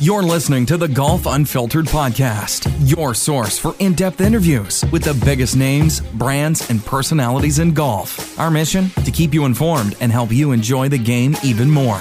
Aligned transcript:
You're 0.00 0.22
listening 0.22 0.64
to 0.66 0.76
the 0.76 0.86
Golf 0.86 1.26
Unfiltered 1.26 1.86
podcast, 1.86 2.70
your 2.88 3.14
source 3.14 3.58
for 3.58 3.74
in 3.80 3.94
depth 3.94 4.20
interviews 4.20 4.84
with 4.92 5.02
the 5.02 5.12
biggest 5.26 5.56
names, 5.56 5.98
brands, 5.98 6.70
and 6.70 6.80
personalities 6.84 7.58
in 7.58 7.74
golf. 7.74 8.38
Our 8.38 8.48
mission 8.48 8.90
to 8.90 9.10
keep 9.10 9.34
you 9.34 9.44
informed 9.44 9.96
and 10.00 10.12
help 10.12 10.30
you 10.30 10.52
enjoy 10.52 10.88
the 10.88 10.98
game 10.98 11.34
even 11.42 11.68
more. 11.68 11.96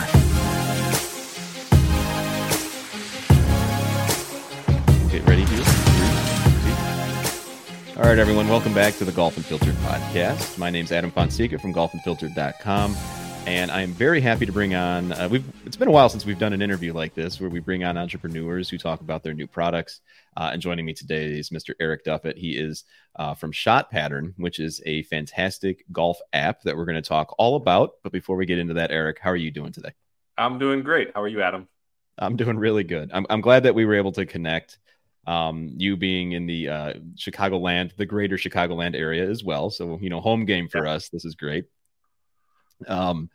Okay, 5.08 5.22
ready, 5.22 5.44
Hugh? 5.46 5.64
All 7.98 8.04
right, 8.04 8.20
everyone, 8.20 8.48
welcome 8.48 8.76
back 8.76 8.96
to 8.98 9.06
the 9.06 9.12
Golf 9.12 9.38
Unfiltered 9.38 9.74
podcast. 9.74 10.60
My 10.60 10.70
name's 10.70 10.92
Adam 10.92 11.10
Fonseca 11.10 11.58
from 11.58 11.74
golfunfiltered.com 11.74 12.96
and 13.48 13.72
I'm 13.72 13.94
very 13.94 14.20
happy 14.20 14.46
to 14.46 14.52
bring 14.52 14.76
on. 14.76 15.14
Uh, 15.14 15.30
we've 15.32 15.46
it's 15.66 15.78
been 15.78 15.88
a 15.88 15.92
while 15.92 16.10
since 16.10 16.26
we've 16.26 16.38
done 16.38 16.52
an 16.52 16.62
interview 16.62 16.92
like 16.92 17.16
this 17.16 17.40
where 17.40 17.50
we 17.50 17.62
bring 17.62 17.86
on 17.86 17.98
entrepreneurs 17.98 18.70
who 18.70 18.78
talk 18.78 19.00
about 19.00 19.24
their 19.24 19.34
new 19.34 19.48
products. 19.48 20.02
Uh, 20.36 20.50
and 20.52 20.62
joining 20.62 20.86
me 20.86 20.94
today 20.94 21.40
is 21.40 21.50
Mr. 21.50 21.74
Eric 21.80 22.04
Duffett. 22.04 22.38
He 22.38 22.58
is 22.58 22.84
uh, 23.16 23.36
from 23.36 23.54
Shot 23.54 23.90
Pattern, 23.90 24.34
which 24.36 24.60
is 24.60 24.82
a 24.86 25.04
fantastic 25.04 25.86
golf 25.94 26.20
app 26.34 26.62
that 26.64 26.76
we're 26.76 26.84
going 26.84 27.02
to 27.02 27.08
talk 27.08 27.36
all 27.38 27.56
about. 27.56 27.92
But 28.04 28.12
before 28.12 28.36
we 28.36 28.46
get 28.46 28.60
into 28.60 28.74
that, 28.74 28.92
Eric, 28.92 29.20
how 29.22 29.30
are 29.30 29.38
you 29.38 29.50
doing 29.50 29.72
today? 29.72 29.94
I'm 30.38 30.60
doing 30.60 30.84
great. 30.84 31.12
How 31.16 31.22
are 31.22 31.28
you, 31.30 31.42
Adam? 31.42 31.70
I'm 32.18 32.36
doing 32.36 32.58
really 32.58 32.84
good. 32.84 33.12
I'm, 33.14 33.26
I'm 33.30 33.42
glad 33.42 33.64
that 33.64 33.76
we 33.76 33.86
were 33.86 33.96
able 33.96 34.12
to 34.14 34.26
connect. 34.26 34.78
Um, 35.26 35.72
you 35.78 35.96
being 35.96 36.34
in 36.34 36.48
the 36.48 36.68
uh, 36.68 36.94
Chicagoland, 37.16 37.96
the 37.96 38.06
greater 38.06 38.36
Chicagoland 38.36 38.96
area 38.96 39.30
as 39.30 39.42
well. 39.42 39.70
So, 39.70 40.00
you 40.02 40.10
know, 40.10 40.20
home 40.20 40.44
game 40.44 40.68
for 40.68 40.86
yeah. 40.86 40.94
us. 40.94 41.08
This 41.08 41.24
is 41.24 41.36
great. 41.36 41.66
Um, 42.88 43.30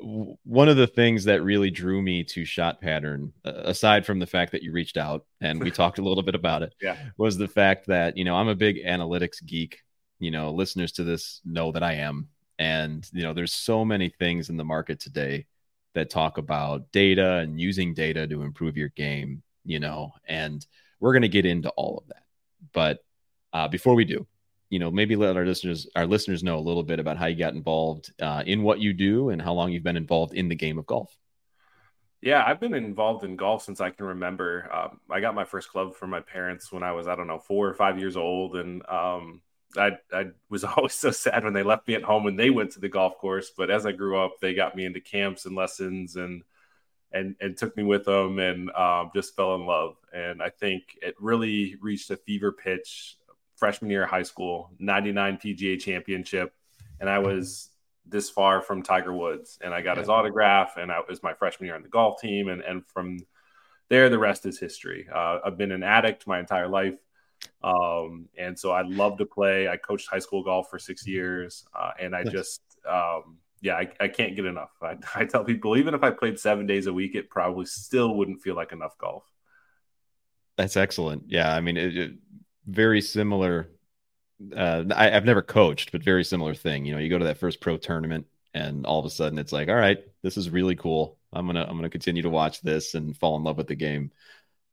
one 0.00 0.68
of 0.68 0.76
the 0.76 0.86
things 0.86 1.24
that 1.24 1.42
really 1.42 1.70
drew 1.70 2.00
me 2.00 2.22
to 2.22 2.44
shot 2.44 2.80
pattern 2.80 3.32
aside 3.44 4.06
from 4.06 4.18
the 4.18 4.26
fact 4.26 4.52
that 4.52 4.62
you 4.62 4.72
reached 4.72 4.96
out 4.96 5.24
and 5.40 5.62
we 5.62 5.70
talked 5.72 5.98
a 5.98 6.02
little 6.02 6.22
bit 6.22 6.34
about 6.34 6.62
it 6.62 6.74
yeah. 6.80 6.96
was 7.16 7.36
the 7.36 7.48
fact 7.48 7.86
that 7.86 8.16
you 8.16 8.24
know 8.24 8.36
i'm 8.36 8.48
a 8.48 8.54
big 8.54 8.84
analytics 8.84 9.44
geek 9.44 9.82
you 10.18 10.30
know 10.30 10.50
listeners 10.50 10.92
to 10.92 11.04
this 11.04 11.40
know 11.44 11.72
that 11.72 11.82
i 11.82 11.94
am 11.94 12.28
and 12.58 13.08
you 13.12 13.22
know 13.22 13.32
there's 13.32 13.52
so 13.52 13.84
many 13.84 14.08
things 14.08 14.50
in 14.50 14.56
the 14.56 14.64
market 14.64 15.00
today 15.00 15.46
that 15.94 16.10
talk 16.10 16.38
about 16.38 16.90
data 16.92 17.36
and 17.36 17.60
using 17.60 17.94
data 17.94 18.26
to 18.26 18.42
improve 18.42 18.76
your 18.76 18.90
game 18.90 19.42
you 19.64 19.80
know 19.80 20.12
and 20.26 20.66
we're 21.00 21.12
going 21.12 21.22
to 21.22 21.28
get 21.28 21.46
into 21.46 21.70
all 21.70 21.98
of 21.98 22.08
that 22.08 22.22
but 22.72 22.98
uh, 23.52 23.66
before 23.68 23.94
we 23.94 24.04
do 24.04 24.26
you 24.70 24.78
know, 24.78 24.90
maybe 24.90 25.16
let 25.16 25.36
our 25.36 25.46
listeners 25.46 25.86
our 25.96 26.06
listeners 26.06 26.42
know 26.42 26.58
a 26.58 26.60
little 26.60 26.82
bit 26.82 27.00
about 27.00 27.16
how 27.16 27.26
you 27.26 27.36
got 27.36 27.54
involved 27.54 28.12
uh, 28.20 28.42
in 28.46 28.62
what 28.62 28.80
you 28.80 28.92
do 28.92 29.30
and 29.30 29.40
how 29.40 29.52
long 29.52 29.72
you've 29.72 29.82
been 29.82 29.96
involved 29.96 30.34
in 30.34 30.48
the 30.48 30.54
game 30.54 30.78
of 30.78 30.86
golf. 30.86 31.16
Yeah, 32.20 32.42
I've 32.44 32.58
been 32.58 32.74
involved 32.74 33.24
in 33.24 33.36
golf 33.36 33.62
since 33.62 33.80
I 33.80 33.90
can 33.90 34.06
remember. 34.06 34.68
Um, 34.72 35.00
I 35.08 35.20
got 35.20 35.36
my 35.36 35.44
first 35.44 35.70
club 35.70 35.94
from 35.94 36.10
my 36.10 36.20
parents 36.20 36.72
when 36.72 36.82
I 36.82 36.90
was, 36.92 37.06
I 37.06 37.14
don't 37.14 37.28
know, 37.28 37.38
four 37.38 37.68
or 37.68 37.74
five 37.74 37.98
years 37.98 38.16
old, 38.16 38.56
and 38.56 38.82
um, 38.88 39.40
I, 39.76 39.98
I 40.12 40.26
was 40.50 40.64
always 40.76 40.94
so 40.94 41.10
sad 41.10 41.44
when 41.44 41.52
they 41.52 41.62
left 41.62 41.86
me 41.86 41.94
at 41.94 42.02
home 42.02 42.24
when 42.24 42.36
they 42.36 42.50
went 42.50 42.72
to 42.72 42.80
the 42.80 42.88
golf 42.88 43.18
course. 43.18 43.52
But 43.56 43.70
as 43.70 43.86
I 43.86 43.92
grew 43.92 44.18
up, 44.18 44.40
they 44.40 44.54
got 44.54 44.76
me 44.76 44.84
into 44.84 45.00
camps 45.00 45.46
and 45.46 45.54
lessons 45.54 46.16
and 46.16 46.42
and 47.12 47.36
and 47.40 47.56
took 47.56 47.74
me 47.76 47.84
with 47.84 48.04
them 48.04 48.38
and 48.38 48.70
um, 48.72 49.10
just 49.14 49.36
fell 49.36 49.54
in 49.54 49.64
love. 49.64 49.96
And 50.12 50.42
I 50.42 50.50
think 50.50 50.98
it 51.00 51.14
really 51.20 51.76
reached 51.80 52.10
a 52.10 52.16
fever 52.16 52.52
pitch 52.52 53.17
freshman 53.58 53.90
year 53.90 54.04
of 54.04 54.10
high 54.10 54.22
school, 54.22 54.70
99 54.78 55.38
PGA 55.38 55.78
championship. 55.78 56.54
And 57.00 57.10
I 57.10 57.18
was 57.18 57.70
this 58.06 58.30
far 58.30 58.60
from 58.60 58.82
Tiger 58.82 59.12
Woods. 59.12 59.58
And 59.62 59.74
I 59.74 59.82
got 59.82 59.96
yeah. 59.96 60.00
his 60.00 60.08
autograph, 60.08 60.76
and 60.76 60.90
I 60.90 61.00
was 61.08 61.22
my 61.22 61.34
freshman 61.34 61.66
year 61.66 61.76
on 61.76 61.82
the 61.82 61.88
golf 61.88 62.20
team. 62.20 62.48
And, 62.48 62.62
and 62.62 62.86
from 62.86 63.18
there, 63.88 64.08
the 64.08 64.18
rest 64.18 64.46
is 64.46 64.58
history. 64.58 65.08
Uh, 65.12 65.38
I've 65.44 65.58
been 65.58 65.72
an 65.72 65.82
addict 65.82 66.26
my 66.26 66.38
entire 66.38 66.68
life. 66.68 66.98
Um, 67.62 68.28
and 68.36 68.58
so 68.58 68.70
I 68.72 68.82
love 68.82 69.18
to 69.18 69.26
play. 69.26 69.68
I 69.68 69.76
coached 69.76 70.08
high 70.08 70.18
school 70.18 70.42
golf 70.42 70.68
for 70.70 70.78
six 70.78 71.06
years. 71.06 71.64
Uh, 71.74 71.90
and 72.00 72.14
I 72.14 72.24
just, 72.24 72.62
um, 72.88 73.38
yeah, 73.60 73.74
I, 73.74 73.88
I, 74.00 74.08
can't 74.08 74.34
get 74.34 74.44
enough. 74.44 74.70
I, 74.82 74.96
I 75.14 75.24
tell 75.24 75.44
people, 75.44 75.76
even 75.76 75.94
if 75.94 76.02
I 76.02 76.10
played 76.10 76.38
seven 76.38 76.66
days 76.66 76.86
a 76.86 76.92
week, 76.92 77.14
it 77.14 77.30
probably 77.30 77.66
still 77.66 78.14
wouldn't 78.14 78.42
feel 78.42 78.56
like 78.56 78.72
enough 78.72 78.98
golf. 78.98 79.24
That's 80.56 80.76
excellent. 80.76 81.24
Yeah. 81.28 81.54
I 81.54 81.60
mean, 81.60 81.76
it, 81.76 81.96
it, 81.96 82.12
very 82.68 83.00
similar. 83.00 83.70
Uh, 84.54 84.84
I, 84.94 85.10
have 85.10 85.24
never 85.24 85.42
coached, 85.42 85.90
but 85.90 86.04
very 86.04 86.22
similar 86.22 86.54
thing. 86.54 86.84
You 86.84 86.92
know, 86.92 87.00
you 87.00 87.08
go 87.08 87.18
to 87.18 87.24
that 87.24 87.38
first 87.38 87.60
pro 87.60 87.76
tournament, 87.76 88.26
and 88.54 88.86
all 88.86 89.00
of 89.00 89.06
a 89.06 89.10
sudden 89.10 89.38
it's 89.38 89.52
like, 89.52 89.68
all 89.68 89.74
right, 89.74 89.98
this 90.22 90.36
is 90.36 90.50
really 90.50 90.76
cool. 90.76 91.18
I'm 91.32 91.46
gonna 91.46 91.64
I'm 91.64 91.76
gonna 91.76 91.90
continue 91.90 92.22
to 92.22 92.30
watch 92.30 92.60
this 92.60 92.94
and 92.94 93.16
fall 93.16 93.36
in 93.36 93.42
love 93.42 93.56
with 93.56 93.66
the 93.66 93.74
game. 93.74 94.12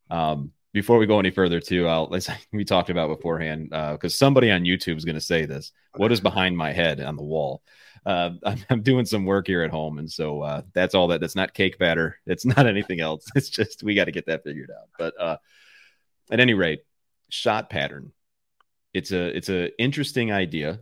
Um, 0.09 0.51
before 0.71 0.97
we 0.97 1.07
go 1.07 1.19
any 1.19 1.31
further, 1.31 1.59
too, 1.59 1.87
I'll 1.87 2.07
let's 2.11 2.29
we 2.51 2.65
talked 2.65 2.89
about 2.89 3.09
beforehand 3.09 3.69
because 3.69 4.13
uh, 4.13 4.17
somebody 4.17 4.51
on 4.51 4.63
YouTube 4.63 4.97
is 4.97 5.05
going 5.05 5.15
to 5.15 5.21
say 5.21 5.45
this. 5.45 5.71
What 5.95 6.11
is 6.11 6.19
behind 6.19 6.57
my 6.57 6.73
head 6.73 7.01
on 7.01 7.15
the 7.15 7.23
wall? 7.23 7.63
Uh, 8.05 8.31
I'm, 8.45 8.59
I'm, 8.69 8.81
doing 8.81 9.05
some 9.05 9.25
work 9.25 9.47
here 9.47 9.63
at 9.63 9.71
home, 9.71 9.97
and 9.97 10.11
so 10.11 10.41
uh, 10.41 10.61
that's 10.73 10.93
all 10.93 11.07
that. 11.07 11.21
That's 11.21 11.35
not 11.35 11.53
cake 11.53 11.79
batter. 11.79 12.19
It's 12.27 12.45
not 12.45 12.67
anything 12.67 12.99
else. 12.99 13.25
It's 13.35 13.49
just 13.49 13.83
we 13.83 13.95
got 13.95 14.05
to 14.05 14.11
get 14.11 14.27
that 14.27 14.43
figured 14.43 14.69
out. 14.69 14.89
But 14.99 15.19
uh, 15.19 15.37
at 16.29 16.39
any 16.39 16.53
rate, 16.53 16.81
shot 17.29 17.69
pattern. 17.69 18.11
It's 18.93 19.11
a 19.11 19.35
it's 19.35 19.49
a 19.49 19.77
interesting 19.81 20.31
idea. 20.31 20.79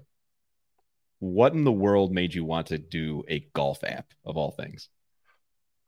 What 1.20 1.54
in 1.54 1.64
the 1.64 1.72
world 1.72 2.12
made 2.12 2.34
you 2.34 2.44
want 2.44 2.68
to 2.68 2.78
do 2.78 3.24
a 3.28 3.48
golf 3.54 3.84
app 3.84 4.08
of 4.26 4.38
all 4.38 4.52
things? 4.52 4.90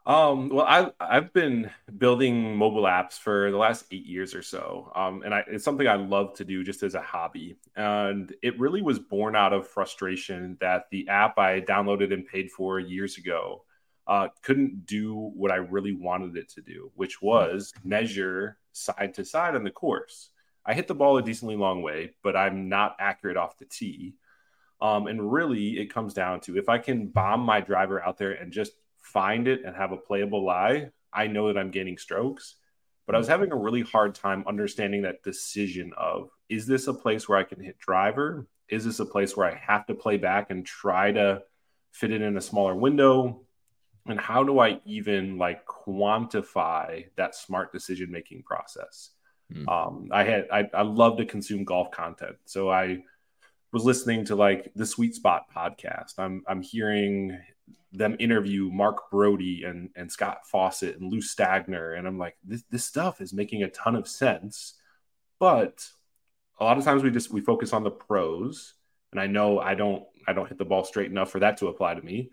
Um, 0.06 0.50
well, 0.50 0.66
I 0.68 0.92
I've 1.00 1.34
been 1.34 1.72
building 1.98 2.56
mobile 2.56 2.84
apps 2.84 3.14
for 3.14 3.50
the 3.50 3.58
last 3.58 3.86
eight 3.92 4.06
years 4.06 4.36
or 4.36 4.44
so, 4.44 4.92
um, 4.96 5.24
and 5.24 5.34
I, 5.34 5.44
it's 5.48 5.64
something 5.64 5.88
I 5.88 5.96
love 5.96 6.36
to 6.36 6.46
do 6.46 6.64
just 6.64 6.84
as 6.84 6.94
a 6.94 7.02
hobby. 7.02 7.58
And 7.76 8.34
it 8.44 8.60
really 8.60 8.84
was 8.84 9.00
born 9.00 9.36
out 9.36 9.52
of 9.52 9.68
frustration 9.68 10.58
that 10.62 10.86
the 10.92 11.08
app 11.08 11.40
I 11.40 11.62
downloaded 11.62 12.14
and 12.14 12.26
paid 12.26 12.52
for 12.52 12.80
years 12.80 13.18
ago 13.18 13.66
uh, 14.08 14.28
couldn't 14.44 14.86
do 14.86 15.16
what 15.16 15.52
I 15.52 15.56
really 15.56 15.94
wanted 15.94 16.38
it 16.38 16.50
to 16.50 16.62
do, 16.62 16.92
which 16.96 17.22
was 17.22 17.74
measure 17.84 18.58
side 18.74 19.16
to 19.16 19.26
side 19.26 19.56
on 19.56 19.64
the 19.64 19.72
course. 19.72 20.30
I 20.66 20.74
hit 20.74 20.88
the 20.88 20.96
ball 20.96 21.18
a 21.18 21.22
decently 21.22 21.56
long 21.56 21.82
way, 21.82 22.12
but 22.24 22.36
I'm 22.36 22.70
not 22.70 22.96
accurate 23.00 23.38
off 23.38 23.58
the 23.58 23.66
tee. 23.66 24.16
Um, 24.82 25.08
and 25.08 25.32
really, 25.32 25.80
it 25.80 25.94
comes 25.94 26.14
down 26.14 26.42
to 26.42 26.58
if 26.58 26.70
I 26.70 26.80
can 26.80 27.08
bomb 27.08 27.42
my 27.42 27.62
driver 27.62 28.04
out 28.04 28.18
there 28.18 28.32
and 28.32 28.52
just 28.52 28.74
find 28.98 29.48
it 29.48 29.64
and 29.64 29.76
have 29.76 29.92
a 29.92 29.98
playable 29.98 30.44
lie, 30.44 30.90
I 31.14 31.28
know 31.28 31.48
that 31.48 31.58
I'm 31.58 31.72
gaining 31.72 31.98
strokes. 31.98 32.56
But 33.06 33.16
I 33.16 33.20
was 33.20 33.28
having 33.28 33.52
a 33.52 33.56
really 33.56 33.82
hard 33.82 34.16
time 34.16 34.44
understanding 34.48 35.04
that 35.04 35.24
decision 35.24 35.94
of 35.96 36.30
is 36.50 36.66
this 36.66 36.88
a 36.88 36.94
place 36.94 37.30
where 37.30 37.38
I 37.38 37.44
can 37.44 37.60
hit 37.60 37.78
driver? 37.78 38.48
Is 38.68 38.84
this 38.84 39.00
a 39.00 39.06
place 39.06 39.38
where 39.38 39.50
I 39.50 39.56
have 39.56 39.86
to 39.88 39.94
play 39.94 40.18
back 40.18 40.50
and 40.50 40.66
try 40.66 41.12
to 41.12 41.44
fit 41.92 42.12
it 42.12 42.22
in 42.22 42.36
a 42.36 42.42
smaller 42.42 42.76
window? 42.76 43.42
And 44.08 44.20
how 44.20 44.44
do 44.44 44.60
I 44.60 44.80
even 44.86 45.38
like 45.38 45.66
quantify 45.66 47.06
that 47.16 47.36
smart 47.36 47.72
decision 47.72 48.12
making 48.12 48.44
process? 48.44 49.12
Mm. 49.54 49.68
Um, 49.68 50.10
I 50.12 50.24
had 50.24 50.48
I, 50.52 50.70
I 50.74 50.82
love 50.82 51.18
to 51.18 51.26
consume 51.26 51.66
golf 51.66 51.92
content, 51.92 52.38
so 52.46 52.70
I 52.70 53.04
was 53.72 53.84
listening 53.84 54.26
to 54.26 54.36
like 54.36 54.72
the 54.76 54.86
Sweet 54.86 55.16
Spot 55.16 55.46
podcast. 55.56 56.18
I'm 56.18 56.44
I'm 56.48 56.62
hearing 56.62 57.38
them 57.92 58.16
interview 58.20 58.70
Mark 58.72 59.12
Broadie 59.12 59.68
and 59.70 59.90
and 59.96 60.12
Scott 60.12 60.48
Fawcett 60.52 61.00
and 61.00 61.12
Lou 61.12 61.20
Stagner, 61.20 61.98
and 61.98 62.08
I'm 62.08 62.18
like, 62.18 62.36
this 62.44 62.64
this 62.72 62.86
stuff 62.86 63.22
is 63.22 63.34
making 63.34 63.64
a 63.64 63.70
ton 63.70 63.96
of 63.96 64.08
sense, 64.08 64.74
but 65.40 65.88
a 66.60 66.64
lot 66.64 66.78
of 66.78 66.84
times 66.84 67.04
we 67.04 67.12
just 67.12 67.32
we 67.32 67.42
focus 67.42 67.72
on 67.72 67.84
the 67.84 67.92
pros, 67.92 68.74
and 69.12 69.22
I 69.22 69.28
know 69.28 69.60
I 69.60 69.76
don't 69.76 70.04
I 70.28 70.34
don't 70.34 70.48
hit 70.48 70.58
the 70.58 70.66
ball 70.66 70.84
straight 70.84 71.12
enough 71.12 71.32
for 71.32 71.40
that 71.40 71.58
to 71.58 71.68
apply 71.68 71.94
to 71.94 72.02
me, 72.02 72.32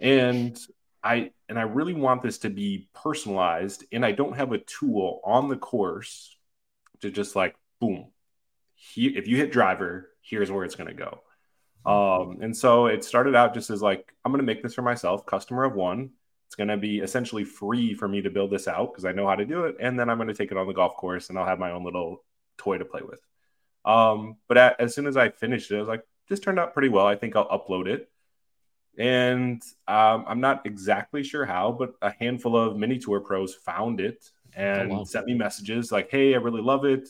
and 0.00 0.58
I 1.02 1.30
and 1.48 1.58
I 1.58 1.62
really 1.62 1.94
want 1.94 2.22
this 2.22 2.38
to 2.38 2.50
be 2.50 2.88
personalized, 2.94 3.84
and 3.90 4.04
I 4.04 4.12
don't 4.12 4.36
have 4.36 4.52
a 4.52 4.58
tool 4.58 5.20
on 5.24 5.48
the 5.48 5.56
course 5.56 6.36
to 7.02 7.10
just 7.10 7.36
like 7.36 7.54
boom, 7.80 8.06
he, 8.74 9.08
if 9.08 9.28
you 9.28 9.36
hit 9.36 9.52
driver, 9.52 10.10
here's 10.22 10.50
where 10.50 10.64
it's 10.64 10.74
going 10.74 10.88
to 10.88 10.94
go. 10.94 11.20
Um, 11.84 12.38
and 12.42 12.56
so 12.56 12.86
it 12.86 13.04
started 13.04 13.34
out 13.34 13.54
just 13.54 13.70
as 13.70 13.82
like 13.82 14.14
I'm 14.24 14.32
going 14.32 14.40
to 14.40 14.46
make 14.46 14.62
this 14.62 14.74
for 14.74 14.82
myself, 14.82 15.26
customer 15.26 15.64
of 15.64 15.74
one. 15.74 16.10
It's 16.46 16.54
going 16.54 16.68
to 16.68 16.76
be 16.76 16.98
essentially 16.98 17.44
free 17.44 17.94
for 17.94 18.06
me 18.06 18.22
to 18.22 18.30
build 18.30 18.50
this 18.50 18.68
out 18.68 18.92
because 18.92 19.04
I 19.04 19.12
know 19.12 19.26
how 19.26 19.36
to 19.36 19.44
do 19.44 19.64
it, 19.64 19.76
and 19.80 19.98
then 19.98 20.10
I'm 20.10 20.18
going 20.18 20.28
to 20.28 20.34
take 20.34 20.52
it 20.52 20.58
on 20.58 20.66
the 20.66 20.74
golf 20.74 20.96
course 20.96 21.28
and 21.28 21.38
I'll 21.38 21.46
have 21.46 21.58
my 21.58 21.70
own 21.72 21.84
little 21.84 22.24
toy 22.58 22.78
to 22.78 22.84
play 22.84 23.00
with. 23.02 23.20
Um, 23.84 24.36
but 24.48 24.58
at, 24.58 24.80
as 24.80 24.94
soon 24.94 25.06
as 25.06 25.16
I 25.16 25.30
finished 25.30 25.70
it, 25.70 25.76
I 25.76 25.80
was 25.80 25.88
like, 25.88 26.04
this 26.28 26.40
turned 26.40 26.58
out 26.58 26.72
pretty 26.72 26.88
well. 26.88 27.06
I 27.06 27.16
think 27.16 27.34
I'll 27.34 27.48
upload 27.48 27.88
it. 27.88 28.08
And 28.98 29.62
um, 29.88 30.24
I'm 30.28 30.40
not 30.40 30.66
exactly 30.66 31.22
sure 31.22 31.46
how, 31.46 31.72
but 31.72 31.94
a 32.02 32.12
handful 32.12 32.56
of 32.56 32.76
mini 32.76 32.98
tour 32.98 33.20
pros 33.20 33.54
found 33.54 34.00
it 34.00 34.30
and 34.54 34.92
oh, 34.92 34.98
wow. 34.98 35.04
sent 35.04 35.26
me 35.26 35.34
messages 35.34 35.92
like, 35.92 36.10
"Hey, 36.10 36.34
I 36.34 36.38
really 36.38 36.62
love 36.62 36.84
it. 36.84 37.08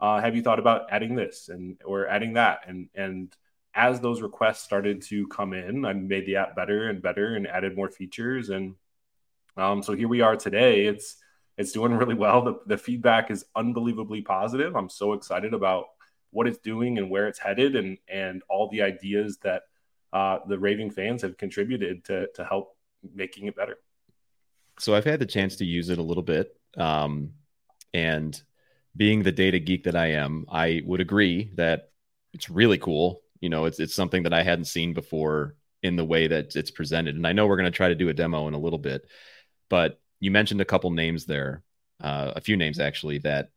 Uh, 0.00 0.20
have 0.20 0.36
you 0.36 0.42
thought 0.42 0.58
about 0.58 0.86
adding 0.90 1.14
this 1.14 1.48
and 1.48 1.76
or 1.84 2.06
adding 2.06 2.34
that?" 2.34 2.60
And 2.66 2.88
and 2.94 3.34
as 3.74 4.00
those 4.00 4.22
requests 4.22 4.62
started 4.62 5.02
to 5.02 5.26
come 5.28 5.52
in, 5.52 5.84
I 5.84 5.92
made 5.92 6.26
the 6.26 6.36
app 6.36 6.56
better 6.56 6.88
and 6.88 7.02
better 7.02 7.36
and 7.36 7.46
added 7.46 7.76
more 7.76 7.90
features. 7.90 8.48
And 8.48 8.74
um, 9.56 9.82
so 9.82 9.92
here 9.92 10.08
we 10.08 10.22
are 10.22 10.34
today. 10.34 10.86
It's 10.86 11.16
it's 11.58 11.72
doing 11.72 11.92
really 11.92 12.14
well. 12.14 12.42
The, 12.42 12.60
the 12.66 12.78
feedback 12.78 13.30
is 13.30 13.44
unbelievably 13.54 14.22
positive. 14.22 14.76
I'm 14.76 14.88
so 14.88 15.12
excited 15.12 15.54
about 15.54 15.86
what 16.30 16.46
it's 16.46 16.58
doing 16.58 16.98
and 16.98 17.10
where 17.10 17.28
it's 17.28 17.38
headed, 17.38 17.76
and 17.76 17.98
and 18.08 18.42
all 18.48 18.68
the 18.70 18.82
ideas 18.82 19.38
that 19.38 19.62
uh, 20.12 20.38
the 20.48 20.58
raving 20.58 20.90
fans 20.90 21.22
have 21.22 21.36
contributed 21.36 22.04
to 22.06 22.28
to 22.34 22.44
help 22.44 22.76
making 23.14 23.46
it 23.46 23.56
better. 23.56 23.78
So 24.78 24.94
I've 24.94 25.04
had 25.04 25.20
the 25.20 25.26
chance 25.26 25.56
to 25.56 25.64
use 25.64 25.88
it 25.88 25.98
a 25.98 26.02
little 26.02 26.22
bit, 26.22 26.55
um, 26.76 27.32
and 27.92 28.40
being 28.96 29.22
the 29.22 29.32
data 29.32 29.58
geek 29.58 29.84
that 29.84 29.96
I 29.96 30.12
am, 30.12 30.46
I 30.48 30.82
would 30.84 31.00
agree 31.00 31.50
that 31.56 31.90
it's 32.32 32.50
really 32.50 32.78
cool. 32.78 33.22
You 33.40 33.48
know, 33.48 33.66
it's 33.66 33.78
it's 33.78 33.94
something 33.94 34.22
that 34.24 34.32
I 34.32 34.42
hadn't 34.42 34.64
seen 34.66 34.94
before 34.94 35.54
in 35.82 35.96
the 35.96 36.04
way 36.04 36.26
that 36.26 36.56
it's 36.56 36.70
presented. 36.70 37.14
And 37.14 37.26
I 37.26 37.32
know 37.32 37.46
we're 37.46 37.56
going 37.56 37.70
to 37.70 37.76
try 37.76 37.88
to 37.88 37.94
do 37.94 38.08
a 38.08 38.14
demo 38.14 38.48
in 38.48 38.54
a 38.54 38.58
little 38.58 38.78
bit, 38.78 39.06
but 39.68 40.00
you 40.20 40.30
mentioned 40.30 40.60
a 40.60 40.64
couple 40.64 40.90
names 40.90 41.26
there, 41.26 41.62
uh, 42.00 42.32
a 42.34 42.40
few 42.40 42.56
names 42.56 42.80
actually 42.80 43.18
that 43.18 43.50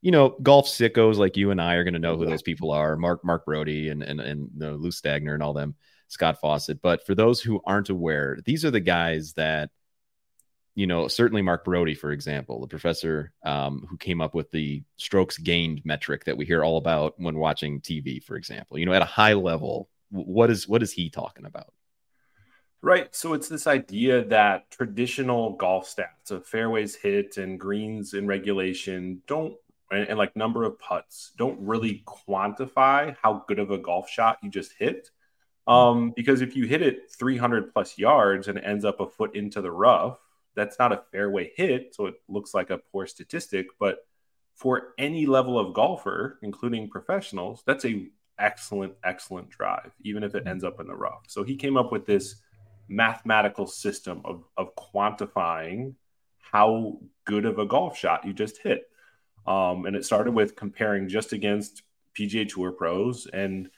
you 0.00 0.10
know 0.10 0.30
golf 0.42 0.66
sickos 0.66 1.16
like 1.16 1.36
you 1.36 1.50
and 1.50 1.60
I 1.60 1.74
are 1.74 1.84
going 1.84 1.94
to 1.94 2.00
know 2.00 2.16
who 2.16 2.26
those 2.26 2.42
people 2.42 2.70
are. 2.70 2.96
Mark 2.96 3.24
Mark 3.24 3.46
Broadie 3.46 3.90
and 3.90 4.02
and 4.02 4.20
and 4.20 4.50
you 4.52 4.60
know, 4.60 4.74
Lou 4.74 4.90
Stagner 4.90 5.34
and 5.34 5.42
all 5.42 5.52
them, 5.52 5.74
Scott 6.08 6.40
Fawcett. 6.40 6.82
But 6.82 7.06
for 7.06 7.14
those 7.14 7.40
who 7.40 7.60
aren't 7.64 7.88
aware, 7.88 8.38
these 8.44 8.64
are 8.64 8.70
the 8.70 8.80
guys 8.80 9.32
that 9.34 9.70
you 10.74 10.86
know, 10.86 11.06
certainly 11.08 11.42
Mark 11.42 11.64
Broadie, 11.64 11.96
for 11.96 12.12
example, 12.12 12.60
the 12.60 12.66
professor 12.66 13.32
um, 13.44 13.86
who 13.90 13.96
came 13.98 14.20
up 14.20 14.34
with 14.34 14.50
the 14.50 14.82
strokes 14.96 15.36
gained 15.36 15.82
metric 15.84 16.24
that 16.24 16.36
we 16.36 16.46
hear 16.46 16.64
all 16.64 16.78
about 16.78 17.14
when 17.18 17.36
watching 17.36 17.80
TV, 17.80 18.22
for 18.22 18.36
example. 18.36 18.78
You 18.78 18.86
know, 18.86 18.94
at 18.94 19.02
a 19.02 19.06
high 19.06 19.34
level, 19.34 19.88
what 20.10 20.50
is 20.50 20.66
what 20.66 20.82
is 20.82 20.92
he 20.92 21.10
talking 21.10 21.44
about? 21.44 21.72
Right. 22.80 23.14
So 23.14 23.34
it's 23.34 23.48
this 23.48 23.66
idea 23.66 24.24
that 24.24 24.70
traditional 24.70 25.52
golf 25.52 25.94
stats 25.94 26.30
of 26.30 26.46
fairways 26.46 26.96
hit 26.96 27.36
and 27.36 27.60
greens 27.60 28.12
in 28.12 28.26
regulation 28.26 29.22
don't 29.28 29.54
and, 29.92 30.08
and 30.08 30.18
like 30.18 30.34
number 30.34 30.64
of 30.64 30.78
putts 30.78 31.32
don't 31.36 31.60
really 31.60 32.02
quantify 32.06 33.14
how 33.22 33.44
good 33.46 33.58
of 33.58 33.70
a 33.70 33.78
golf 33.78 34.08
shot 34.08 34.38
you 34.42 34.50
just 34.50 34.72
hit. 34.78 35.10
Um, 35.68 36.12
because 36.16 36.40
if 36.40 36.56
you 36.56 36.66
hit 36.66 36.82
it 36.82 37.12
300 37.12 37.72
plus 37.72 37.96
yards 37.96 38.48
and 38.48 38.58
it 38.58 38.64
ends 38.66 38.84
up 38.84 38.98
a 38.98 39.06
foot 39.06 39.36
into 39.36 39.60
the 39.60 39.70
rough, 39.70 40.18
that's 40.54 40.78
not 40.78 40.92
a 40.92 41.02
fairway 41.12 41.52
hit, 41.56 41.94
so 41.94 42.06
it 42.06 42.14
looks 42.28 42.54
like 42.54 42.70
a 42.70 42.78
poor 42.78 43.06
statistic. 43.06 43.66
But 43.78 44.06
for 44.54 44.94
any 44.98 45.26
level 45.26 45.58
of 45.58 45.74
golfer, 45.74 46.38
including 46.42 46.88
professionals, 46.88 47.62
that's 47.66 47.84
a 47.84 48.08
excellent, 48.38 48.94
excellent 49.04 49.50
drive, 49.50 49.92
even 50.02 50.22
if 50.22 50.34
it 50.34 50.46
ends 50.46 50.64
up 50.64 50.80
in 50.80 50.86
the 50.86 50.94
rough. 50.94 51.22
So 51.28 51.42
he 51.42 51.56
came 51.56 51.76
up 51.76 51.92
with 51.92 52.06
this 52.06 52.36
mathematical 52.88 53.66
system 53.66 54.20
of, 54.24 54.44
of 54.56 54.74
quantifying 54.76 55.94
how 56.38 56.98
good 57.24 57.46
of 57.46 57.58
a 57.58 57.66
golf 57.66 57.96
shot 57.96 58.26
you 58.26 58.32
just 58.32 58.58
hit. 58.58 58.88
Um, 59.46 59.86
and 59.86 59.96
it 59.96 60.04
started 60.04 60.32
with 60.32 60.56
comparing 60.56 61.08
just 61.08 61.32
against 61.32 61.82
PGA 62.18 62.48
Tour 62.48 62.72
pros 62.72 63.26
and 63.32 63.70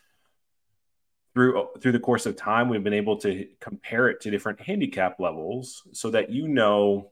through 1.34 1.69
through 1.81 1.92
the 1.92 2.00
course 2.00 2.26
of 2.26 2.36
time 2.36 2.69
we've 2.69 2.84
been 2.84 2.94
able 2.94 3.16
to 3.19 3.46
compare 3.60 4.08
it 4.08 4.20
to 4.20 4.31
different 4.31 4.60
handicap 4.60 5.19
levels 5.19 5.82
so 5.92 6.10
that 6.10 6.31
you 6.31 6.48
know 6.48 7.10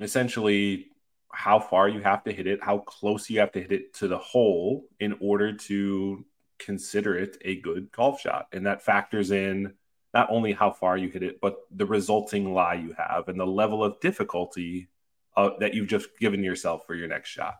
essentially 0.00 0.88
how 1.32 1.58
far 1.58 1.88
you 1.88 2.00
have 2.00 2.24
to 2.24 2.32
hit 2.32 2.46
it 2.46 2.62
how 2.62 2.78
close 2.78 3.30
you 3.30 3.40
have 3.40 3.52
to 3.52 3.60
hit 3.60 3.72
it 3.72 3.94
to 3.94 4.08
the 4.08 4.18
hole 4.18 4.84
in 4.98 5.16
order 5.20 5.52
to 5.52 6.24
consider 6.58 7.16
it 7.16 7.38
a 7.44 7.56
good 7.60 7.90
golf 7.92 8.20
shot. 8.20 8.48
And 8.52 8.66
that 8.66 8.82
factors 8.82 9.30
in 9.30 9.74
not 10.14 10.28
only 10.30 10.52
how 10.52 10.70
far 10.70 10.96
you 10.96 11.08
hit 11.08 11.22
it 11.22 11.40
but 11.40 11.56
the 11.70 11.86
resulting 11.86 12.54
lie 12.54 12.74
you 12.74 12.94
have 12.96 13.28
and 13.28 13.38
the 13.38 13.46
level 13.46 13.84
of 13.84 14.00
difficulty 14.00 14.88
uh, 15.36 15.50
that 15.60 15.74
you've 15.74 15.88
just 15.88 16.08
given 16.18 16.42
yourself 16.42 16.86
for 16.86 16.94
your 16.94 17.08
next 17.08 17.28
shot. 17.28 17.56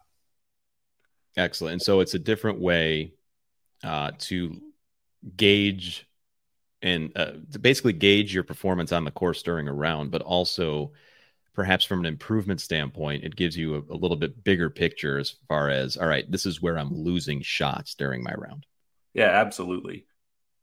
Excellent. 1.37 1.75
And 1.75 1.83
so 1.83 2.01
it's 2.01 2.15
a 2.15 2.19
different 2.19 2.61
way 2.61 3.13
uh, 3.85 4.13
to 4.19 4.59
gauge 5.37 6.07
and 6.83 7.11
uh, 7.17 7.33
to 7.53 7.59
basically 7.59 7.93
gauge 7.93 8.35
your 8.35 8.45
performance 8.45 8.93
on 8.93 9.05
the 9.05 9.11
course 9.11 9.43
during 9.43 9.67
a 9.67 9.73
round, 9.73 10.11
but 10.11 10.23
also 10.23 10.93
perhaps 11.55 11.85
from 11.85 12.01
an 12.01 12.07
improvement 12.07 12.61
standpoint, 12.61 13.25
it 13.25 13.35
gives 13.35 13.57
you 13.57 13.75
a, 13.75 13.95
a, 13.95 13.97
little 13.97 14.17
bit 14.17 14.45
bigger 14.45 14.69
picture 14.69 15.19
as 15.19 15.37
far 15.49 15.71
as 15.71 15.97
all 15.97 16.07
right, 16.07 16.31
this 16.31 16.47
is 16.47 16.61
where 16.61 16.79
I'm 16.79 16.95
losing 16.95 17.41
shots 17.41 17.95
during 17.95 18.23
my 18.23 18.35
round. 18.35 18.67
Yeah, 19.15 19.31
absolutely. 19.31 20.05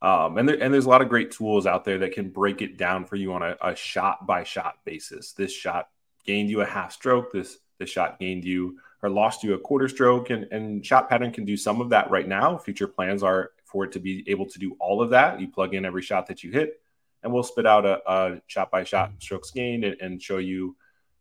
Um, 0.00 0.38
and 0.38 0.48
there, 0.48 0.62
and 0.62 0.72
there's 0.72 0.86
a 0.86 0.90
lot 0.90 1.02
of 1.02 1.08
great 1.08 1.32
tools 1.32 1.66
out 1.66 1.84
there 1.84 1.98
that 1.98 2.12
can 2.12 2.30
break 2.30 2.62
it 2.62 2.76
down 2.76 3.06
for 3.06 3.16
you 3.16 3.32
on 3.32 3.42
a, 3.42 3.56
a 3.60 3.74
shot 3.74 4.26
by 4.26 4.44
shot 4.44 4.76
basis. 4.84 5.32
This 5.32 5.52
shot 5.52 5.88
gained 6.24 6.50
you 6.50 6.60
a 6.60 6.66
half 6.66 6.92
stroke. 6.92 7.32
This 7.32 7.58
this 7.78 7.90
shot 7.90 8.20
gained 8.20 8.44
you 8.44 8.78
or 9.02 9.10
lost 9.10 9.42
you 9.42 9.54
a 9.54 9.58
quarter 9.58 9.88
stroke, 9.88 10.30
and 10.30 10.44
and 10.52 10.84
shot 10.84 11.08
pattern 11.08 11.32
can 11.32 11.44
do 11.44 11.56
some 11.56 11.80
of 11.80 11.88
that 11.88 12.10
right 12.10 12.28
now. 12.28 12.56
Future 12.58 12.86
plans 12.86 13.22
are 13.22 13.50
for 13.74 13.84
it 13.84 13.90
to 13.90 13.98
be 13.98 14.22
able 14.28 14.46
to 14.46 14.58
do 14.60 14.76
all 14.78 15.02
of 15.02 15.10
that. 15.10 15.40
You 15.40 15.48
plug 15.48 15.74
in 15.74 15.84
every 15.84 16.00
shot 16.00 16.28
that 16.28 16.44
you 16.44 16.52
hit, 16.52 16.80
and 17.24 17.32
we'll 17.32 17.42
spit 17.42 17.66
out 17.66 17.84
a, 17.84 18.00
a 18.08 18.40
shot 18.46 18.70
by 18.70 18.84
shot 18.84 19.10
strokes 19.18 19.50
gained 19.50 19.82
and, 19.82 20.00
and 20.00 20.22
show 20.22 20.38
you 20.38 20.76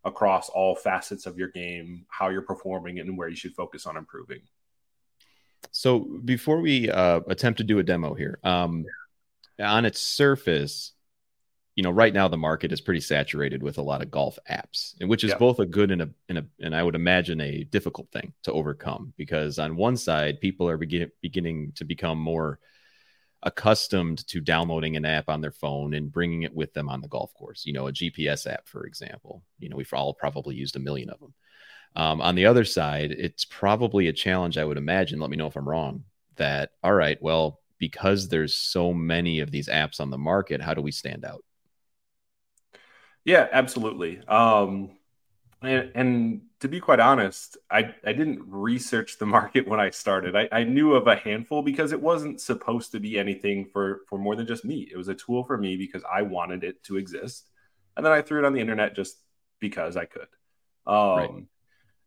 across 0.05 0.49
all 0.49 0.75
facets 0.75 1.25
of 1.25 1.35
your 1.35 1.47
game 1.47 2.05
how 2.09 2.29
you're 2.29 2.43
performing 2.43 2.99
and 2.99 3.17
where 3.17 3.27
you 3.27 3.35
should 3.35 3.55
focus 3.55 3.87
on 3.87 3.97
improving. 3.97 4.41
So 5.71 6.19
before 6.23 6.61
we 6.61 6.91
uh, 6.91 7.21
attempt 7.27 7.57
to 7.57 7.63
do 7.63 7.79
a 7.79 7.83
demo 7.83 8.13
here, 8.13 8.37
um, 8.43 8.85
on 9.59 9.85
its 9.85 9.99
surface, 9.99 10.91
you 11.75 11.83
know, 11.83 11.91
right 11.91 12.13
now 12.13 12.27
the 12.27 12.37
market 12.37 12.71
is 12.71 12.81
pretty 12.81 13.01
saturated 13.01 13.63
with 13.63 13.77
a 13.77 13.81
lot 13.81 14.03
of 14.03 14.11
golf 14.11 14.37
apps, 14.49 14.93
and 14.99 15.09
which 15.09 15.23
is 15.23 15.33
both 15.35 15.59
a 15.59 15.65
good 15.65 15.89
and 15.89 16.03
a, 16.03 16.09
and 16.29 16.37
a 16.37 16.45
and 16.59 16.75
I 16.75 16.83
would 16.83 16.95
imagine 16.95 17.41
a 17.41 17.63
difficult 17.63 18.11
thing 18.11 18.33
to 18.43 18.51
overcome 18.51 19.13
because 19.17 19.57
on 19.57 19.75
one 19.75 19.97
side 19.97 20.39
people 20.39 20.69
are 20.69 20.77
begin, 20.77 21.11
beginning 21.21 21.71
to 21.75 21.85
become 21.85 22.19
more 22.19 22.59
accustomed 23.41 24.25
to 24.27 24.39
downloading 24.39 24.95
an 24.95 25.05
app 25.05 25.29
on 25.29 25.41
their 25.41 25.51
phone 25.51 25.95
and 25.95 26.11
bringing 26.11 26.43
it 26.43 26.55
with 26.55 26.73
them 26.73 26.89
on 26.89 27.01
the 27.01 27.07
golf 27.07 27.33
course. 27.33 27.65
You 27.65 27.73
know, 27.73 27.87
a 27.87 27.91
GPS 27.91 28.45
app, 28.45 28.67
for 28.67 28.85
example. 28.85 29.43
You 29.59 29.69
know, 29.69 29.75
we've 29.75 29.93
all 29.93 30.13
probably 30.13 30.55
used 30.55 30.75
a 30.75 30.79
million 30.79 31.09
of 31.09 31.19
them. 31.19 31.33
Um, 31.95 32.21
on 32.21 32.35
the 32.35 32.45
other 32.45 32.65
side, 32.65 33.11
it's 33.11 33.45
probably 33.45 34.07
a 34.07 34.13
challenge. 34.13 34.57
I 34.57 34.63
would 34.63 34.77
imagine. 34.77 35.19
Let 35.19 35.29
me 35.29 35.37
know 35.37 35.47
if 35.47 35.55
I'm 35.55 35.67
wrong. 35.67 36.03
That 36.35 36.71
all 36.83 36.93
right, 36.93 37.21
well, 37.21 37.61
because 37.79 38.29
there's 38.29 38.55
so 38.55 38.93
many 38.93 39.39
of 39.39 39.51
these 39.51 39.67
apps 39.67 39.99
on 39.99 40.09
the 40.09 40.17
market, 40.17 40.61
how 40.61 40.73
do 40.73 40.81
we 40.81 40.91
stand 40.91 41.25
out? 41.25 41.43
Yeah, 43.25 43.47
absolutely. 43.51 44.19
Um, 44.27 44.91
and, 45.61 45.91
and, 45.95 46.41
to 46.59 46.69
be 46.69 46.79
quite 46.79 47.01
honest, 47.01 47.57
I, 47.69 47.93
I 48.05 48.13
didn't 48.13 48.41
research 48.47 49.17
the 49.17 49.25
market 49.37 49.67
when 49.67 49.81
I 49.81 49.89
started. 49.89 50.33
I, 50.33 50.47
I 50.49 50.63
knew 50.63 50.93
of 50.93 51.07
a 51.07 51.15
handful 51.17 51.61
because 51.61 51.91
it 51.91 52.01
wasn't 52.01 52.39
supposed 52.39 52.93
to 52.93 53.01
be 53.01 53.19
anything 53.19 53.65
for, 53.65 54.01
for 54.07 54.17
more 54.17 54.37
than 54.37 54.47
just 54.47 54.63
me. 54.63 54.87
It 54.89 54.95
was 54.95 55.09
a 55.09 55.13
tool 55.13 55.43
for 55.43 55.57
me 55.57 55.75
because 55.75 56.03
I 56.09 56.21
wanted 56.21 56.63
it 56.63 56.81
to 56.85 56.95
exist. 56.95 57.49
And 57.97 58.05
then 58.05 58.13
I 58.13 58.21
threw 58.21 58.39
it 58.39 58.45
on 58.45 58.53
the 58.53 58.61
internet 58.61 58.95
just 58.95 59.17
because 59.59 59.97
I 59.97 60.05
could. 60.05 60.27
Um, 60.87 61.17
right. 61.17 61.29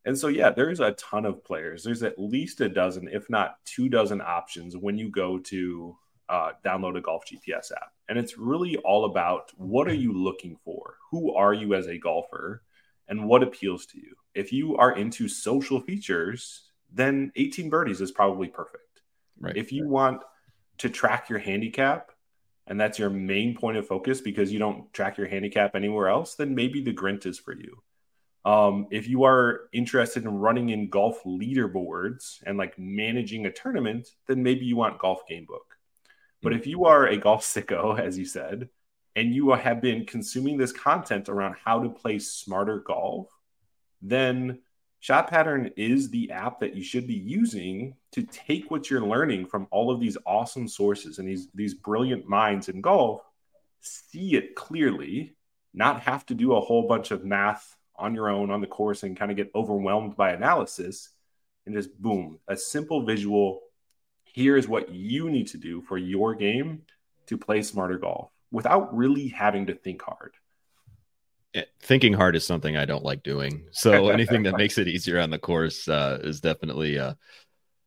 And 0.07 0.19
so, 0.19 0.29
yeah, 0.29 0.51
there's 0.51 0.81
a 0.81 0.93
ton 0.93 1.27
of 1.27 1.45
players. 1.45 1.85
There's 1.85 2.03
at 2.03 2.19
least 2.19 2.63
a 2.63 2.69
dozen, 2.71 3.09
if 3.13 3.29
not 3.29 3.57
two 3.67 3.91
dozen 3.91 4.23
options 4.23 4.75
when 4.75 4.97
you 4.97 5.11
go 5.11 5.39
to 5.39 5.97
uh, 6.29 6.51
download 6.65 6.97
a 6.97 7.01
golf 7.01 7.25
GPS 7.25 7.73
app. 7.73 7.93
And 8.09 8.19
it's 8.19 8.39
really 8.39 8.77
all 8.79 9.05
about 9.05 9.53
what 9.57 9.89
are 9.89 9.95
you 9.95 10.13
looking 10.13 10.57
for? 10.65 10.97
Who 11.11 11.35
are 11.35 11.55
you 11.55 11.75
as 11.75 11.87
a 11.87 11.99
golfer? 11.99 12.63
And 13.09 13.29
what 13.29 13.43
appeals 13.43 13.87
to 13.87 13.99
you? 13.99 14.15
If 14.35 14.53
you 14.53 14.77
are 14.77 14.97
into 14.97 15.29
social 15.29 15.81
features, 15.81 16.71
then 16.93 17.33
18 17.37 17.71
birdies 17.71 18.01
is 18.01 18.11
probably 18.11 18.49
perfect. 18.49 19.03
Right. 19.39 19.57
If 19.57 19.73
you 19.73 19.89
want 19.89 20.23
to 20.79 20.89
track 20.89 21.29
your 21.29 21.39
handicap 21.39 22.11
and 22.67 22.81
that's 22.81 22.99
your 22.99 23.11
main 23.11 23.55
point 23.55 23.77
of 23.77 23.87
focus 23.87 24.21
because 24.21 24.53
you 24.53 24.59
don't 24.59 24.93
track 24.93 25.19
your 25.19 25.29
handicap 25.29 25.77
anywhere 25.77 26.09
else, 26.09 26.35
then 26.35 26.55
maybe 26.55 26.83
the 26.83 26.93
Grint 26.93 27.27
is 27.27 27.39
for 27.39 27.55
you. 27.55 27.83
Um, 28.45 28.87
if 28.91 29.09
you 29.09 29.25
are 29.25 29.63
interested 29.73 30.25
in 30.25 30.39
running 30.39 30.69
in 30.71 30.89
golf 30.89 31.25
leaderboards 31.25 32.43
and 32.45 32.57
like 32.57 32.79
managing 32.79 33.47
a 33.47 33.53
tournament, 33.53 34.09
then 34.29 34.43
maybe 34.43 34.65
you 34.65 34.77
want 34.77 35.01
Golf 35.01 35.23
Gamebook. 35.29 35.76
But 36.47 36.55
if 36.55 36.65
you 36.65 36.85
are 36.85 37.09
a 37.09 37.17
golf 37.17 37.43
sicko, 37.43 37.99
as 38.07 38.17
you 38.17 38.25
said, 38.25 38.69
and 39.17 39.35
you 39.35 39.51
have 39.51 39.81
been 39.81 40.07
consuming 40.07 40.57
this 40.57 40.71
content 40.71 41.29
around 41.29 41.57
how 41.65 41.83
to 41.83 41.89
play 41.89 42.21
smarter 42.21 42.79
golf, 42.79 43.27
then 44.01 44.61
Shot 45.01 45.29
Pattern 45.29 45.73
is 45.77 46.09
the 46.09 46.31
app 46.31 46.61
that 46.61 46.77
you 46.77 46.85
should 46.85 47.09
be 47.09 47.15
using 47.15 47.97
to 48.13 48.23
take 48.23 48.71
what 48.71 48.89
you're 48.89 49.05
learning 49.05 49.47
from 49.47 49.67
all 49.73 49.91
of 49.91 49.99
these 49.99 50.17
awesome 50.25 50.69
sources 50.69 51.19
and 51.19 51.29
these 51.29 51.49
these 51.53 51.75
brilliant 51.75 52.29
minds 52.29 52.69
in 52.69 52.81
golf, 52.81 53.23
see 53.81 54.37
it 54.37 54.55
clearly, 54.55 55.35
not 55.75 56.03
have 56.03 56.25
to 56.27 56.35
do 56.35 56.55
a 56.55 56.61
whole 56.61 56.87
bunch 56.87 57.11
of 57.11 57.25
math 57.25 57.77
on 57.97 58.15
your 58.15 58.29
own 58.29 58.53
on 58.53 58.61
the 58.61 58.69
course 58.69 59.03
and 59.03 59.17
kind 59.17 59.33
of 59.33 59.37
get 59.37 59.51
overwhelmed 59.57 60.15
by 60.15 60.31
analysis 60.31 61.09
and 61.67 61.75
just 61.75 62.01
boom, 62.01 62.39
a 62.47 62.57
simple 62.57 63.05
visual 63.05 63.63
here 64.37 64.59
is 64.59 64.69
what 64.69 64.91
you 64.91 65.31
need 65.31 65.47
to 65.49 65.57
do 65.57 65.81
for 65.81 65.97
your 65.97 66.35
game 66.35 66.83
to 67.27 67.39
play 67.39 67.63
smarter 67.63 67.97
golf 67.97 68.31
without 68.51 68.95
really 68.95 69.29
having 69.29 69.65
to 69.67 69.75
think 69.75 70.03
hard. 70.03 70.35
Eh, 71.55 71.63
thinking 71.81 72.13
hard 72.13 72.37
is 72.37 72.47
something 72.47 72.77
I 72.77 72.85
don't 72.85 73.03
like 73.03 73.23
doing. 73.23 73.65
So 73.73 74.09
anything 74.11 74.43
that 74.43 74.59
makes 74.59 74.77
it 74.77 74.89
easier 74.89 75.19
on 75.21 75.31
the 75.31 75.39
course 75.39 75.89
uh, 75.89 76.19
is 76.23 76.43
definitely 76.43 76.99
uh, 76.99 77.15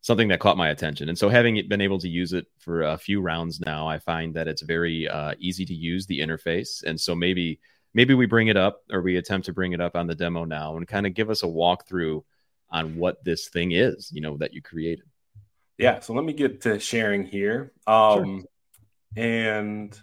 something 0.01 0.27
that 0.29 0.39
caught 0.39 0.57
my 0.57 0.69
attention. 0.69 1.07
And 1.07 1.17
so 1.17 1.29
having 1.29 1.61
been 1.67 1.81
able 1.81 1.99
to 1.99 2.09
use 2.09 2.33
it 2.33 2.47
for 2.57 2.81
a 2.81 2.97
few 2.97 3.21
rounds 3.21 3.59
now, 3.59 3.87
I 3.87 3.99
find 3.99 4.33
that 4.33 4.47
it's 4.47 4.63
very 4.63 5.07
uh, 5.07 5.35
easy 5.37 5.65
to 5.65 5.73
use 5.75 6.07
the 6.07 6.19
interface. 6.19 6.81
And 6.83 6.99
so 6.99 7.13
maybe 7.13 7.59
maybe 7.93 8.15
we 8.15 8.25
bring 8.25 8.47
it 8.47 8.57
up 8.57 8.81
or 8.91 9.03
we 9.03 9.17
attempt 9.17 9.45
to 9.45 9.53
bring 9.53 9.73
it 9.73 9.81
up 9.81 9.95
on 9.95 10.07
the 10.07 10.15
demo 10.15 10.45
now 10.45 10.77
and 10.77 10.87
kind 10.87 11.05
of 11.05 11.13
give 11.13 11.29
us 11.29 11.43
a 11.43 11.47
walkthrough 11.47 12.23
on 12.71 12.95
what 12.95 13.23
this 13.23 13.49
thing 13.49 13.71
is, 13.71 14.11
you 14.11 14.21
know, 14.21 14.35
that 14.37 14.51
you 14.51 14.63
created. 14.63 15.08
Yeah. 15.79 15.99
So 16.01 16.13
let 16.13 16.25
me 16.25 16.33
get 16.33 16.61
to 16.61 16.79
sharing 16.79 17.23
here. 17.23 17.71
Um, 17.87 18.41
sure. 19.15 19.23
and, 19.23 19.99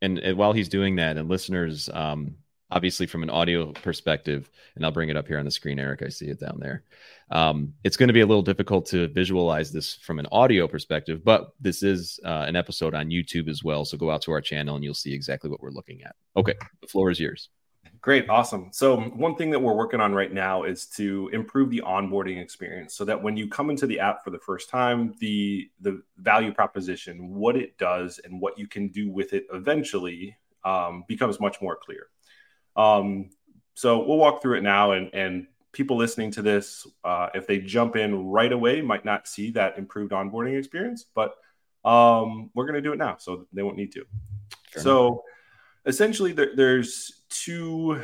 and 0.00 0.18
and 0.18 0.38
while 0.38 0.52
he's 0.52 0.68
doing 0.68 0.96
that, 0.96 1.16
and 1.16 1.28
listeners, 1.28 1.90
um, 1.92 2.36
obviously 2.70 3.06
from 3.06 3.22
an 3.24 3.30
audio 3.30 3.72
perspective, 3.72 4.48
and 4.76 4.84
I'll 4.84 4.92
bring 4.92 5.08
it 5.08 5.16
up 5.16 5.26
here 5.26 5.38
on 5.38 5.44
the 5.44 5.50
screen, 5.50 5.80
Eric. 5.80 6.02
I 6.02 6.08
see 6.08 6.26
it 6.26 6.38
down 6.38 6.58
there. 6.60 6.84
Um, 7.30 7.74
it's 7.82 7.96
going 7.96 8.08
to 8.08 8.12
be 8.12 8.20
a 8.20 8.26
little 8.26 8.42
difficult 8.42 8.86
to 8.86 9.08
visualize 9.08 9.72
this 9.72 9.94
from 9.96 10.20
an 10.20 10.26
audio 10.30 10.68
perspective, 10.68 11.24
but 11.24 11.50
this 11.60 11.82
is 11.82 12.20
uh, 12.24 12.44
an 12.46 12.56
episode 12.56 12.94
on 12.94 13.10
YouTube 13.10 13.48
as 13.48 13.64
well. 13.64 13.84
So 13.84 13.98
go 13.98 14.10
out 14.10 14.22
to 14.22 14.32
our 14.32 14.40
channel 14.40 14.76
and 14.76 14.84
you'll 14.84 14.94
see 14.94 15.12
exactly 15.12 15.50
what 15.50 15.60
we're 15.60 15.70
looking 15.70 16.02
at. 16.04 16.14
Okay, 16.36 16.54
the 16.80 16.86
floor 16.86 17.10
is 17.10 17.18
yours. 17.18 17.48
Great, 18.00 18.28
awesome. 18.28 18.68
So, 18.72 19.00
one 19.00 19.34
thing 19.34 19.50
that 19.50 19.58
we're 19.58 19.74
working 19.74 20.00
on 20.00 20.14
right 20.14 20.32
now 20.32 20.62
is 20.62 20.86
to 20.96 21.28
improve 21.32 21.70
the 21.70 21.82
onboarding 21.84 22.40
experience 22.40 22.94
so 22.94 23.04
that 23.04 23.20
when 23.20 23.36
you 23.36 23.48
come 23.48 23.70
into 23.70 23.86
the 23.86 23.98
app 23.98 24.22
for 24.22 24.30
the 24.30 24.38
first 24.38 24.70
time, 24.70 25.14
the 25.18 25.68
the 25.80 26.02
value 26.16 26.52
proposition, 26.52 27.34
what 27.34 27.56
it 27.56 27.76
does, 27.76 28.20
and 28.22 28.40
what 28.40 28.58
you 28.58 28.68
can 28.68 28.88
do 28.88 29.10
with 29.10 29.32
it 29.32 29.46
eventually 29.52 30.36
um, 30.64 31.04
becomes 31.08 31.40
much 31.40 31.60
more 31.60 31.76
clear. 31.76 32.06
Um, 32.76 33.30
so 33.74 34.04
we'll 34.06 34.18
walk 34.18 34.42
through 34.42 34.58
it 34.58 34.62
now, 34.62 34.92
and 34.92 35.12
and 35.12 35.48
people 35.72 35.96
listening 35.96 36.30
to 36.32 36.42
this, 36.42 36.86
uh, 37.04 37.28
if 37.34 37.46
they 37.46 37.58
jump 37.58 37.96
in 37.96 38.26
right 38.26 38.52
away, 38.52 38.80
might 38.80 39.04
not 39.04 39.26
see 39.26 39.50
that 39.52 39.76
improved 39.76 40.12
onboarding 40.12 40.58
experience, 40.58 41.04
but 41.14 41.34
um, 41.84 42.50
we're 42.54 42.64
going 42.64 42.74
to 42.74 42.80
do 42.80 42.92
it 42.92 42.98
now, 42.98 43.16
so 43.18 43.46
they 43.52 43.62
won't 43.62 43.76
need 43.76 43.92
to. 43.92 44.04
Fair 44.72 44.82
so 44.82 45.24
essentially, 45.86 46.32
there, 46.32 46.54
there's 46.54 47.17
two 47.30 48.02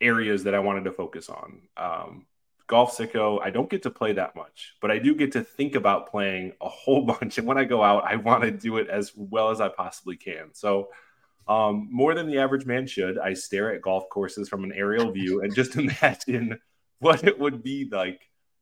areas 0.00 0.44
that 0.44 0.54
I 0.54 0.58
wanted 0.58 0.84
to 0.84 0.92
focus 0.92 1.28
on. 1.28 1.62
Um, 1.76 2.26
Golf 2.66 2.96
Sicko, 2.96 3.40
I 3.42 3.50
don't 3.50 3.68
get 3.68 3.82
to 3.82 3.90
play 3.90 4.14
that 4.14 4.34
much, 4.34 4.74
but 4.80 4.90
I 4.90 4.98
do 4.98 5.14
get 5.14 5.32
to 5.32 5.42
think 5.42 5.74
about 5.74 6.10
playing 6.10 6.52
a 6.60 6.68
whole 6.68 7.02
bunch. 7.06 7.38
And 7.38 7.46
when 7.46 7.58
I 7.58 7.64
go 7.64 7.82
out, 7.82 8.04
I 8.04 8.16
want 8.16 8.44
to 8.44 8.50
do 8.50 8.78
it 8.78 8.88
as 8.88 9.12
well 9.14 9.50
as 9.50 9.60
I 9.60 9.68
possibly 9.68 10.16
can. 10.16 10.54
So 10.54 10.88
um, 11.48 11.88
more 11.90 12.14
than 12.14 12.28
the 12.28 12.38
average 12.38 12.66
man 12.66 12.86
should. 12.86 13.18
I 13.18 13.34
stare 13.34 13.74
at 13.74 13.82
golf 13.82 14.08
courses 14.08 14.48
from 14.48 14.64
an 14.64 14.72
aerial 14.72 15.10
view 15.10 15.42
and 15.42 15.54
just 15.54 15.76
imagine 15.76 16.58
what 16.98 17.24
it 17.24 17.38
would 17.38 17.62
be 17.62 17.88
like 17.90 18.20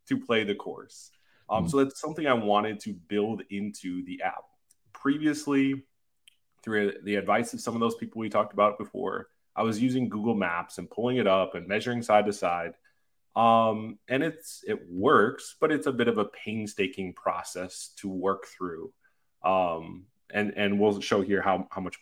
to 0.09 0.19
play 0.19 0.45
the 0.45 0.55
course. 0.55 1.11
Um, 1.49 1.65
mm 1.65 1.71
So 1.71 1.85
that's 1.85 2.01
something 2.01 2.27
I 2.27 2.35
wanted 2.35 2.81
to 2.81 2.93
build 2.93 3.43
into 3.51 4.05
the 4.05 4.23
app. 4.23 4.45
Previously, 4.93 5.85
through 6.63 6.95
the 7.05 7.17
advice 7.17 7.53
of 7.55 7.61
some 7.61 7.75
of 7.75 7.81
those 7.81 7.95
people 7.95 8.21
we 8.21 8.29
talked 8.29 8.53
about 8.53 8.79
before, 8.79 9.29
I 9.55 9.63
was 9.63 9.83
using 9.83 10.09
Google 10.09 10.35
Maps 10.35 10.79
and 10.79 10.91
pulling 10.91 11.17
it 11.17 11.27
up 11.27 11.55
and 11.55 11.67
measuring 11.67 12.03
side 12.03 12.27
to 12.27 12.33
side. 12.33 12.75
Um, 13.37 13.99
and 14.09 14.23
it's 14.23 14.65
it 14.67 14.81
works, 14.89 15.57
but 15.61 15.71
it's 15.71 15.87
a 15.87 15.93
bit 15.93 16.09
of 16.09 16.19
a 16.19 16.25
painstaking 16.25 17.13
process 17.15 17.93
to 17.99 18.09
work 18.09 18.47
through. 18.47 18.93
Um, 19.45 20.07
and 20.33 20.53
and 20.57 20.79
we'll 20.79 21.01
show 21.01 21.23
here 21.23 21.41
how 21.41 21.69
how 21.71 21.81
much 21.81 21.99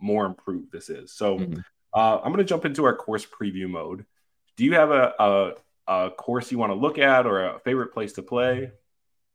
more 0.00 0.26
improved 0.26 0.72
this 0.72 0.88
is. 0.88 1.12
So 1.12 1.38
mm-hmm. 1.38 1.60
uh, 1.92 2.18
I'm 2.18 2.32
going 2.32 2.38
to 2.38 2.44
jump 2.44 2.64
into 2.64 2.84
our 2.84 2.96
course 2.96 3.26
preview 3.26 3.68
mode. 3.68 4.06
Do 4.56 4.64
you 4.64 4.74
have 4.74 4.90
a, 4.90 5.12
a, 5.18 5.52
a 5.86 6.10
course 6.10 6.50
you 6.52 6.58
want 6.58 6.70
to 6.70 6.76
look 6.76 6.98
at 6.98 7.26
or 7.26 7.44
a 7.44 7.58
favorite 7.60 7.92
place 7.92 8.14
to 8.14 8.22
play? 8.22 8.70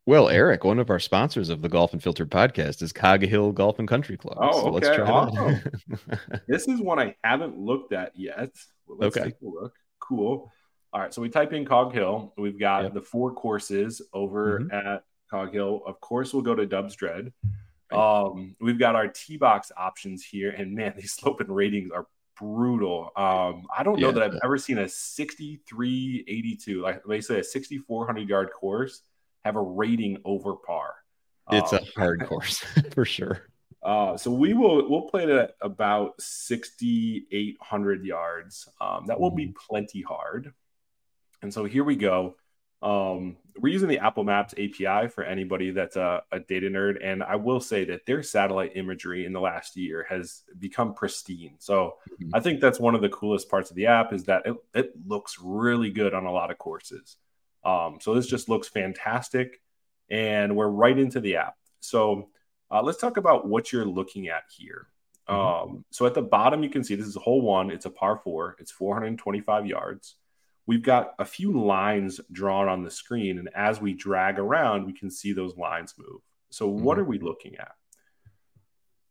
Well, 0.09 0.27
Eric, 0.27 0.63
one 0.63 0.79
of 0.79 0.89
our 0.89 0.97
sponsors 0.97 1.49
of 1.49 1.61
the 1.61 1.69
Golf 1.69 1.93
Unfiltered 1.93 2.31
podcast 2.31 2.81
is 2.81 2.91
Cog 2.91 3.21
Hill 3.21 3.51
Golf 3.51 3.77
and 3.77 3.87
Country 3.87 4.17
Club. 4.17 4.39
Oh, 4.41 4.51
so 4.53 4.67
okay. 4.69 4.87
let's 4.87 4.97
try 4.97 5.07
awesome. 5.07 5.61
this 6.47 6.67
is 6.67 6.81
one 6.81 6.97
I 6.97 7.13
haven't 7.23 7.59
looked 7.59 7.93
at 7.93 8.17
yet. 8.17 8.55
Let's 8.87 9.15
okay. 9.15 9.25
take 9.25 9.35
a 9.43 9.45
look. 9.45 9.75
Cool. 9.99 10.51
All 10.91 10.99
right. 10.99 11.13
So 11.13 11.21
we 11.21 11.29
type 11.29 11.53
in 11.53 11.63
Cog 11.63 11.93
Hill. 11.93 12.33
We've 12.39 12.59
got 12.59 12.85
yep. 12.85 12.95
the 12.95 13.03
four 13.03 13.35
courses 13.35 14.01
over 14.11 14.61
mm-hmm. 14.61 14.87
at 14.87 15.03
Cog 15.29 15.53
Hill. 15.53 15.83
Of 15.85 16.01
course, 16.01 16.33
we'll 16.33 16.41
go 16.41 16.55
to 16.55 16.65
Dubsdread. 16.65 17.31
Um, 17.91 18.55
we've 18.59 18.79
got 18.79 18.95
our 18.95 19.09
T 19.09 19.37
box 19.37 19.71
options 19.77 20.25
here, 20.25 20.49
and 20.49 20.73
man, 20.73 20.95
these 20.97 21.11
slope 21.11 21.39
and 21.39 21.55
ratings 21.55 21.91
are 21.91 22.07
brutal. 22.35 23.11
Um, 23.15 23.67
I 23.77 23.83
don't 23.83 23.99
know 23.99 24.07
yeah. 24.07 24.13
that 24.13 24.23
I've 24.23 24.39
ever 24.43 24.57
seen 24.57 24.79
a 24.79 24.89
6382, 24.89 26.81
like 26.81 27.03
they 27.07 27.21
say 27.21 27.41
a 27.41 27.43
6400 27.43 28.27
yard 28.27 28.49
course, 28.59 29.03
have 29.43 29.55
a 29.55 29.61
rating 29.61 30.17
over 30.25 30.55
par. 30.55 30.95
It's 31.51 31.73
um, 31.73 31.79
a 31.79 31.99
hard 31.99 32.25
course 32.27 32.57
for 32.91 33.05
sure. 33.05 33.49
Uh, 33.81 34.17
so 34.17 34.29
we 34.29 34.53
will 34.53 34.89
we'll 34.89 35.09
play 35.09 35.23
it 35.23 35.29
at 35.29 35.51
about 35.61 36.21
6800 36.21 38.05
yards. 38.05 38.67
Um, 38.81 39.05
that 39.07 39.19
will 39.19 39.31
be 39.31 39.47
mm-hmm. 39.47 39.57
plenty 39.69 40.01
hard. 40.01 40.53
And 41.41 41.53
so 41.53 41.63
here 41.63 41.85
we 41.85 41.95
go. 41.95 42.35
Um, 42.81 43.37
we're 43.57 43.73
using 43.73 43.89
the 43.89 43.99
Apple 43.99 44.23
Maps 44.23 44.53
API 44.53 45.09
for 45.09 45.23
anybody 45.23 45.71
that's 45.71 45.97
a, 45.97 46.23
a, 46.31 46.39
data 46.39 46.67
nerd. 46.69 46.97
And 47.03 47.21
I 47.21 47.35
will 47.35 47.59
say 47.59 47.83
that 47.85 48.05
their 48.05 48.23
satellite 48.23 48.71
imagery 48.75 49.25
in 49.25 49.33
the 49.33 49.41
last 49.41 49.75
year 49.75 50.05
has 50.09 50.43
become 50.59 50.93
pristine. 50.93 51.55
So 51.59 51.95
mm-hmm. 52.09 52.29
I 52.33 52.39
think 52.39 52.61
that's 52.61 52.79
one 52.79 52.95
of 52.95 53.01
the 53.01 53.09
coolest 53.09 53.49
parts 53.49 53.69
of 53.69 53.75
the 53.75 53.87
app 53.87 54.13
is 54.13 54.23
that 54.25 54.43
it, 54.45 54.55
it 54.73 54.93
looks 55.05 55.37
really 55.41 55.89
good 55.89 56.13
on 56.13 56.25
a 56.25 56.31
lot 56.31 56.51
of 56.51 56.57
courses. 56.57 57.17
Um, 57.63 57.97
so 58.01 58.13
this 58.13 58.27
just 58.27 58.49
looks 58.49 58.67
fantastic. 58.67 59.61
And 60.09 60.55
we're 60.55 60.69
right 60.69 60.97
into 60.97 61.19
the 61.19 61.37
app. 61.37 61.55
So 61.81 62.29
uh, 62.71 62.81
let's 62.81 62.99
talk 62.99 63.17
about 63.17 63.47
what 63.47 63.71
you're 63.71 63.85
looking 63.85 64.27
at 64.27 64.43
here. 64.49 64.87
Mm-hmm. 65.29 65.71
Um, 65.71 65.85
so 65.91 66.05
at 66.05 66.13
the 66.13 66.21
bottom, 66.21 66.63
you 66.63 66.69
can 66.69 66.83
see 66.83 66.95
this 66.95 67.07
is 67.07 67.15
a 67.15 67.21
hole 67.21 67.41
one. 67.41 67.69
It's 67.69 67.85
a 67.85 67.91
par 67.91 68.19
four. 68.23 68.55
It's 68.59 68.71
425 68.71 69.65
yards 69.65 70.15
we've 70.69 70.83
got 70.83 71.15
a 71.17 71.25
few 71.25 71.51
lines 71.59 72.21
drawn 72.31 72.67
on 72.67 72.83
the 72.83 72.91
screen. 72.91 73.39
And 73.39 73.49
as 73.55 73.81
we 73.81 73.91
drag 73.91 74.37
around, 74.37 74.85
we 74.85 74.93
can 74.93 75.09
see 75.09 75.33
those 75.33 75.57
lines 75.57 75.95
move. 75.97 76.21
So 76.51 76.69
mm-hmm. 76.69 76.83
what 76.83 76.99
are 76.99 77.03
we 77.03 77.17
looking 77.17 77.57
at? 77.57 77.71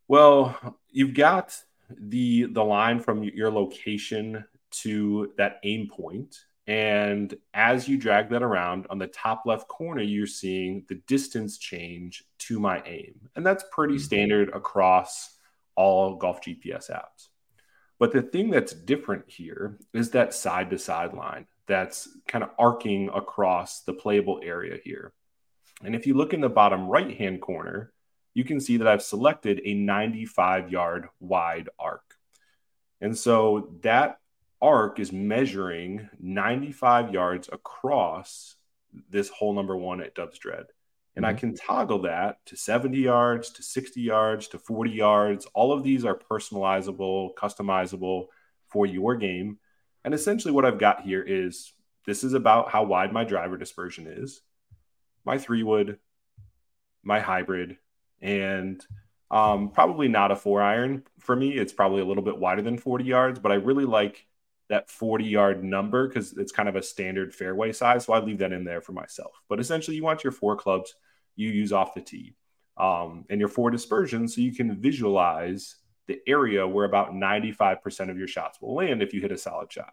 Well, 0.07 0.57
you've 0.88 1.14
got 1.14 1.61
the 1.90 2.45
the 2.45 2.64
line 2.64 3.00
from 3.00 3.25
your 3.25 3.50
location 3.50 4.45
to 4.83 5.33
that 5.37 5.59
aim 5.64 5.88
point 5.88 6.37
and 6.69 7.35
as 7.53 7.89
you 7.89 7.97
drag 7.97 8.29
that 8.31 8.43
around 8.43 8.87
on 8.91 8.99
the 8.99 9.07
top 9.09 9.43
left 9.45 9.67
corner 9.67 10.03
you're 10.03 10.27
seeing 10.27 10.85
the 10.89 10.95
distance 11.07 11.59
change 11.59 12.23
to 12.39 12.61
my 12.61 12.81
aim 12.87 13.29
and 13.35 13.45
that's 13.45 13.65
pretty 13.73 13.95
mm-hmm. 13.95 14.05
standard 14.05 14.51
across 14.55 15.35
all 15.75 16.15
golf 16.15 16.41
gps 16.41 16.91
apps 16.91 17.29
but 17.99 18.13
the 18.13 18.23
thing 18.23 18.51
that's 18.51 18.73
different 18.73 19.25
here 19.27 19.79
is 19.93 20.11
that 20.11 20.33
side 20.33 20.71
to 20.71 20.79
side 20.79 21.15
line 21.15 21.47
that's 21.69 22.09
kind 22.27 22.43
of 22.43 22.51
arcing 22.59 23.11
across 23.15 23.83
the 23.83 23.93
playable 23.93 24.41
area 24.43 24.79
here. 24.83 25.13
And 25.85 25.95
if 25.95 26.07
you 26.07 26.15
look 26.15 26.33
in 26.33 26.41
the 26.41 26.49
bottom 26.49 26.89
right 26.89 27.17
hand 27.17 27.41
corner, 27.41 27.93
you 28.35 28.43
can 28.43 28.59
see 28.59 28.79
that 28.79 28.89
I've 28.89 29.03
selected 29.03 29.61
a 29.65 29.75
95 29.75 30.71
yard 30.71 31.09
wide 31.21 31.69
arc. 31.79 32.03
And 33.01 33.17
so 33.17 33.77
that 33.83 34.19
arc 34.61 34.99
is 34.99 35.12
measuring 35.12 36.09
95 36.21 37.12
yards 37.12 37.49
across 37.53 38.57
this 39.11 39.29
hole 39.29 39.53
number 39.53 39.77
one 39.77 40.00
at 40.00 40.15
Dubsdread. 40.15 40.65
And 41.17 41.25
mm-hmm. 41.25 41.37
I 41.37 41.38
can 41.38 41.55
toggle 41.55 42.03
that 42.03 42.45
to 42.47 42.57
70 42.57 42.99
yards, 42.99 43.50
to 43.50 43.62
60 43.62 44.00
yards, 44.00 44.49
to 44.49 44.59
40 44.59 44.91
yards. 44.91 45.47
All 45.55 45.73
of 45.73 45.83
these 45.83 46.05
are 46.05 46.19
personalizable, 46.19 47.35
customizable 47.35 48.27
for 48.69 48.87
your 48.87 49.17
game. 49.17 49.59
And 50.05 50.15
essentially, 50.15 50.53
what 50.53 50.65
I've 50.65 50.79
got 50.79 51.03
here 51.03 51.23
is 51.23 51.73
this 52.07 52.25
is 52.25 52.35
about 52.35 52.71
how 52.71 52.85
wide 52.85 53.12
my 53.12 53.25
driver 53.25 53.57
dispersion 53.57 54.07
is, 54.07 54.41
my 55.25 55.38
three 55.38 55.62
wood, 55.62 55.99
my 57.03 57.21
hybrid, 57.21 57.77
and 58.21 58.85
um, 59.31 59.71
probably 59.71 60.09
not 60.09 60.31
a 60.31 60.37
four 60.37 60.62
iron 60.62 61.03
for 61.21 61.37
me. 61.37 61.50
It's 61.50 61.73
probably 61.73 62.00
a 62.00 62.07
little 62.07 62.23
bit 62.23 62.38
wider 62.38 62.62
than 62.62 62.79
40 62.79 63.05
yards, 63.05 63.38
but 63.38 63.53
I 63.53 63.57
really 63.57 63.85
like 63.85 64.27
that 64.69 64.91
40 64.91 65.25
yard 65.25 65.65
number 65.65 66.09
because 66.09 66.37
it's 66.37 66.53
kind 66.53 66.69
of 66.69 66.77
a 66.77 66.83
standard 66.83 67.35
fairway 67.35 67.73
size. 67.73 68.05
So 68.05 68.13
I 68.13 68.21
leave 68.21 68.39
that 68.39 68.53
in 68.53 68.65
there 68.65 68.81
for 68.81 68.93
myself. 68.93 69.33
But 69.49 69.61
essentially, 69.61 69.97
you 69.97 70.05
want 70.05 70.25
your 70.25 70.33
four 70.33 70.57
clubs 70.57 70.95
you 71.37 71.51
use 71.51 71.73
off 71.73 71.95
the 71.95 72.01
tee 72.01 72.35
um, 72.77 73.25
and 73.31 73.41
your 73.41 73.49
four 73.49 73.71
dispersion 73.71 74.29
so 74.29 74.41
you 74.41 74.55
can 74.55 74.81
visualize 74.81 75.77
the 76.07 76.21
area 76.27 76.67
where 76.67 76.85
about 76.85 77.13
95% 77.13 78.11
of 78.11 78.19
your 78.19 78.29
shots 78.29 78.61
will 78.61 78.75
land 78.75 79.03
if 79.03 79.13
you 79.13 79.21
hit 79.21 79.33
a 79.33 79.39
solid 79.39 79.73
shot. 79.73 79.93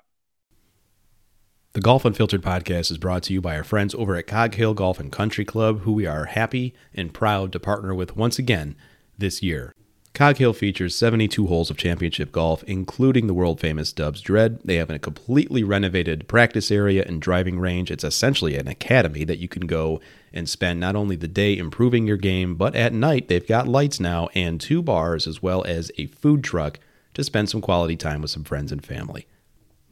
The 1.74 1.82
Golf 1.82 2.05
Unfiltered 2.05 2.41
podcast 2.41 2.89
is 2.89 2.98
brought 2.98 3.24
to 3.24 3.34
you 3.34 3.41
by 3.41 3.58
our 3.58 3.63
friends 3.65 3.94
over 3.96 4.15
at 4.15 4.27
Cog 4.27 4.55
Hill 4.55 4.74
Golf 4.74 4.98
and 4.98 5.12
Country 5.12 5.44
Club, 5.44 5.82
who 5.82 5.91
we 5.91 6.05
are 6.05 6.25
happy 6.25 6.74
and 6.94 7.13
proud 7.13 7.51
to 7.51 7.60
partner 7.60 7.94
with 7.94 8.15
once 8.15 8.39
again 8.39 8.77
this 9.17 9.44
year. 9.44 9.74
Cog 10.15 10.38
Hill 10.38 10.53
features 10.53 10.95
72 10.95 11.48
holes 11.48 11.69
of 11.69 11.75
championship 11.75 12.31
golf, 12.31 12.63
including 12.63 13.27
the 13.27 13.34
world 13.34 13.60
famous 13.60 13.91
Dubsdread. 13.91 14.62
They 14.63 14.77
have 14.77 14.89
a 14.89 14.98
completely 14.98 15.62
renovated 15.62 16.29
practice 16.29 16.72
area 16.72 17.03
and 17.05 17.22
driving 17.22 17.60
range. 17.60 17.91
It's 17.91 18.05
essentially 18.05 18.55
an 18.55 18.69
academy 18.69 19.25
that 19.25 19.39
you 19.39 19.50
can 19.50 19.67
go 19.67 20.00
and 20.31 20.48
spend 20.48 20.79
not 20.79 20.95
only 20.95 21.17
the 21.17 21.27
day 21.27 21.57
improving 21.57 22.07
your 22.07 22.15
game, 22.15 22.55
but 22.55 22.75
at 22.75 22.93
night 22.93 23.27
they've 23.27 23.45
got 23.45 23.67
lights 23.67 24.00
now 24.00 24.29
and 24.34 24.62
two 24.62 24.81
bars 24.81 25.27
as 25.27 25.43
well 25.43 25.65
as 25.65 25.91
a 25.98 26.05
food 26.05 26.45
truck 26.45 26.79
to 27.13 27.22
spend 27.22 27.50
some 27.50 27.60
quality 27.60 27.98
time 27.98 28.22
with 28.22 28.31
some 28.31 28.45
friends 28.45 28.72
and 28.72 28.86
family. 28.86 29.27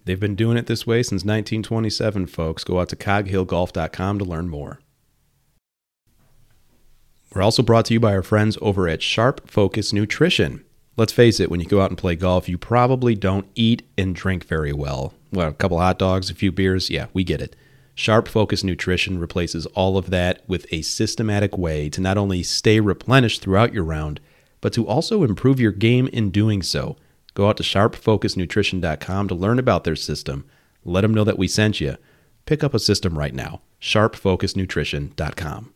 They've 0.05 0.17
been 0.17 0.35
doing 0.35 0.55
it 0.55 0.67
this 0.67 0.87
way 0.87 1.03
since 1.03 1.25
1927, 1.25 2.27
folks. 2.27 2.63
Go 2.63 2.79
out 2.79 2.87
to 2.89 2.95
coghillgolf.com 2.95 4.19
to 4.19 4.25
learn 4.25 4.47
more. 4.47 4.79
We're 7.33 7.41
also 7.41 7.63
brought 7.63 7.85
to 7.85 7.93
you 7.93 7.99
by 7.99 8.13
our 8.13 8.21
friends 8.21 8.57
over 8.61 8.87
at 8.87 9.01
Sharp 9.01 9.49
Focus 9.49 9.91
Nutrition. 9.91 10.63
Let's 10.95 11.13
face 11.13 11.39
it, 11.39 11.49
when 11.49 11.59
you 11.59 11.65
go 11.65 11.81
out 11.81 11.89
and 11.89 11.97
play 11.97 12.15
golf, 12.15 12.47
you 12.47 12.59
probably 12.59 13.15
don't 13.15 13.47
eat 13.55 13.81
and 13.97 14.15
drink 14.15 14.45
very 14.45 14.71
well. 14.71 15.15
Well, 15.31 15.47
a 15.49 15.53
couple 15.53 15.79
hot 15.79 15.97
dogs, 15.97 16.29
a 16.29 16.35
few 16.35 16.51
beers, 16.51 16.91
yeah, 16.91 17.07
we 17.11 17.23
get 17.23 17.41
it. 17.41 17.55
Sharp 17.95 18.27
Focus 18.27 18.63
Nutrition 18.63 19.19
replaces 19.19 19.65
all 19.67 19.97
of 19.97 20.11
that 20.11 20.43
with 20.47 20.67
a 20.71 20.83
systematic 20.83 21.57
way 21.57 21.89
to 21.89 22.01
not 22.01 22.19
only 22.19 22.43
stay 22.43 22.79
replenished 22.79 23.41
throughout 23.41 23.73
your 23.73 23.83
round, 23.83 24.19
but 24.61 24.71
to 24.73 24.87
also 24.87 25.23
improve 25.23 25.59
your 25.59 25.71
game 25.71 26.07
in 26.09 26.29
doing 26.29 26.61
so. 26.61 26.97
Go 27.33 27.49
out 27.49 27.57
to 27.57 27.63
sharpfocusnutrition.com 27.63 29.27
to 29.27 29.35
learn 29.35 29.57
about 29.57 29.83
their 29.85 29.95
system. 29.95 30.45
Let 30.85 31.01
them 31.01 31.15
know 31.15 31.23
that 31.23 31.39
we 31.39 31.47
sent 31.47 31.81
you. 31.81 31.97
Pick 32.45 32.63
up 32.63 32.75
a 32.75 32.79
system 32.79 33.17
right 33.17 33.33
now. 33.33 33.61
sharpfocusnutrition.com. 33.81 35.72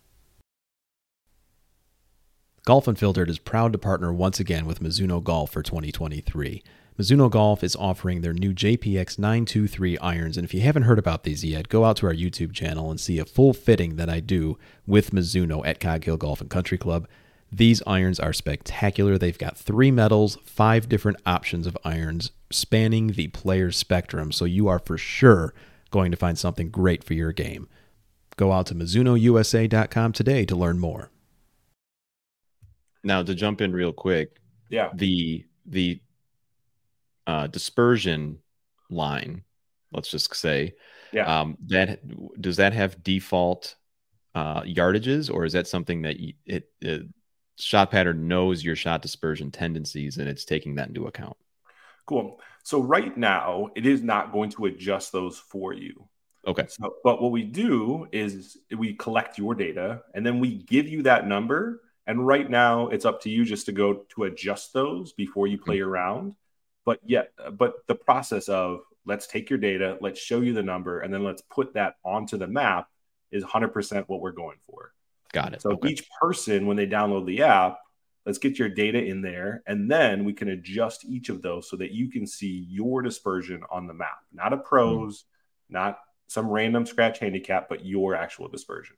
Golf 2.68 2.86
Unfiltered 2.86 3.30
is 3.30 3.40
proud 3.40 3.72
to 3.72 3.78
partner 3.78 4.12
once 4.12 4.42
again 4.42 4.66
with 4.66 4.82
Mizuno 4.82 5.24
Golf 5.24 5.52
for 5.52 5.64
2023. 5.64 6.62
Mizuno 7.00 7.32
Golf 7.32 7.64
is 7.64 7.78
offering 7.78 8.20
their 8.20 8.34
new 8.34 8.54
JPX 8.54 9.18
923 9.18 9.98
irons, 10.00 10.36
and 10.36 10.44
if 10.44 10.54
you 10.54 10.60
haven't 10.60 10.84
heard 10.84 11.00
about 11.00 11.24
these 11.24 11.46
yet, 11.46 11.70
go 11.70 11.86
out 11.86 11.96
to 11.96 12.08
our 12.08 12.14
YouTube 12.14 12.52
channel 12.52 12.92
and 12.92 13.00
see 13.00 13.20
a 13.20 13.26
full 13.26 13.54
fitting 13.54 13.96
that 13.96 14.10
I 14.10 14.20
do 14.20 14.58
with 14.86 15.12
Mizuno 15.12 15.66
at 15.66 15.80
Cog 15.80 16.04
Hill 16.04 16.18
Golf 16.18 16.42
and 16.42 16.50
Country 16.50 16.78
Club. 16.78 17.08
These 17.50 17.82
irons 17.88 18.20
are 18.20 18.34
spectacular. 18.34 19.18
They've 19.18 19.38
got 19.38 19.56
three 19.56 19.90
metals, 19.90 20.38
five 20.44 20.90
different 20.90 21.22
options 21.26 21.68
of 21.68 21.78
irons 21.86 22.32
spanning 22.52 23.14
the 23.14 23.30
player's 23.30 23.78
spectrum, 23.78 24.34
so 24.34 24.44
you 24.44 24.68
are 24.68 24.80
for 24.80 24.98
sure 24.98 25.54
going 25.90 26.12
to 26.12 26.18
find 26.18 26.38
something 26.38 26.70
great 26.70 27.06
for 27.06 27.14
your 27.14 27.32
game. 27.32 27.70
Go 28.36 28.52
out 28.52 28.66
to 28.66 28.76
MizunoUSA.com 28.76 30.12
today 30.12 30.44
to 30.44 30.56
learn 30.58 30.80
more. 30.80 31.12
Now 33.08 33.24
to 33.24 33.34
jump 33.34 33.62
in 33.62 33.72
real 33.72 33.94
quick, 33.94 34.38
Yeah. 34.70 34.90
the 34.94 35.46
the 35.66 36.02
uh, 37.26 37.48
dispersion 37.48 38.40
line, 38.90 39.44
let's 39.94 40.12
just 40.12 40.36
say, 40.36 40.76
Yeah. 41.14 41.26
um, 41.42 41.58
that 41.68 42.02
does 42.42 42.58
that 42.58 42.74
have 42.74 43.02
default 43.04 43.76
uh, 44.36 44.62
yardages, 44.64 45.34
or 45.34 45.46
is 45.46 45.54
that 45.54 45.68
something 45.68 46.02
that 46.02 46.20
you, 46.20 46.34
it, 46.46 46.70
it 46.82 47.04
shot 47.58 47.92
pattern 47.92 48.28
knows 48.28 48.64
your 48.64 48.76
shot 48.76 49.02
dispersion 49.02 49.52
tendencies 49.52 50.18
and 50.18 50.28
it's 50.30 50.46
taking 50.46 50.76
that 50.76 50.90
into 50.90 51.08
account? 51.08 51.38
Cool. 52.06 52.40
So 52.64 52.82
right 52.82 53.18
now, 53.18 53.70
it 53.76 53.86
is 53.86 54.04
not 54.04 54.32
going 54.34 54.50
to 54.52 54.66
adjust 54.66 55.12
those 55.14 55.38
for 55.40 55.74
you. 55.74 56.08
Okay, 56.46 56.66
So, 56.68 56.96
but 57.04 57.22
what 57.22 57.32
we 57.32 57.44
do 57.44 58.08
is 58.12 58.58
we 58.78 58.94
collect 58.94 59.38
your 59.38 59.56
data 59.56 60.02
and 60.14 60.26
then 60.26 60.40
we 60.40 60.56
give 60.64 60.88
you 60.88 61.04
that 61.04 61.26
number. 61.28 61.82
And 62.08 62.26
right 62.26 62.50
now, 62.50 62.88
it's 62.88 63.06
up 63.06 63.22
to 63.24 63.30
you 63.30 63.44
just 63.44 63.66
to 63.66 63.74
go 63.74 64.06
to 64.16 64.24
adjust 64.24 64.74
those 64.74 65.12
before 65.12 65.46
you 65.46 65.58
play 65.58 65.82
around. 65.82 66.36
But 66.86 67.02
yet, 67.06 67.34
but 67.52 67.86
the 67.88 67.96
process 67.96 68.48
of 68.48 68.80
let's 69.06 69.28
take 69.28 69.50
your 69.50 69.60
data, 69.60 69.98
let's 70.00 70.20
show 70.20 70.40
you 70.40 70.54
the 70.54 70.64
number, 70.64 71.02
and 71.02 71.14
then 71.14 71.26
let's 71.26 71.42
put 71.42 71.74
that 71.74 71.96
onto 72.06 72.38
the 72.38 72.48
map 72.48 72.88
is 73.32 73.44
100% 73.44 74.06
what 74.08 74.22
we're 74.22 74.32
going 74.32 74.58
for. 74.66 74.94
got 75.34 75.54
it. 75.54 75.62
So 75.62 75.72
okay. 75.72 75.90
each 75.90 76.04
person, 76.22 76.66
when 76.66 76.78
they 76.78 76.88
download 76.88 77.26
the 77.26 77.44
app, 77.44 77.80
let's 78.26 78.38
get 78.38 78.58
your 78.58 78.70
data 78.70 79.04
in 79.04 79.22
there, 79.22 79.64
and 79.68 79.92
then 79.92 80.24
we 80.24 80.32
can 80.32 80.50
adjust 80.50 81.06
each 81.06 81.28
of 81.28 81.42
those 81.42 81.70
so 81.70 81.76
that 81.78 81.92
you 81.92 82.10
can 82.10 82.26
see 82.26 82.66
your 82.70 83.02
dispersion 83.02 83.64
on 83.70 83.88
the 83.88 83.94
map, 83.94 84.20
not 84.34 84.54
a 84.54 84.58
pros, 84.58 85.26
not 85.70 86.00
some 86.28 86.48
random 86.48 86.86
scratch 86.86 87.20
handicap, 87.20 87.68
but 87.68 87.86
your 87.86 88.16
actual 88.16 88.48
dispersion. 88.48 88.96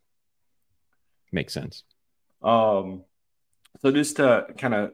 Makes 1.32 1.54
sense. 1.54 1.84
Um, 2.42 3.04
so 3.82 3.92
just 3.92 4.18
to 4.18 4.48
kind 4.58 4.74
of 4.74 4.92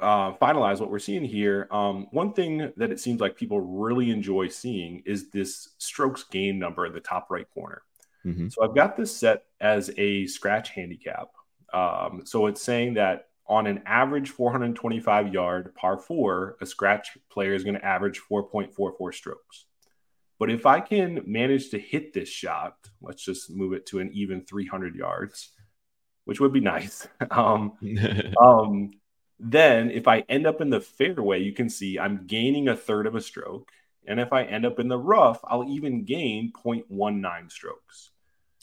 uh, 0.00 0.32
finalize 0.34 0.80
what 0.80 0.90
we're 0.90 0.98
seeing 0.98 1.24
here, 1.24 1.68
um, 1.70 2.06
one 2.10 2.32
thing 2.32 2.72
that 2.76 2.90
it 2.90 3.00
seems 3.00 3.20
like 3.20 3.36
people 3.36 3.60
really 3.60 4.10
enjoy 4.10 4.48
seeing 4.48 5.02
is 5.06 5.30
this 5.30 5.70
strokes 5.78 6.24
gain 6.24 6.58
number 6.58 6.86
in 6.86 6.92
the 6.92 7.00
top 7.00 7.30
right 7.30 7.48
corner. 7.54 7.82
Mhm. 8.24 8.52
So 8.52 8.64
I've 8.64 8.74
got 8.74 8.96
this 8.96 9.14
set 9.16 9.44
as 9.60 9.90
a 9.96 10.26
scratch 10.26 10.70
handicap. 10.70 11.28
Um, 11.72 12.22
so 12.24 12.46
it's 12.46 12.62
saying 12.62 12.94
that 12.94 13.28
on 13.46 13.66
an 13.66 13.82
average 13.84 14.30
425 14.30 15.32
yard 15.32 15.74
par 15.74 15.98
four, 15.98 16.56
a 16.60 16.66
scratch 16.66 17.18
player 17.30 17.54
is 17.54 17.64
going 17.64 17.74
to 17.76 17.84
average 17.84 18.20
4.44 18.20 19.12
strokes. 19.12 19.66
But 20.38 20.50
if 20.50 20.66
I 20.66 20.80
can 20.80 21.22
manage 21.26 21.70
to 21.70 21.78
hit 21.78 22.12
this 22.12 22.28
shot, 22.28 22.76
let's 23.00 23.24
just 23.24 23.50
move 23.50 23.72
it 23.72 23.86
to 23.86 24.00
an 24.00 24.10
even 24.12 24.44
300 24.44 24.94
yards, 24.94 25.50
which 26.24 26.40
would 26.40 26.52
be 26.52 26.60
nice. 26.60 27.06
um, 27.30 27.72
um, 28.40 28.90
then 29.38 29.90
if 29.90 30.08
I 30.08 30.24
end 30.28 30.46
up 30.46 30.60
in 30.60 30.70
the 30.70 30.80
fairway, 30.80 31.42
you 31.42 31.52
can 31.52 31.68
see 31.68 31.98
I'm 31.98 32.26
gaining 32.26 32.68
a 32.68 32.76
third 32.76 33.06
of 33.06 33.14
a 33.14 33.20
stroke. 33.20 33.70
And 34.06 34.20
if 34.20 34.32
I 34.32 34.44
end 34.44 34.66
up 34.66 34.78
in 34.78 34.88
the 34.88 34.98
rough, 34.98 35.40
I'll 35.44 35.68
even 35.68 36.04
gain 36.04 36.52
0.19 36.52 37.50
strokes 37.50 38.10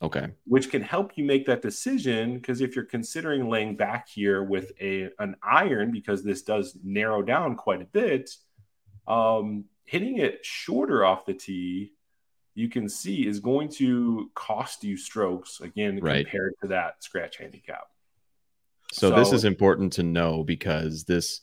okay, 0.02 0.32
which 0.46 0.70
can 0.70 0.82
help 0.82 1.12
you 1.16 1.24
make 1.24 1.46
that 1.46 1.62
decision 1.62 2.36
because 2.36 2.62
if 2.62 2.76
you're 2.76 2.86
considering 2.86 3.50
laying 3.50 3.76
back 3.76 4.08
here 4.10 4.44
with 4.44 4.72
a 4.82 5.10
an 5.20 5.36
iron 5.44 5.92
because 5.92 6.24
this 6.24 6.42
does 6.42 6.78
narrow 6.84 7.22
down 7.22 7.56
quite 7.56 7.82
a 7.82 7.86
bit 7.86 8.32
um 9.08 9.66
hitting 9.86 10.18
it 10.18 10.44
shorter 10.44 11.06
off 11.06 11.26
the 11.26 11.34
tee 11.34 11.94
you 12.54 12.70
can 12.70 12.90
see 12.90 13.26
is 13.28 13.40
going 13.40 13.70
to 13.70 14.30
cost 14.36 14.84
you 14.84 14.98
strokes 14.98 15.62
again 15.62 16.00
Right. 16.02 16.26
compared 16.26 16.54
to 16.62 16.68
that 16.68 17.04
scratch 17.04 17.38
handicap 17.38 17.88
So, 18.92 19.12
this 19.12 19.32
is 19.32 19.46
important 19.46 19.94
to 19.94 20.04
know 20.04 20.44
because 20.44 21.04
this, 21.06 21.42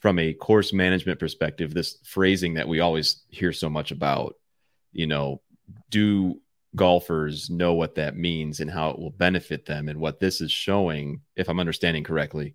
from 0.00 0.18
a 0.18 0.34
course 0.34 0.72
management 0.72 1.18
perspective, 1.18 1.72
this 1.72 1.98
phrasing 2.04 2.54
that 2.54 2.68
we 2.68 2.80
always 2.80 3.22
hear 3.28 3.52
so 3.52 3.70
much 3.70 3.92
about, 3.92 4.34
you 4.92 5.06
know, 5.06 5.40
do 5.90 6.40
golfers 6.74 7.50
know 7.50 7.74
what 7.74 7.94
that 7.94 8.16
means 8.16 8.60
and 8.60 8.70
how 8.70 8.90
it 8.90 8.98
will 8.98 9.10
benefit 9.10 9.64
them? 9.64 9.88
And 9.88 10.00
what 10.00 10.20
this 10.20 10.40
is 10.40 10.50
showing, 10.50 11.20
if 11.36 11.48
I'm 11.48 11.60
understanding 11.60 12.04
correctly, 12.04 12.54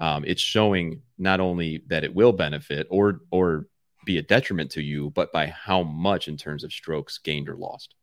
um, 0.00 0.24
it's 0.26 0.42
showing 0.42 1.02
not 1.18 1.40
only 1.40 1.82
that 1.88 2.04
it 2.04 2.14
will 2.14 2.32
benefit 2.32 2.86
or 2.90 3.20
or 3.30 3.66
be 4.04 4.18
a 4.18 4.22
detriment 4.22 4.70
to 4.72 4.82
you, 4.82 5.10
but 5.10 5.32
by 5.32 5.46
how 5.48 5.82
much 5.82 6.28
in 6.28 6.36
terms 6.36 6.64
of 6.64 6.72
strokes 6.72 7.18
gained 7.18 7.48
or 7.48 7.56
lost. 7.56 7.94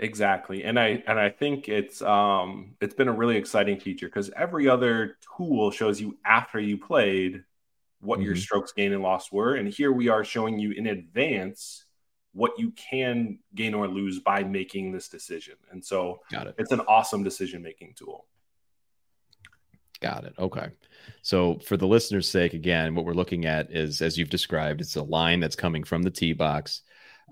Exactly. 0.00 0.62
And 0.62 0.78
I 0.78 1.02
and 1.08 1.18
I 1.18 1.28
think 1.28 1.68
it's 1.68 2.00
um 2.02 2.76
it's 2.80 2.94
been 2.94 3.08
a 3.08 3.12
really 3.12 3.36
exciting 3.36 3.80
feature 3.80 4.06
because 4.06 4.30
every 4.36 4.68
other 4.68 5.18
tool 5.36 5.72
shows 5.72 6.00
you 6.00 6.16
after 6.24 6.60
you 6.60 6.78
played 6.78 7.42
what 8.00 8.22
your 8.22 8.34
Mhm. 8.34 8.38
strokes 8.38 8.72
gain 8.72 8.92
and 8.92 9.02
loss 9.02 9.32
were. 9.32 9.56
And 9.56 9.68
here 9.68 9.92
we 9.92 10.08
are 10.08 10.24
showing 10.24 10.58
you 10.58 10.72
in 10.72 10.86
advance 10.88 11.86
what 12.32 12.52
you 12.58 12.72
can 12.72 13.40
gain 13.54 13.74
or 13.74 13.88
lose 13.88 14.20
by 14.20 14.44
making 14.44 14.92
this 14.92 15.08
decision. 15.08 15.56
And 15.72 15.84
so 15.84 16.20
Got 16.30 16.48
it. 16.48 16.56
it's 16.58 16.72
an 16.72 16.80
awesome 16.82 17.24
decision 17.24 17.62
making 17.62 17.94
tool. 17.94 18.26
Got 20.00 20.24
it. 20.24 20.34
Okay. 20.38 20.68
So, 21.22 21.58
for 21.64 21.76
the 21.76 21.86
listener's 21.86 22.28
sake, 22.28 22.54
again, 22.54 22.94
what 22.94 23.04
we're 23.04 23.12
looking 23.12 23.46
at 23.46 23.70
is, 23.70 24.02
as 24.02 24.16
you've 24.16 24.30
described, 24.30 24.80
it's 24.80 24.96
a 24.96 25.02
line 25.02 25.40
that's 25.40 25.56
coming 25.56 25.84
from 25.84 26.02
the 26.02 26.10
tee 26.10 26.32
box, 26.32 26.82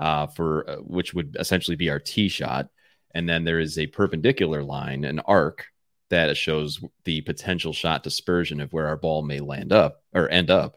uh, 0.01 0.27
for 0.27 0.69
uh, 0.69 0.77
which 0.77 1.15
would 1.15 1.37
essentially 1.39 1.77
be 1.77 1.91
our 1.91 2.01
tee 2.01 2.29
shot, 2.29 2.69
and 3.15 3.29
then 3.29 3.45
there 3.45 3.61
is 3.61 3.79
a 3.79 3.87
perpendicular 3.87 4.63
line, 4.63 5.05
an 5.05 5.21
arc 5.21 5.67
that 6.11 6.37
shows 6.37 6.81
the 7.05 7.21
potential 7.23 7.73
shot 7.73 8.03
dispersion 8.03 8.61
of 8.61 8.73
where 8.73 8.87
our 8.87 8.97
ball 8.97 9.23
may 9.23 9.41
land 9.41 9.73
up 9.73 10.03
or 10.15 10.29
end 10.29 10.51
up, 10.51 10.77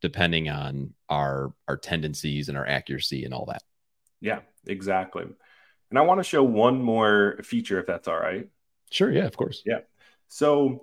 depending 0.00 0.48
on 0.48 0.94
our 1.08 1.52
our 1.66 1.76
tendencies 1.76 2.48
and 2.48 2.56
our 2.56 2.66
accuracy 2.66 3.24
and 3.24 3.34
all 3.34 3.46
that. 3.46 3.62
Yeah, 4.20 4.40
exactly. 4.66 5.24
And 5.90 5.98
I 5.98 6.02
want 6.02 6.20
to 6.20 6.24
show 6.24 6.42
one 6.42 6.82
more 6.82 7.38
feature 7.42 7.80
if 7.80 7.86
that's 7.86 8.08
all 8.08 8.18
right. 8.18 8.48
Sure. 8.90 9.10
Yeah. 9.10 9.24
Of 9.24 9.36
course. 9.36 9.62
Yeah. 9.64 9.80
So 10.28 10.82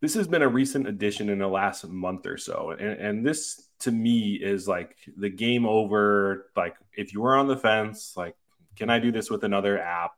this 0.00 0.14
has 0.14 0.28
been 0.28 0.42
a 0.42 0.48
recent 0.48 0.86
addition 0.86 1.28
in 1.28 1.38
the 1.38 1.48
last 1.48 1.86
month 1.88 2.26
or 2.26 2.38
so. 2.38 2.70
And, 2.78 2.98
and 3.00 3.26
this 3.26 3.68
to 3.80 3.90
me 3.90 4.34
is 4.34 4.68
like 4.68 4.96
the 5.16 5.30
game 5.30 5.66
over. 5.66 6.50
Like 6.56 6.76
if 6.96 7.12
you 7.12 7.20
were 7.20 7.36
on 7.36 7.48
the 7.48 7.56
fence, 7.56 8.14
like, 8.16 8.36
can 8.76 8.90
I 8.90 8.98
do 8.98 9.10
this 9.10 9.30
with 9.30 9.44
another 9.44 9.78
app? 9.78 10.12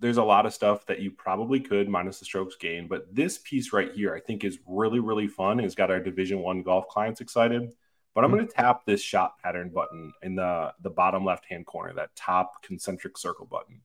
there's 0.00 0.16
a 0.16 0.24
lot 0.24 0.46
of 0.46 0.54
stuff 0.54 0.86
that 0.86 1.00
you 1.00 1.10
probably 1.10 1.60
could 1.60 1.88
minus 1.88 2.18
the 2.18 2.24
strokes 2.24 2.56
gain, 2.56 2.88
but 2.88 3.14
this 3.14 3.38
piece 3.38 3.72
right 3.72 3.92
here, 3.92 4.14
I 4.14 4.20
think, 4.20 4.44
is 4.44 4.58
really 4.66 4.98
really 4.98 5.28
fun. 5.28 5.60
It's 5.60 5.74
got 5.74 5.90
our 5.90 6.00
Division 6.00 6.40
One 6.40 6.62
golf 6.62 6.88
clients 6.88 7.20
excited. 7.20 7.70
But 8.12 8.24
I'm 8.24 8.30
mm-hmm. 8.30 8.38
going 8.38 8.48
to 8.48 8.54
tap 8.54 8.84
this 8.84 9.00
shot 9.00 9.38
pattern 9.38 9.68
button 9.68 10.12
in 10.22 10.34
the 10.34 10.72
the 10.80 10.90
bottom 10.90 11.24
left 11.24 11.44
hand 11.44 11.66
corner, 11.66 11.94
that 11.94 12.16
top 12.16 12.62
concentric 12.62 13.16
circle 13.18 13.46
button, 13.46 13.82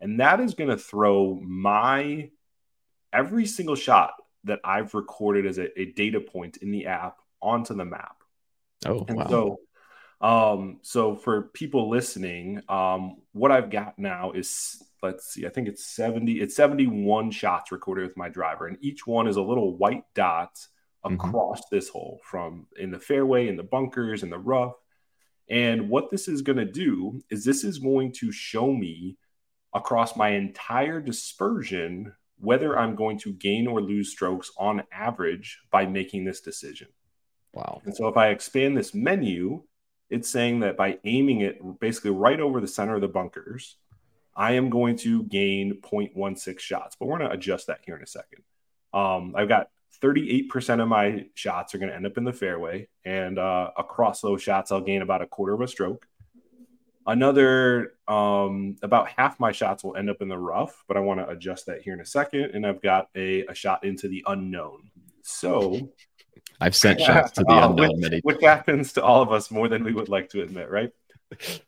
and 0.00 0.20
that 0.20 0.40
is 0.40 0.54
going 0.54 0.70
to 0.70 0.76
throw 0.76 1.40
my 1.42 2.30
every 3.12 3.46
single 3.46 3.76
shot 3.76 4.14
that 4.46 4.60
I've 4.64 4.94
recorded 4.94 5.46
as 5.46 5.58
a, 5.58 5.78
a 5.78 5.86
data 5.92 6.20
point 6.20 6.58
in 6.58 6.70
the 6.70 6.86
app 6.86 7.18
onto 7.40 7.74
the 7.74 7.84
map. 7.84 8.16
Oh, 8.84 9.04
and 9.08 9.18
wow. 9.18 9.28
so 9.28 9.60
um, 10.20 10.78
so 10.82 11.14
for 11.14 11.42
people 11.42 11.90
listening, 11.90 12.62
um, 12.68 13.18
what 13.32 13.52
I've 13.52 13.70
got 13.70 13.98
now 13.98 14.32
is 14.32 14.82
let's 15.02 15.26
see, 15.26 15.46
I 15.46 15.50
think 15.50 15.68
it's 15.68 15.84
70, 15.84 16.40
it's 16.40 16.56
71 16.56 17.30
shots 17.30 17.70
recorded 17.70 18.06
with 18.06 18.16
my 18.16 18.28
driver, 18.28 18.66
and 18.66 18.78
each 18.80 19.06
one 19.06 19.28
is 19.28 19.36
a 19.36 19.42
little 19.42 19.76
white 19.76 20.04
dot 20.14 20.54
mm-hmm. 21.04 21.14
across 21.14 21.60
mm-hmm. 21.60 21.76
this 21.76 21.88
hole 21.88 22.20
from 22.24 22.66
in 22.78 22.90
the 22.90 22.98
fairway, 22.98 23.48
in 23.48 23.56
the 23.56 23.62
bunkers, 23.62 24.22
in 24.22 24.30
the 24.30 24.38
rough. 24.38 24.74
And 25.48 25.88
what 25.88 26.10
this 26.10 26.28
is 26.28 26.42
going 26.42 26.58
to 26.58 26.64
do 26.64 27.20
is 27.30 27.44
this 27.44 27.62
is 27.62 27.78
going 27.78 28.12
to 28.12 28.32
show 28.32 28.72
me 28.72 29.16
across 29.72 30.16
my 30.16 30.30
entire 30.30 31.00
dispersion 31.00 32.12
whether 32.38 32.78
I'm 32.78 32.94
going 32.94 33.18
to 33.20 33.32
gain 33.32 33.66
or 33.66 33.80
lose 33.80 34.10
strokes 34.10 34.50
on 34.58 34.82
average 34.92 35.60
by 35.70 35.86
making 35.86 36.24
this 36.24 36.40
decision. 36.40 36.88
Wow. 37.52 37.80
And 37.84 37.96
so 37.96 38.08
if 38.08 38.16
I 38.16 38.28
expand 38.28 38.76
this 38.76 38.94
menu, 38.94 39.62
it's 40.10 40.28
saying 40.28 40.60
that 40.60 40.76
by 40.76 40.98
aiming 41.04 41.40
it 41.40 41.58
basically 41.80 42.10
right 42.10 42.38
over 42.38 42.60
the 42.60 42.68
center 42.68 42.94
of 42.94 43.00
the 43.00 43.08
bunkers, 43.08 43.76
I 44.36 44.52
am 44.52 44.68
going 44.68 44.96
to 44.98 45.22
gain 45.24 45.80
0.16 45.80 46.58
shots. 46.60 46.96
But 46.98 47.06
we're 47.06 47.18
going 47.18 47.30
to 47.30 47.36
adjust 47.36 47.68
that 47.68 47.80
here 47.84 47.96
in 47.96 48.02
a 48.02 48.06
second. 48.06 48.42
Um, 48.92 49.34
I've 49.36 49.48
got 49.48 49.68
38% 50.02 50.82
of 50.82 50.88
my 50.88 51.26
shots 51.34 51.74
are 51.74 51.78
going 51.78 51.88
to 51.88 51.96
end 51.96 52.06
up 52.06 52.18
in 52.18 52.24
the 52.24 52.32
fairway. 52.32 52.88
And 53.04 53.38
uh, 53.38 53.70
across 53.76 54.20
those 54.20 54.42
shots, 54.42 54.70
I'll 54.70 54.80
gain 54.82 55.02
about 55.02 55.22
a 55.22 55.26
quarter 55.26 55.54
of 55.54 55.62
a 55.62 55.68
stroke. 55.68 56.06
Another, 57.06 57.94
um, 58.08 58.76
about 58.82 59.08
half 59.08 59.38
my 59.38 59.52
shots 59.52 59.84
will 59.84 59.96
end 59.96 60.10
up 60.10 60.20
in 60.20 60.28
the 60.28 60.38
rough, 60.38 60.84
but 60.88 60.96
I 60.96 61.00
want 61.00 61.20
to 61.20 61.28
adjust 61.28 61.66
that 61.66 61.82
here 61.82 61.94
in 61.94 62.00
a 62.00 62.06
second. 62.06 62.50
And 62.54 62.66
I've 62.66 62.82
got 62.82 63.08
a, 63.14 63.46
a 63.46 63.54
shot 63.54 63.84
into 63.84 64.08
the 64.08 64.24
unknown. 64.26 64.90
So 65.22 65.90
I've 66.60 66.74
sent 66.74 67.00
shots 67.00 67.32
to 67.32 67.44
the 67.44 67.52
uh, 67.52 67.70
unknown 67.70 68.00
which, 68.00 68.20
which 68.22 68.42
happens 68.42 68.92
to 68.94 69.04
all 69.04 69.22
of 69.22 69.32
us 69.32 69.50
more 69.50 69.68
than 69.68 69.84
we 69.84 69.92
would 69.92 70.08
like 70.08 70.28
to 70.30 70.42
admit, 70.42 70.70
right? 70.70 70.90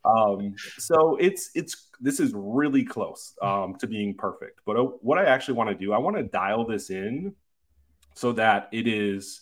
um, 0.05 0.55
so 0.77 1.17
it's 1.17 1.51
it's 1.53 1.89
this 1.99 2.19
is 2.19 2.31
really 2.33 2.83
close 2.83 3.35
um, 3.41 3.75
to 3.75 3.87
being 3.87 4.15
perfect. 4.15 4.61
But 4.65 4.77
uh, 4.77 4.83
what 5.01 5.17
I 5.17 5.25
actually 5.25 5.55
want 5.55 5.69
to 5.69 5.75
do, 5.75 5.91
I 5.93 5.97
want 5.97 6.15
to 6.15 6.23
dial 6.23 6.65
this 6.65 6.89
in 6.89 7.35
so 8.15 8.31
that 8.33 8.69
it 8.71 8.87
is 8.87 9.41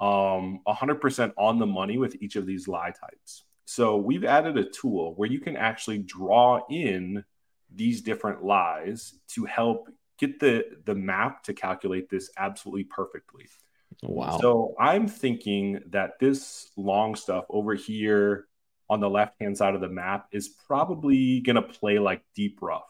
um, 0.00 0.60
100% 0.66 1.32
on 1.36 1.58
the 1.58 1.66
money 1.66 1.98
with 1.98 2.16
each 2.22 2.36
of 2.36 2.46
these 2.46 2.68
lie 2.68 2.92
types. 2.92 3.44
So 3.68 3.98
we've 3.98 4.24
added 4.24 4.56
a 4.56 4.64
tool 4.64 5.12
where 5.16 5.28
you 5.28 5.40
can 5.40 5.54
actually 5.54 5.98
draw 5.98 6.62
in 6.70 7.22
these 7.70 8.00
different 8.00 8.42
lies 8.42 9.12
to 9.34 9.44
help 9.44 9.90
get 10.18 10.40
the 10.40 10.64
the 10.86 10.94
map 10.94 11.42
to 11.42 11.52
calculate 11.52 12.08
this 12.08 12.30
absolutely 12.38 12.84
perfectly. 12.84 13.44
Wow. 14.02 14.38
So 14.40 14.74
I'm 14.80 15.06
thinking 15.06 15.80
that 15.90 16.18
this 16.18 16.70
long 16.78 17.14
stuff 17.14 17.44
over 17.50 17.74
here 17.74 18.46
on 18.88 19.00
the 19.00 19.10
left 19.10 19.34
hand 19.38 19.58
side 19.58 19.74
of 19.74 19.82
the 19.82 19.90
map 19.90 20.28
is 20.32 20.48
probably 20.48 21.40
going 21.40 21.56
to 21.56 21.62
play 21.62 21.98
like 21.98 22.22
deep 22.34 22.60
rough. 22.62 22.88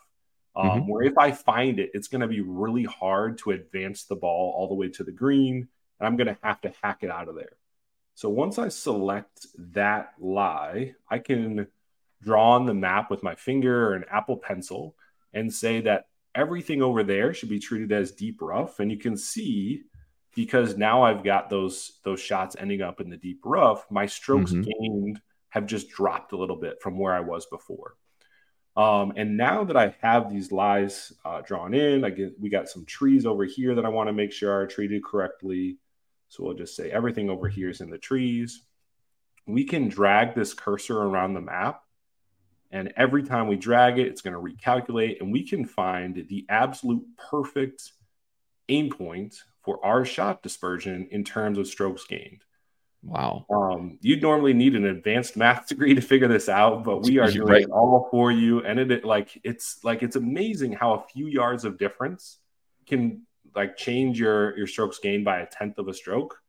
Um, 0.55 0.69
mm-hmm. 0.69 0.89
Where 0.93 1.03
if 1.03 1.19
I 1.19 1.33
find 1.33 1.81
it, 1.81 1.91
it's 1.93 2.07
going 2.07 2.21
to 2.21 2.29
be 2.29 2.41
really 2.41 2.85
hard 2.85 3.39
to 3.39 3.51
advance 3.51 4.05
the 4.05 4.15
ball 4.15 4.55
all 4.57 4.69
the 4.69 4.77
way 4.77 4.91
to 4.91 5.03
the 5.03 5.11
green, 5.11 5.67
and 5.99 6.07
I'm 6.07 6.17
going 6.17 6.29
to 6.29 6.39
have 6.45 6.61
to 6.61 6.73
hack 6.85 6.99
it 7.03 7.11
out 7.11 7.29
of 7.29 7.35
there. 7.35 7.57
So 8.19 8.29
once 8.29 8.59
I 8.59 8.67
select 8.67 9.47
that 9.75 10.15
lie, 10.19 10.97
I 11.09 11.21
can 11.21 11.69
draw 12.21 12.57
on 12.57 12.67
the 12.67 12.75
map 12.75 13.13
with 13.13 13.23
my 13.23 13.37
finger 13.37 13.91
or 13.91 13.95
an 13.95 14.07
Apple 14.11 14.37
Pencil 14.37 14.97
and 15.33 15.55
say 15.55 15.83
that 15.83 16.07
everything 16.35 16.83
over 16.83 17.05
there 17.05 17.33
should 17.33 17.49
be 17.49 17.61
treated 17.61 17.93
as 17.93 18.11
deep 18.11 18.43
rough. 18.43 18.81
And 18.81 18.91
you 18.91 18.97
can 18.97 19.17
see 19.17 19.85
because 20.35 20.77
now 20.77 21.05
I've 21.05 21.23
got 21.23 21.49
those 21.49 22.01
those 22.03 22.19
shots 22.19 22.57
ending 22.59 22.83
up 22.83 23.01
in 23.01 23.09
the 23.09 23.17
deep 23.17 23.39
rough, 23.45 23.89
my 23.89 24.07
strokes 24.07 24.51
mm-hmm. 24.51 24.63
gained 24.63 25.21
have 25.51 25.67
just 25.67 25.89
dropped 25.89 26.33
a 26.33 26.37
little 26.37 26.57
bit 26.57 26.83
from 26.83 26.99
where 26.99 27.15
I 27.15 27.21
was 27.21 27.47
before. 27.47 27.95
Um, 28.77 29.13
and 29.15 29.37
now 29.37 29.63
that 29.63 29.77
I 29.77 29.95
have 30.03 30.29
these 30.29 30.51
lies 30.51 31.13
uh, 31.25 31.43
drawn 31.43 31.73
in, 31.73 32.05
I 32.05 32.11
get 32.11 32.33
we 32.41 32.49
got 32.49 32.69
some 32.69 32.85
trees 32.85 33.27
over 33.27 33.45
here 33.45 33.77
that 33.77 33.87
I 33.87 33.91
want 33.91 34.09
to 34.09 34.13
make 34.13 34.33
sure 34.33 34.53
are 34.53 34.67
treated 34.67 35.05
correctly. 35.05 35.79
So 36.29 36.45
we'll 36.45 36.55
just 36.55 36.77
say 36.77 36.91
everything 36.91 37.31
over 37.31 37.49
here 37.49 37.71
is 37.71 37.81
in 37.81 37.91
the 37.91 37.99
trees. 37.99 38.63
We 39.47 39.65
can 39.65 39.89
drag 39.89 40.35
this 40.35 40.55
cursor 40.55 40.99
around 40.99 41.35
the 41.35 41.41
map. 41.41 41.83
And 42.71 42.93
every 42.97 43.23
time 43.23 43.49
we 43.49 43.57
drag 43.57 43.99
it, 43.99 44.09
it's 44.09 44.21
going 44.21 44.35
to 44.35 44.41
recalculate, 44.41 45.21
and 45.21 45.33
we 45.33 45.43
can 45.43 45.65
find 45.65 46.27
the 46.29 46.45
absolute 46.51 47.03
perfect 47.17 47.93
aim 48.69 48.91
point 48.91 49.43
for 49.63 49.85
our 49.85 50.05
shot 50.05 50.43
dispersion 50.43 51.09
in 51.11 51.25
terms 51.25 51.57
of 51.57 51.67
strokes 51.67 52.05
gained. 52.05 52.45
Wow. 53.03 53.47
Um, 53.49 53.99
you'd 54.03 54.23
normally 54.23 54.53
need 54.53 54.75
an 54.75 54.85
advanced 54.85 55.37
math 55.37 55.67
degree 55.69 55.95
to 55.95 56.01
figure 56.01 56.29
this 56.29 56.49
out, 56.49 56.85
but 56.85 57.03
we 57.03 57.19
are 57.21 57.31
doing 57.31 57.49
right. 57.49 57.63
it 57.63 57.71
all 57.71 58.09
for 58.11 58.31
you. 58.31 58.63
And 58.65 58.79
it, 58.79 58.91
it 58.91 59.05
like 59.05 59.41
it's 59.45 59.83
like 59.85 60.03
it's 60.03 60.17
amazing 60.17 60.73
how 60.73 60.95
a 60.95 61.03
few 61.13 61.27
yards 61.27 61.65
of 61.65 61.79
difference 61.79 62.39
can 62.87 63.23
like 63.55 63.77
change 63.77 64.19
your 64.19 64.57
your 64.57 64.67
strokes 64.67 64.99
gained 64.99 65.25
by 65.25 65.39
a 65.41 65.47
tenth 65.47 65.79
of 65.79 65.89
a 65.89 65.95
stroke, 65.95 66.41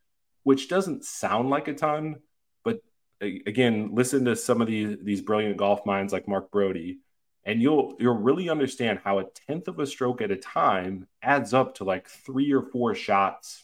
which 0.43 0.69
doesn't 0.69 1.05
sound 1.05 1.49
like 1.49 1.67
a 1.67 1.73
ton, 1.73 2.17
but 2.63 2.81
again, 3.21 3.91
listen 3.93 4.25
to 4.25 4.35
some 4.35 4.61
of 4.61 4.67
these 4.67 4.97
these 5.01 5.21
brilliant 5.21 5.57
golf 5.57 5.85
minds 5.85 6.13
like 6.13 6.27
Mark 6.27 6.51
Broadie, 6.51 6.97
and 7.43 7.61
you'll 7.61 7.95
you'll 7.99 8.15
really 8.15 8.49
understand 8.49 8.99
how 9.03 9.19
a 9.19 9.25
tenth 9.47 9.67
of 9.67 9.79
a 9.79 9.87
stroke 9.87 10.21
at 10.21 10.31
a 10.31 10.37
time 10.37 11.07
adds 11.21 11.53
up 11.53 11.75
to 11.75 11.83
like 11.83 12.07
three 12.07 12.51
or 12.51 12.61
four 12.61 12.95
shots 12.95 13.63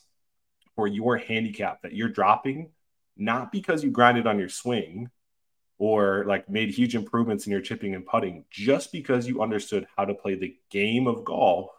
for 0.76 0.88
your 0.88 1.18
handicap 1.18 1.82
that 1.84 1.94
you're 1.94 2.10
dropping 2.10 2.70
not 3.18 3.52
because 3.52 3.84
you 3.84 3.92
grinded 3.92 4.28
on 4.28 4.40
your 4.40 4.50
swing 4.50 5.10
or 5.78 6.24
like 6.28 6.50
made 6.50 6.70
huge 6.70 6.96
improvements 6.96 7.46
in 7.46 7.52
your 7.52 7.62
chipping 7.62 7.96
and 7.96 8.06
putting, 8.06 8.46
just 8.50 8.92
because 8.92 9.28
you 9.28 9.42
understood 9.42 9.88
how 9.96 10.06
to 10.06 10.14
play 10.14 10.36
the 10.36 10.56
game 10.70 11.08
of 11.08 11.24
golf 11.26 11.70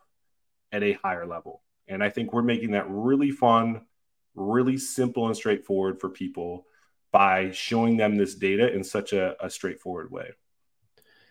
at 0.76 0.82
a 0.82 0.92
higher 0.92 1.26
level. 1.26 1.62
And 1.88 2.04
I 2.04 2.10
think 2.10 2.32
we're 2.32 2.42
making 2.42 2.72
that 2.72 2.86
really 2.88 3.30
fun, 3.30 3.82
really 4.34 4.76
simple 4.76 5.26
and 5.26 5.36
straightforward 5.36 6.00
for 6.00 6.10
people 6.10 6.66
by 7.12 7.50
showing 7.52 7.96
them 7.96 8.16
this 8.16 8.34
data 8.34 8.72
in 8.72 8.84
such 8.84 9.12
a, 9.12 9.42
a 9.44 9.48
straightforward 9.48 10.10
way. 10.10 10.32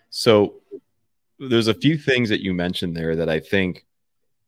So 0.10 0.62
there's 1.38 1.67
a 1.67 1.73
few 1.73 1.97
things 1.97 2.29
that 2.29 2.41
you 2.41 2.53
mentioned 2.53 2.97
there 2.97 3.15
that 3.17 3.29
I 3.29 3.39
think 3.39 3.86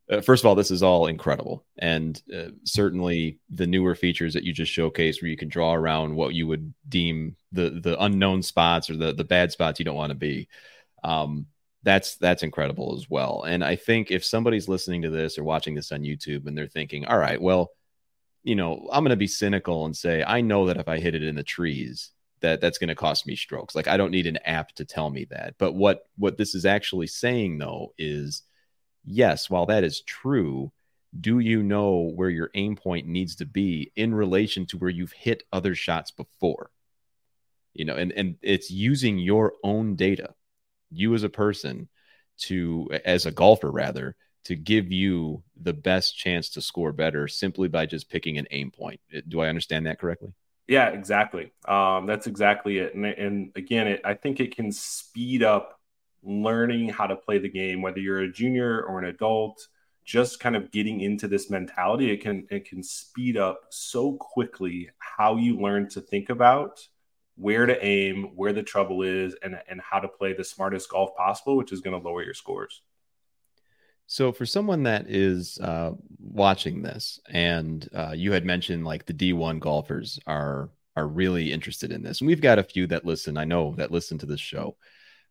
uh, 0.10 0.22
first 0.22 0.42
of 0.42 0.48
all, 0.48 0.56
this 0.56 0.72
is 0.72 0.84
all 0.84 1.08
incredible, 1.08 1.66
and 1.80 2.22
uh, 2.34 2.50
certainly 2.64 3.40
the 3.50 3.68
newer 3.68 3.94
features 3.94 4.34
that 4.34 4.44
you 4.46 4.54
just 4.54 4.72
showcased, 4.72 5.22
where 5.22 5.30
you 5.30 5.36
can 5.36 5.50
draw 5.50 5.74
around 5.74 6.16
what 6.16 6.34
you 6.34 6.48
would 6.48 6.74
deem 6.88 7.36
the 7.52 7.82
the 7.84 8.02
unknown 8.02 8.42
spots 8.42 8.90
or 8.90 8.96
the 8.96 9.12
the 9.12 9.26
bad 9.26 9.52
spots 9.52 9.80
you 9.80 9.86
don't 9.86 9.98
want 9.98 10.12
to 10.12 10.18
be. 10.18 10.48
Um, 11.04 11.48
that's 11.88 12.18
that's 12.18 12.44
incredible 12.44 12.98
as 12.98 13.10
well. 13.10 13.44
And 13.44 13.64
I 13.64 13.78
think 13.78 14.12
if 14.12 14.26
somebody's 14.26 14.68
listening 14.68 15.04
to 15.04 15.10
this 15.10 15.38
or 15.38 15.46
watching 15.46 15.74
this 15.74 15.94
on 15.94 16.02
YouTube 16.02 16.46
and 16.46 16.58
they're 16.58 16.68
thinking, 16.68 17.06
all 17.06 17.18
right, 17.18 17.42
well, 17.42 17.72
you 18.44 18.56
know, 18.56 18.90
I'm 18.92 19.06
going 19.06 19.12
to 19.12 19.16
be 19.16 19.28
cynical 19.28 19.86
and 19.86 19.96
say, 19.96 20.22
I 20.22 20.42
know 20.42 20.66
that 20.66 20.76
if 20.76 20.90
I 20.90 21.00
hit 21.00 21.16
it 21.16 21.24
in 21.24 21.36
the 21.36 21.44
trees, 21.44 22.12
that 22.42 22.60
that's 22.60 22.78
going 22.78 22.90
to 22.90 22.96
cost 22.96 23.26
me 23.26 23.38
strokes. 23.38 23.74
Like 23.74 23.88
I 23.88 23.96
don't 23.96 24.12
need 24.12 24.28
an 24.28 24.38
app 24.44 24.74
to 24.74 24.84
tell 24.84 25.10
me 25.10 25.28
that. 25.30 25.56
But 25.58 25.76
what 25.76 26.02
what 26.18 26.38
this 26.38 26.56
is 26.56 26.66
actually 26.66 27.08
saying 27.08 27.58
though 27.58 27.94
is 27.98 28.44
yes, 29.06 29.50
while 29.50 29.68
that 29.68 29.86
is 29.86 30.02
true, 30.02 30.74
do 31.18 31.40
you 31.40 31.64
know 31.64 32.12
where 32.14 32.30
your 32.30 32.52
aim 32.54 32.76
point 32.76 33.08
needs 33.08 33.38
to 33.38 33.46
be 33.46 33.94
in 33.96 34.14
relation 34.14 34.66
to 34.68 34.78
where 34.78 34.90
you've 34.90 35.14
hit 35.14 35.44
other 35.54 35.74
shots 35.74 36.12
before? 36.12 36.70
You 37.74 37.86
know, 37.86 37.96
and, 37.96 38.12
and 38.12 38.36
it's 38.42 38.70
using 38.70 39.18
your 39.20 39.54
own 39.64 39.96
data, 39.96 40.34
you 40.92 41.14
as 41.14 41.24
a 41.24 41.30
person 41.30 41.90
to, 42.40 42.90
as 43.06 43.26
a 43.26 43.32
golfer 43.32 43.72
rather, 43.72 44.16
to 44.46 44.56
give 44.56 44.92
you 44.92 45.44
the 45.62 45.74
best 45.74 46.18
chance 46.18 46.52
to 46.52 46.62
score 46.62 46.94
better 46.94 47.28
simply 47.28 47.68
by 47.68 47.86
just 47.86 48.10
picking 48.10 48.38
an 48.38 48.48
aim 48.52 48.72
point. 48.72 49.02
Do 49.28 49.42
I 49.42 49.50
understand 49.50 49.86
that 49.86 50.00
correctly? 50.00 50.34
Yeah, 50.68 50.90
exactly. 50.90 51.52
Um, 51.68 52.06
that's 52.06 52.28
exactly 52.28 52.78
it. 52.78 52.94
And, 52.94 53.06
and 53.06 53.52
again, 53.56 53.88
it, 53.88 54.02
I 54.06 54.14
think 54.14 54.40
it 54.40 54.56
can 54.56 54.72
speed 54.72 55.44
up 55.44 55.80
learning 56.24 56.90
how 56.90 57.08
to 57.08 57.16
play 57.16 57.40
the 57.40 57.50
game, 57.50 57.82
whether 57.82 58.00
you're 58.00 58.22
a 58.22 58.32
junior 58.32 58.82
or 58.84 59.00
an 59.00 59.06
adult, 59.06 59.68
just 60.04 60.40
kind 60.40 60.56
of 60.56 60.72
getting 60.72 61.02
into 61.02 61.28
this 61.28 61.50
mentality, 61.50 62.12
it 62.12 62.22
can 62.22 62.48
it 62.50 62.68
can 62.68 62.82
speed 62.82 63.36
up 63.36 63.62
so 63.70 64.14
quickly 64.14 64.90
how 65.00 65.36
you 65.36 65.60
learn 65.60 65.90
to 65.90 66.00
think 66.00 66.30
about 66.30 66.80
where 67.38 67.66
to 67.66 67.86
aim, 67.86 68.32
where 68.36 68.54
the 68.54 68.64
trouble 68.64 69.04
is, 69.04 69.36
and 69.42 69.60
and 69.70 69.80
how 69.80 70.00
to 70.00 70.08
play 70.08 70.34
the 70.34 70.44
smartest 70.44 70.90
golf 70.90 71.16
possible, 71.16 71.56
which 71.56 71.72
is 71.72 71.82
going 71.82 72.00
to 72.00 72.06
lower 72.06 72.24
your 72.24 72.34
scores. 72.34 72.82
So, 74.08 74.32
for 74.32 74.46
someone 74.46 74.84
that 74.84 75.10
is 75.10 75.60
uh, 75.60 75.92
watching 76.20 76.82
this, 76.82 77.20
and 77.30 77.88
uh, 77.94 78.14
you 78.16 78.32
had 78.32 78.46
mentioned 78.46 78.86
like 78.86 79.06
the 79.06 79.14
D1 79.14 79.60
golfers 79.60 80.20
are 80.26 80.70
are 80.96 81.08
really 81.08 81.52
interested 81.52 81.92
in 81.92 82.02
this, 82.02 82.22
and 82.22 82.28
we've 82.28 82.42
got 82.42 82.60
a 82.60 82.64
few 82.64 82.88
that 82.88 83.06
listen. 83.06 83.38
I 83.38 83.46
know 83.46 83.76
that 83.78 83.92
listen 83.92 84.18
to 84.20 84.26
this 84.26 84.40
show. 84.40 84.76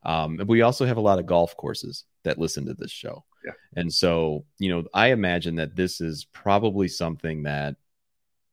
Um, 0.03 0.41
we 0.47 0.63
also 0.63 0.87
have 0.87 0.99
a 0.99 1.03
lot 1.03 1.19
of 1.19 1.27
golf 1.27 1.57
courses 1.57 2.05
that 2.23 2.39
listen 2.39 2.67
to 2.67 2.75
this 2.75 2.93
show. 2.93 3.25
Yeah. 3.45 3.53
And 3.75 3.93
so, 3.93 4.45
you 4.59 4.69
know, 4.69 4.85
I 4.95 5.09
imagine 5.09 5.57
that 5.57 5.75
this 5.75 6.01
is 6.01 6.27
probably 6.33 6.87
something 6.87 7.43
that 7.43 7.77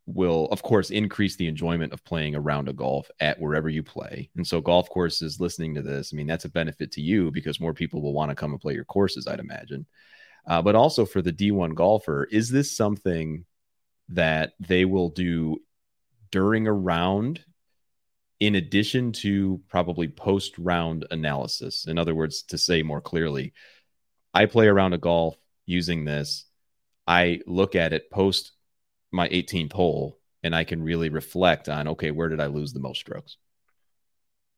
will, 0.05 0.47
of 0.51 0.61
course, 0.61 0.89
increase 0.89 1.35
the 1.35 1.47
enjoyment 1.47 1.93
of 1.93 2.03
playing 2.03 2.35
a 2.35 2.41
round 2.41 2.67
of 2.67 2.75
golf 2.75 3.09
at 3.19 3.39
wherever 3.39 3.69
you 3.69 3.83
play. 3.83 4.29
And 4.35 4.45
so, 4.45 4.59
golf 4.59 4.89
courses 4.89 5.39
listening 5.39 5.75
to 5.75 5.81
this, 5.81 6.11
I 6.13 6.15
mean, 6.15 6.27
that's 6.27 6.45
a 6.45 6.49
benefit 6.49 6.91
to 6.93 7.01
you 7.01 7.31
because 7.31 7.59
more 7.59 7.73
people 7.73 8.01
will 8.01 8.13
want 8.13 8.29
to 8.29 8.35
come 8.35 8.51
and 8.51 8.59
play 8.59 8.73
your 8.73 8.85
courses, 8.85 9.27
I'd 9.27 9.39
imagine. 9.39 9.85
Uh, 10.45 10.61
but 10.61 10.75
also 10.75 11.05
for 11.05 11.21
the 11.21 11.31
D1 11.31 11.73
golfer, 11.73 12.25
is 12.25 12.49
this 12.49 12.75
something 12.75 13.45
that 14.09 14.53
they 14.59 14.83
will 14.83 15.09
do 15.09 15.61
during 16.31 16.67
a 16.67 16.73
round 16.73 17.43
in 18.39 18.55
addition 18.55 19.13
to 19.13 19.61
probably 19.69 20.09
post 20.09 20.57
round 20.57 21.05
analysis? 21.11 21.85
In 21.87 21.97
other 21.97 22.13
words, 22.13 22.43
to 22.43 22.57
say 22.57 22.83
more 22.83 22.99
clearly, 22.99 23.53
I 24.33 24.47
play 24.47 24.67
around 24.67 24.73
a 24.73 24.75
round 24.75 24.93
of 24.95 25.01
golf 25.01 25.37
using 25.65 26.03
this. 26.03 26.45
I 27.07 27.39
look 27.45 27.75
at 27.75 27.93
it 27.93 28.11
post 28.11 28.51
my 29.13 29.27
18th 29.29 29.73
hole 29.73 30.19
and 30.43 30.55
I 30.55 30.63
can 30.63 30.83
really 30.83 31.09
reflect 31.09 31.69
on, 31.69 31.87
okay, 31.89 32.11
where 32.11 32.29
did 32.29 32.41
I 32.41 32.47
lose 32.47 32.73
the 32.73 32.79
most 32.79 32.99
strokes? 32.99 33.37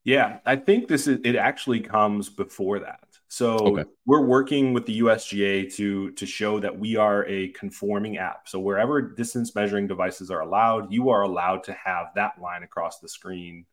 Yeah, 0.04 0.39
I 0.46 0.56
think 0.56 0.88
this 0.88 1.08
is 1.08 1.20
it 1.24 1.36
actually 1.36 1.80
comes 1.82 2.30
before 2.30 2.80
that. 2.80 3.02
So 3.28 3.80
Okay. 3.80 3.86
we're 4.06 4.26
working 4.26 4.74
with 4.74 4.86
the 4.86 5.00
USGA 5.00 5.74
to 5.76 6.12
to 6.12 6.26
show 6.28 6.60
that 6.60 6.78
we 6.78 6.96
are 6.96 7.26
a 7.26 7.50
conforming 7.50 8.18
app. 8.18 8.48
So 8.48 8.60
wherever 8.60 9.02
distance 9.02 9.56
measuring 9.56 9.88
devices 9.88 10.30
are 10.30 10.41
allowed, 10.41 10.91
you 10.94 11.10
are 11.10 11.24
allowed 11.24 11.63
to 11.65 11.74
have 11.74 12.08
that 12.15 12.39
line 12.39 12.62
across 12.63 13.00
the 13.00 13.10
screen. 13.10 13.65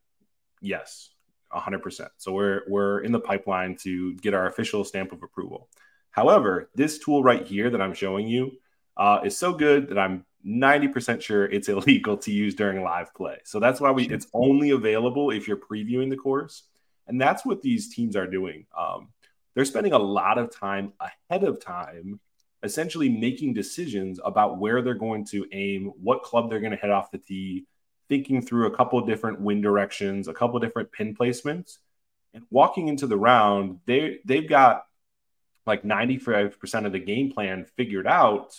Yes, 0.61 1.11
100%. 1.51 2.13
So 2.19 2.33
we're 2.33 2.63
we're 2.69 3.01
in 3.01 3.13
the 3.13 3.21
pipeline 3.21 3.77
to 3.83 4.15
get 4.17 4.35
our 4.35 4.47
official 4.47 4.85
stamp 4.85 5.13
of 5.13 5.23
approval. 5.23 5.69
However, 6.11 6.71
this 6.75 6.99
tool 6.99 7.23
right 7.23 7.47
here 7.47 7.71
that 7.71 7.81
I'm 7.83 7.95
showing 7.95 8.29
you 8.29 8.53
uh, 8.97 9.21
is 9.25 9.37
so 9.37 9.53
good 9.55 9.89
that 9.91 9.99
I'm 9.99 10.25
90% 10.47 11.23
sure 11.23 11.47
it's 11.47 11.69
illegal 11.69 12.17
to 12.19 12.33
use 12.33 12.55
during 12.55 12.83
live 12.83 13.15
play. 13.15 13.39
So 13.45 13.61
that's 13.61 13.81
why 13.81 13.91
we 13.91 14.09
it's 14.09 14.27
only 14.33 14.71
available 14.71 15.31
if 15.31 15.49
you're 15.49 15.57
previewing 15.57 16.11
the 16.11 16.17
course. 16.17 16.65
And 17.07 17.21
that's 17.21 17.45
what 17.45 17.63
these 17.63 17.95
teams 17.95 18.17
are 18.17 18.27
doing. 18.27 18.67
Um, 18.77 19.09
they're 19.55 19.65
spending 19.65 19.93
a 19.93 19.99
lot 19.99 20.39
of 20.39 20.55
time 20.55 20.93
ahead 21.01 21.45
of 21.45 21.61
time, 21.61 22.21
essentially 22.63 23.09
making 23.09 23.55
decisions 23.55 24.21
about 24.25 24.59
where 24.59 24.83
they're 24.83 24.95
going 24.95 25.27
to 25.27 25.47
aim, 25.53 25.93
what 26.01 26.23
club 26.23 26.49
they're 26.49 26.61
going 26.61 26.73
to 26.73 26.79
head 26.79 26.91
off 26.91 27.11
the 27.11 27.19
tee, 27.19 27.67
thinking 28.09 28.41
through 28.41 28.67
a 28.67 28.77
couple 28.77 28.99
of 28.99 29.07
different 29.07 29.41
wind 29.41 29.63
directions, 29.63 30.29
a 30.29 30.33
couple 30.33 30.57
of 30.57 30.63
different 30.63 30.93
pin 30.93 31.15
placements. 31.15 31.79
And 32.35 32.45
walking 32.51 32.89
into 32.89 33.07
the 33.07 33.19
round, 33.19 33.81
they 33.85 34.21
they've 34.25 34.49
got 34.49 34.85
like 35.67 35.83
95% 35.83 36.87
of 36.87 36.93
the 36.93 36.99
game 36.99 37.33
plan 37.33 37.67
figured 37.77 38.07
out 38.07 38.57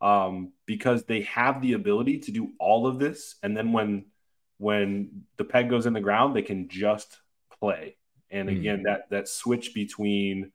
um, 0.00 0.52
because 0.66 1.04
they 1.04 1.22
have 1.22 1.62
the 1.62 1.72
ability 1.72 2.18
to 2.20 2.32
do 2.32 2.52
all 2.58 2.86
of 2.86 2.98
this. 2.98 3.36
And 3.42 3.56
then 3.56 3.72
when 3.72 4.06
when 4.58 5.24
the 5.36 5.44
peg 5.44 5.68
goes 5.68 5.84
in 5.84 5.92
the 5.92 6.00
ground, 6.00 6.34
they 6.34 6.42
can 6.42 6.68
just 6.68 7.18
play. 7.60 7.96
And 8.30 8.48
Mhm. 8.48 8.58
again, 8.58 8.82
that 8.84 9.10
that 9.10 9.28
switch 9.28 9.74
between 9.74 10.52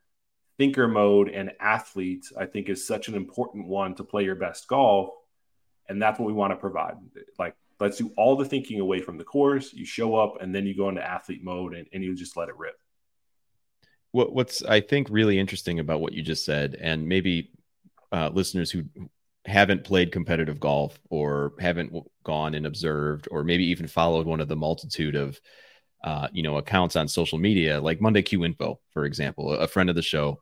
thinker 0.57 0.87
mode 0.87 1.29
and 1.29 1.53
athlete, 1.59 2.25
I 2.37 2.45
think, 2.45 2.69
is 2.69 2.85
such 2.85 3.07
an 3.07 3.15
important 3.15 3.67
one 3.67 3.95
to 3.95 4.03
play 4.03 4.23
your 4.23 4.35
best 4.35 4.67
golf. 4.67 5.09
And 5.87 6.01
that's 6.01 6.19
what 6.19 6.27
we 6.27 6.33
want 6.33 6.51
to 6.51 6.57
provide. 6.57 6.95
Like, 7.39 7.55
let's 7.79 7.97
do 7.97 8.11
all 8.15 8.35
the 8.35 8.45
thinking 8.45 8.79
away 8.79 9.01
from 9.01 9.17
the 9.17 9.23
course. 9.23 9.73
You 9.73 9.85
show 9.85 10.15
up 10.15 10.41
and 10.41 10.53
then 10.53 10.65
you 10.65 10.75
go 10.75 10.89
into 10.89 11.03
athlete 11.03 11.43
mode 11.43 11.73
and, 11.75 11.87
and 11.91 12.03
you 12.03 12.15
just 12.15 12.37
let 12.37 12.49
it 12.49 12.57
rip. 12.57 12.77
What, 14.11 14.33
what's 14.33 14.63
I 14.63 14.81
think 14.81 15.07
really 15.09 15.39
interesting 15.39 15.79
about 15.79 16.01
what 16.01 16.13
you 16.13 16.21
just 16.21 16.45
said, 16.45 16.75
and 16.75 17.07
maybe 17.07 17.51
uh, 18.11 18.29
listeners 18.33 18.69
who 18.69 18.83
haven't 19.45 19.83
played 19.83 20.11
competitive 20.11 20.59
golf 20.59 20.99
or 21.09 21.53
haven't 21.59 21.93
gone 22.23 22.53
and 22.55 22.65
observed, 22.65 23.27
or 23.31 23.43
maybe 23.43 23.65
even 23.65 23.87
followed 23.87 24.27
one 24.27 24.39
of 24.39 24.47
the 24.47 24.55
multitude 24.55 25.15
of 25.15 25.39
uh, 26.03 26.27
you 26.31 26.43
know 26.43 26.57
accounts 26.57 26.95
on 26.95 27.07
social 27.07 27.37
media, 27.37 27.79
like 27.79 28.01
Monday 28.01 28.21
Q 28.21 28.45
Info, 28.45 28.79
for 28.91 29.05
example, 29.05 29.51
a 29.53 29.67
friend 29.67 29.89
of 29.89 29.95
the 29.95 30.01
show, 30.01 30.39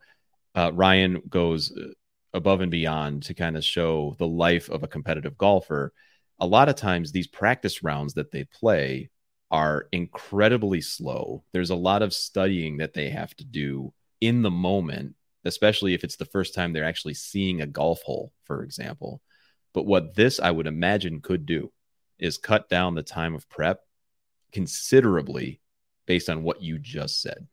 uh, 0.55 0.71
Ryan 0.73 1.21
goes 1.29 1.71
uh, 1.71 1.89
above 2.33 2.61
and 2.61 2.71
beyond 2.71 3.23
to 3.23 3.33
kind 3.33 3.57
of 3.57 3.63
show 3.63 4.15
the 4.19 4.27
life 4.27 4.69
of 4.69 4.83
a 4.83 4.87
competitive 4.87 5.37
golfer. 5.37 5.93
A 6.39 6.47
lot 6.47 6.69
of 6.69 6.75
times, 6.75 7.11
these 7.11 7.27
practice 7.27 7.83
rounds 7.83 8.13
that 8.13 8.31
they 8.31 8.45
play 8.45 9.09
are 9.51 9.87
incredibly 9.91 10.79
slow. 10.79 11.43
There's 11.53 11.71
a 11.71 11.75
lot 11.75 12.01
of 12.01 12.13
studying 12.13 12.77
that 12.77 12.93
they 12.93 13.09
have 13.09 13.35
to 13.35 13.45
do 13.45 13.93
in 14.21 14.41
the 14.41 14.51
moment, 14.51 15.15
especially 15.49 15.93
if 15.93 16.05
it's 16.05 16.15
the 16.15 16.23
first 16.23 16.53
time 16.53 16.71
they're 16.71 16.85
actually 16.85 17.15
seeing 17.15 17.61
a 17.61 17.67
golf 17.67 18.01
hole, 18.03 18.31
for 18.45 18.63
example. 18.63 19.21
But 19.73 19.85
what 19.85 20.15
this, 20.15 20.39
I 20.39 20.51
would 20.51 20.67
imagine, 20.67 21.19
could 21.19 21.45
do 21.45 21.71
is 22.17 22.37
cut 22.37 22.69
down 22.69 22.95
the 22.95 23.03
time 23.03 23.35
of 23.35 23.49
prep 23.49 23.81
considerably 24.51 25.59
based 26.05 26.29
on 26.29 26.43
what 26.43 26.61
you 26.61 26.79
just 26.79 27.21
said. 27.21 27.47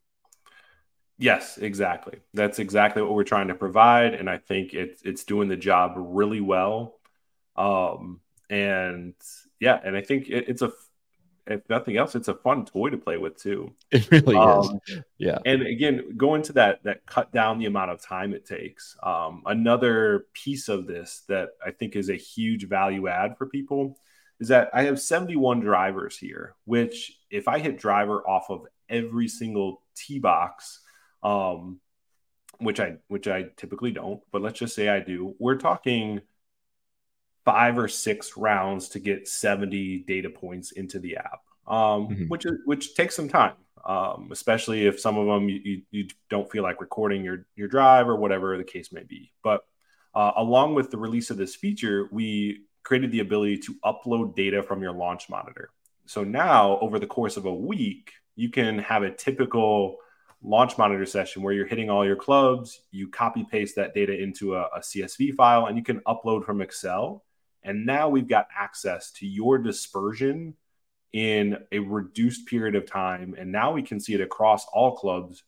Yes, 1.18 1.58
exactly. 1.58 2.18
That's 2.34 2.58
exactly 2.58 3.02
what 3.02 3.14
we're 3.14 3.24
trying 3.24 3.48
to 3.48 3.54
provide, 3.54 4.14
and 4.14 4.28
I 4.28 4.38
think 4.38 4.74
it's 4.74 5.00
it's 5.02 5.24
doing 5.24 5.48
the 5.48 5.56
job 5.56 5.94
really 5.96 6.40
well. 6.40 6.98
Um, 7.56 8.20
and 8.50 9.14
yeah, 9.58 9.80
and 9.82 9.96
I 9.96 10.02
think 10.02 10.28
it, 10.28 10.48
it's 10.48 10.62
a 10.62 10.72
if 11.46 11.68
nothing 11.68 11.96
else, 11.96 12.14
it's 12.14 12.28
a 12.28 12.34
fun 12.34 12.64
toy 12.66 12.90
to 12.90 12.98
play 12.98 13.16
with 13.18 13.36
too. 13.40 13.72
It 13.92 14.10
really 14.10 14.36
Um, 14.36 14.80
is. 14.88 15.00
Yeah. 15.18 15.38
and 15.44 15.62
again, 15.62 16.16
going 16.16 16.42
to 16.42 16.52
that 16.54 16.82
that 16.84 17.06
cut 17.06 17.32
down 17.32 17.58
the 17.58 17.66
amount 17.66 17.90
of 17.92 18.02
time 18.02 18.34
it 18.34 18.44
takes. 18.46 18.96
Um, 19.02 19.42
another 19.46 20.26
piece 20.34 20.68
of 20.68 20.86
this 20.86 21.22
that 21.28 21.50
I 21.64 21.70
think 21.70 21.96
is 21.96 22.10
a 22.10 22.16
huge 22.16 22.68
value 22.68 23.08
add 23.08 23.36
for 23.38 23.46
people 23.46 23.98
is 24.40 24.48
that 24.48 24.70
I 24.74 24.82
have 24.84 25.00
71 25.00 25.60
drivers 25.60 26.18
here, 26.18 26.54
which 26.64 27.18
if 27.30 27.48
I 27.48 27.58
hit 27.58 27.78
driver 27.78 28.20
off 28.28 28.50
of 28.50 28.66
every 28.88 29.28
single 29.28 29.82
tee 29.94 30.18
box, 30.18 30.80
um, 31.22 31.80
which 32.58 32.80
I 32.80 32.96
which 33.08 33.28
I 33.28 33.46
typically 33.56 33.92
don't, 33.92 34.20
but 34.32 34.42
let's 34.42 34.58
just 34.58 34.74
say 34.74 34.88
I 34.88 35.00
do, 35.00 35.34
we're 35.38 35.56
talking 35.58 36.20
five 37.46 37.78
or 37.78 37.88
six 37.88 38.36
rounds 38.36 38.90
to 38.90 38.98
get 38.98 39.26
70 39.28 40.00
data 40.00 40.28
points 40.28 40.72
into 40.72 40.98
the 40.98 41.16
app, 41.16 41.40
um, 41.66 42.08
Mhm. 42.08 42.28
which 42.28 42.44
which 42.66 42.94
takes 42.94 43.14
some 43.16 43.28
time, 43.28 43.54
um, 43.84 44.28
especially 44.32 44.86
if 44.86 45.00
some 45.00 45.16
of 45.16 45.26
them 45.26 45.48
you, 45.48 45.60
you, 45.64 45.82
you 45.92 46.08
don't 46.28 46.50
feel 46.50 46.64
like 46.64 46.80
recording 46.80 47.24
your 47.24 47.46
your 47.54 47.68
drive 47.68 48.08
or 48.08 48.16
whatever 48.16 48.58
the 48.58 48.64
case 48.64 48.92
may 48.92 49.04
be. 49.04 49.32
But 49.42 49.64
uh, 50.14 50.32
along 50.36 50.74
with 50.74 50.90
the 50.90 50.98
release 50.98 51.30
of 51.30 51.36
this 51.36 51.54
feature, 51.54 52.08
we 52.10 52.62
created 52.82 53.10
the 53.12 53.20
ability 53.20 53.58
to 53.58 53.74
upload 53.84 54.34
data 54.34 54.62
from 54.62 54.82
your 54.82 54.92
launch 54.92 55.28
monitor. 55.28 55.70
So 56.06 56.24
now, 56.24 56.78
over 56.80 56.98
the 56.98 57.06
course 57.06 57.36
of 57.36 57.44
a 57.46 57.54
week, 57.54 58.12
you 58.34 58.48
can 58.48 58.78
have 58.78 59.02
a 59.02 59.10
typical 59.10 59.98
launch 60.42 60.78
monitor 60.78 61.04
session 61.06 61.42
where 61.42 61.52
you're 61.52 61.66
hitting 61.66 61.90
all 61.90 62.04
your 62.04 62.16
clubs, 62.16 62.80
you 62.92 63.08
copy 63.08 63.44
paste 63.50 63.76
that 63.76 63.92
data 63.94 64.16
into 64.16 64.54
a, 64.54 64.62
a 64.76 64.80
CSV 64.80 65.34
file, 65.34 65.66
and 65.66 65.76
you 65.76 65.82
can 65.84 66.00
upload 66.00 66.44
from 66.44 66.60
Excel. 66.60 67.24
And 67.66 67.84
now 67.84 68.08
we've 68.08 68.28
got 68.28 68.46
access 68.56 69.10
to 69.12 69.26
your 69.26 69.58
dispersion 69.58 70.54
in 71.12 71.58
a 71.72 71.80
reduced 71.80 72.46
period 72.46 72.76
of 72.76 72.86
time. 72.86 73.34
And 73.36 73.50
now 73.50 73.72
we 73.72 73.82
can 73.82 73.98
see 73.98 74.14
it 74.14 74.20
across 74.20 74.64
all 74.72 74.96
clubs, 74.96 75.42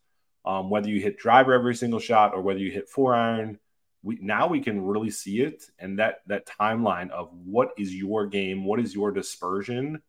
um, 0.44 0.68
whether 0.68 0.88
you 0.88 1.00
hit 1.00 1.16
driver 1.16 1.52
every 1.52 1.76
single 1.76 2.00
shot 2.00 2.34
or 2.34 2.42
whether 2.42 2.58
you 2.58 2.72
hit 2.72 2.88
four 2.88 3.14
iron. 3.14 3.58
We, 4.02 4.18
now 4.20 4.48
we 4.48 4.60
can 4.60 4.82
really 4.82 5.10
see 5.10 5.40
it 5.40 5.64
and 5.78 5.98
that 6.00 6.22
that 6.26 6.46
timeline 6.46 7.10
of 7.10 7.30
what 7.32 7.70
is 7.78 7.94
your 7.94 8.26
game, 8.26 8.64
what 8.64 8.80
is 8.80 8.94
your 8.94 9.12
dispersion, 9.12 10.02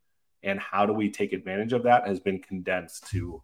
and 0.43 0.59
how 0.59 0.85
do 0.85 0.93
we 0.93 1.11
take 1.11 1.31
advantage 1.31 1.73
of 1.73 1.83
that 1.83 2.07
has 2.07 2.19
been 2.19 2.39
condensed 2.39 3.07
to 3.11 3.41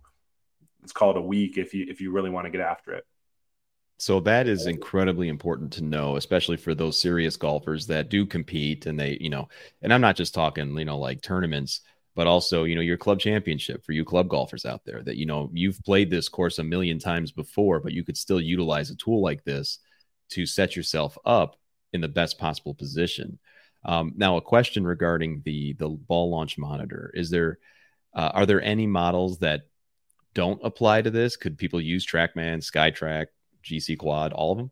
it's 0.85 0.93
called 0.93 1.17
a 1.17 1.21
week 1.21 1.57
if 1.57 1.73
you 1.73 1.85
if 1.89 1.99
you 1.99 2.11
really 2.11 2.29
want 2.29 2.45
to 2.45 2.51
get 2.51 2.61
after 2.61 2.93
it. 2.93 3.05
So 3.97 4.19
that 4.21 4.47
is 4.47 4.65
incredibly 4.65 5.29
important 5.29 5.71
to 5.73 5.83
know, 5.83 6.17
especially 6.17 6.57
for 6.57 6.75
those 6.75 6.99
serious 6.99 7.37
golfers 7.37 7.87
that 7.87 8.09
do 8.09 8.25
compete 8.25 8.85
and 8.87 8.99
they, 8.99 9.17
you 9.21 9.29
know, 9.29 9.47
and 9.81 9.93
I'm 9.93 10.01
not 10.01 10.17
just 10.17 10.33
talking, 10.33 10.77
you 10.77 10.85
know, 10.85 10.99
like 10.99 11.21
tournaments, 11.21 11.79
but 12.13 12.27
also, 12.27 12.65
you 12.65 12.75
know, 12.75 12.81
your 12.81 12.97
club 12.97 13.19
championship 13.19 13.85
for 13.85 13.93
you 13.93 14.03
club 14.03 14.27
golfers 14.27 14.65
out 14.65 14.83
there 14.85 15.01
that, 15.03 15.15
you 15.15 15.25
know, 15.25 15.49
you've 15.53 15.81
played 15.83 16.09
this 16.09 16.27
course 16.27 16.59
a 16.59 16.63
million 16.63 16.99
times 16.99 17.31
before, 17.31 17.79
but 17.79 17.93
you 17.93 18.03
could 18.03 18.17
still 18.17 18.41
utilize 18.41 18.89
a 18.89 18.95
tool 18.95 19.21
like 19.21 19.43
this 19.45 19.79
to 20.29 20.45
set 20.45 20.75
yourself 20.75 21.17
up 21.25 21.57
in 21.93 22.01
the 22.01 22.07
best 22.07 22.37
possible 22.37 22.73
position. 22.73 23.39
Um, 23.85 24.13
now, 24.17 24.37
a 24.37 24.41
question 24.41 24.85
regarding 24.85 25.41
the 25.45 25.73
the 25.73 25.89
ball 25.89 26.31
launch 26.31 26.57
monitor: 26.57 27.11
Is 27.13 27.29
there 27.29 27.59
uh, 28.13 28.31
are 28.33 28.45
there 28.45 28.61
any 28.61 28.87
models 28.87 29.39
that 29.39 29.67
don't 30.33 30.59
apply 30.63 31.03
to 31.03 31.11
this? 31.11 31.37
Could 31.37 31.57
people 31.57 31.79
use 31.79 32.05
TrackMan, 32.05 32.59
SkyTrak, 32.59 33.27
GC 33.65 33.97
Quad, 33.97 34.33
all 34.33 34.51
of 34.51 34.57
them? 34.57 34.71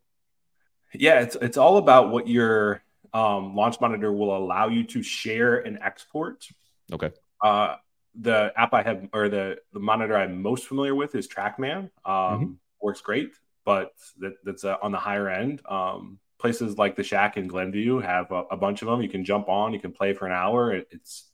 Yeah, 0.94 1.22
it's 1.22 1.36
it's 1.42 1.58
all 1.58 1.78
about 1.78 2.12
what 2.12 2.28
your 2.28 2.84
um, 3.14 3.56
launch 3.56 3.82
monitor 3.82 4.12
will 4.12 4.36
allow 4.36 4.68
you 4.68 4.84
to 4.86 5.04
share 5.04 5.58
and 5.58 5.80
export. 5.82 6.48
Okay. 6.92 7.12
Uh, 7.42 7.76
the 8.16 8.54
app 8.56 8.74
I 8.74 8.84
have 8.84 9.10
or 9.12 9.28
the 9.28 9.58
the 9.74 9.80
monitor 9.80 10.16
I'm 10.16 10.42
most 10.42 10.68
familiar 10.68 10.96
with 10.96 11.16
is 11.16 11.28
TrackMan. 11.28 11.78
Um, 11.80 11.90
mm-hmm. 12.06 12.52
Works 12.82 13.02
great, 13.02 13.34
but 13.66 13.94
that, 14.20 14.34
that's 14.44 14.64
uh, 14.64 14.78
on 14.82 14.92
the 14.92 15.00
higher 15.00 15.30
end. 15.30 15.62
Um, 15.68 16.20
places 16.38 16.78
like 16.78 16.96
the 16.96 17.04
Shack 17.04 17.38
in 17.38 17.48
Glenview 17.48 18.00
have 18.00 18.30
a, 18.32 18.44
a, 18.52 18.58
bunch 18.58 18.82
of 18.82 18.90
them. 18.90 19.02
You 19.02 19.08
can 19.08 19.24
jump 19.24 19.48
on, 19.48 19.74
you 19.74 19.80
can 19.80 19.94
play 19.94 20.14
for 20.14 20.26
an 20.26 20.34
hour. 20.34 20.74
It, 20.74 20.90
it's 20.92 21.30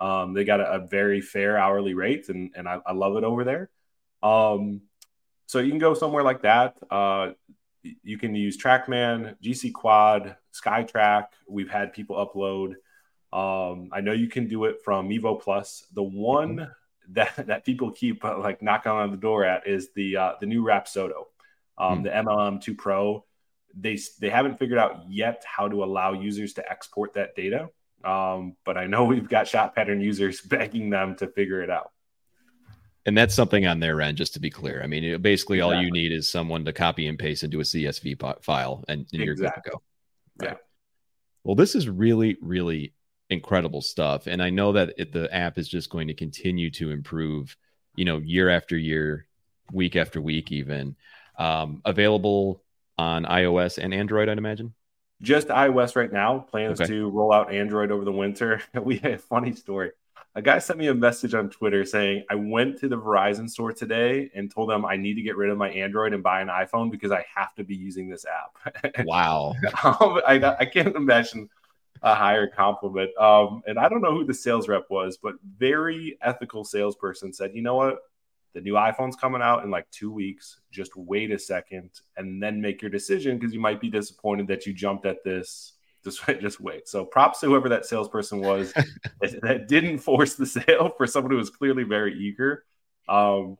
um, 0.00 0.32
they 0.32 0.44
got 0.44 0.60
a, 0.60 0.72
a, 0.72 0.86
very 0.86 1.20
fair 1.20 1.58
hourly 1.58 1.94
rate, 1.94 2.28
and 2.28 2.50
and 2.56 2.66
I, 2.66 2.80
I 2.84 2.92
love 2.92 3.16
it 3.16 3.24
over 3.24 3.44
there. 3.44 3.70
Um, 4.22 4.82
so 5.46 5.60
you 5.60 5.70
can 5.70 5.78
go 5.78 5.94
somewhere 5.94 6.22
like 6.22 6.42
that. 6.42 6.76
Uh, 6.90 7.30
you 8.02 8.18
can 8.18 8.34
use 8.34 8.58
TrackMan, 8.58 9.36
GC 9.42 9.72
Quad, 9.72 10.36
SkyTrak. 10.54 11.26
We've 11.48 11.70
had 11.70 11.92
people 11.92 12.16
upload. 12.16 12.74
Um, 13.32 13.90
I 13.92 14.00
know 14.00 14.12
you 14.12 14.28
can 14.28 14.48
do 14.48 14.64
it 14.64 14.78
from 14.84 15.08
Mevo 15.08 15.40
Plus. 15.40 15.84
The 15.92 16.02
one 16.02 16.56
mm-hmm. 16.56 17.12
that 17.12 17.36
that 17.46 17.64
people 17.64 17.92
keep 17.92 18.24
uh, 18.24 18.38
like 18.38 18.62
knocking 18.62 18.92
on 18.92 19.10
the 19.10 19.16
door 19.16 19.44
at 19.44 19.66
is 19.66 19.92
the 19.94 20.16
uh, 20.16 20.32
the 20.40 20.46
new 20.46 20.64
Rapsodo, 20.64 21.24
um, 21.78 22.00
mm. 22.00 22.04
the 22.04 22.10
MLM 22.10 22.60
two 22.60 22.74
Pro. 22.74 23.24
They 23.78 23.98
they 24.20 24.30
haven't 24.30 24.58
figured 24.58 24.78
out 24.78 25.04
yet 25.08 25.44
how 25.46 25.68
to 25.68 25.84
allow 25.84 26.12
users 26.12 26.54
to 26.54 26.70
export 26.70 27.14
that 27.14 27.36
data. 27.36 27.70
Um, 28.04 28.56
but 28.64 28.76
I 28.76 28.86
know 28.86 29.04
we've 29.12 29.28
got 29.28 29.48
shot 29.48 29.74
pattern 29.74 30.00
users 30.00 30.40
begging 30.42 30.90
them 30.90 31.16
to 31.16 31.26
figure 31.28 31.62
it 31.62 31.70
out. 31.70 31.92
And 33.06 33.16
that's 33.16 33.34
something 33.34 33.66
on 33.66 33.78
their 33.78 34.00
end, 34.00 34.18
just 34.18 34.34
to 34.34 34.40
be 34.40 34.50
clear. 34.50 34.82
I 34.82 34.88
mean, 34.88 35.22
basically, 35.22 35.58
exactly. 35.58 35.76
all 35.76 35.82
you 35.82 35.92
need 35.92 36.10
is 36.10 36.28
someone 36.28 36.64
to 36.64 36.72
copy 36.72 37.06
and 37.06 37.16
paste 37.16 37.44
into 37.44 37.60
a 37.60 37.62
CSV 37.62 38.42
file, 38.42 38.84
and, 38.88 39.06
and 39.12 39.22
you're 39.22 39.36
good 39.36 39.52
to 39.54 39.70
go. 39.70 39.82
Right. 40.40 40.50
Yeah. 40.50 40.54
Well, 41.44 41.54
this 41.54 41.76
is 41.76 41.88
really, 41.88 42.36
really 42.42 42.94
incredible 43.30 43.80
stuff, 43.80 44.26
and 44.26 44.42
I 44.42 44.50
know 44.50 44.72
that 44.72 44.94
it, 44.98 45.12
the 45.12 45.32
app 45.32 45.56
is 45.56 45.68
just 45.68 45.88
going 45.88 46.08
to 46.08 46.14
continue 46.14 46.70
to 46.72 46.90
improve. 46.90 47.56
You 47.94 48.04
know, 48.04 48.18
year 48.18 48.50
after 48.50 48.76
year, 48.76 49.26
week 49.72 49.94
after 49.94 50.20
week, 50.20 50.50
even 50.50 50.96
um, 51.38 51.80
available 51.84 52.62
on 52.98 53.24
iOS 53.24 53.78
and 53.78 53.94
Android. 53.94 54.28
I'd 54.28 54.36
imagine 54.36 54.74
just 55.22 55.48
iOS 55.48 55.94
right 55.94 56.12
now. 56.12 56.40
Plans 56.40 56.80
okay. 56.80 56.92
to 56.92 57.08
roll 57.08 57.32
out 57.32 57.54
Android 57.54 57.92
over 57.92 58.04
the 58.04 58.12
winter. 58.12 58.60
we 58.82 58.96
had 58.96 59.12
a 59.12 59.18
funny 59.18 59.54
story 59.54 59.92
a 60.36 60.42
guy 60.42 60.58
sent 60.58 60.78
me 60.78 60.88
a 60.88 60.94
message 60.94 61.32
on 61.32 61.48
Twitter 61.48 61.82
saying, 61.86 62.22
I 62.28 62.34
went 62.34 62.78
to 62.80 62.88
the 62.88 62.98
Verizon 62.98 63.48
store 63.48 63.72
today 63.72 64.30
and 64.34 64.50
told 64.50 64.68
them 64.68 64.84
I 64.84 64.94
need 64.94 65.14
to 65.14 65.22
get 65.22 65.34
rid 65.34 65.48
of 65.48 65.56
my 65.56 65.70
Android 65.70 66.12
and 66.12 66.22
buy 66.22 66.42
an 66.42 66.48
iPhone 66.48 66.90
because 66.90 67.10
I 67.10 67.24
have 67.34 67.54
to 67.54 67.64
be 67.64 67.74
using 67.74 68.08
this 68.08 68.26
app. 68.26 68.84
Wow. 69.06 69.54
um, 69.82 70.20
I, 70.26 70.56
I 70.60 70.66
can't 70.66 70.94
imagine 70.94 71.48
a 72.02 72.14
higher 72.14 72.46
compliment. 72.46 73.16
Um, 73.16 73.62
and 73.66 73.78
I 73.78 73.88
don't 73.88 74.02
know 74.02 74.12
who 74.12 74.26
the 74.26 74.34
sales 74.34 74.68
rep 74.68 74.84
was, 74.90 75.16
but 75.16 75.36
very 75.56 76.18
ethical 76.20 76.64
salesperson 76.64 77.32
said, 77.32 77.52
you 77.54 77.62
know 77.62 77.76
what? 77.76 77.98
The 78.52 78.60
new 78.60 78.74
iPhone's 78.74 79.16
coming 79.16 79.40
out 79.40 79.64
in 79.64 79.70
like 79.70 79.90
two 79.90 80.12
weeks. 80.12 80.60
Just 80.70 80.94
wait 80.96 81.30
a 81.30 81.38
second 81.38 81.90
and 82.18 82.42
then 82.42 82.60
make 82.60 82.82
your 82.82 82.90
decision 82.90 83.38
because 83.38 83.54
you 83.54 83.60
might 83.60 83.80
be 83.80 83.88
disappointed 83.88 84.48
that 84.48 84.66
you 84.66 84.74
jumped 84.74 85.06
at 85.06 85.24
this 85.24 85.75
just 86.06 86.40
just 86.40 86.60
wait. 86.60 86.88
So 86.88 87.04
props 87.04 87.40
to 87.40 87.46
whoever 87.46 87.68
that 87.70 87.86
salesperson 87.86 88.40
was 88.40 88.72
that, 89.20 89.40
that, 89.42 89.68
didn't 89.68 89.98
force 89.98 90.34
the 90.34 90.46
sale 90.46 90.92
for 90.96 91.06
someone 91.06 91.32
who 91.32 91.36
was 91.36 91.50
clearly 91.50 91.82
very 91.82 92.14
eager. 92.18 92.64
Um, 93.08 93.58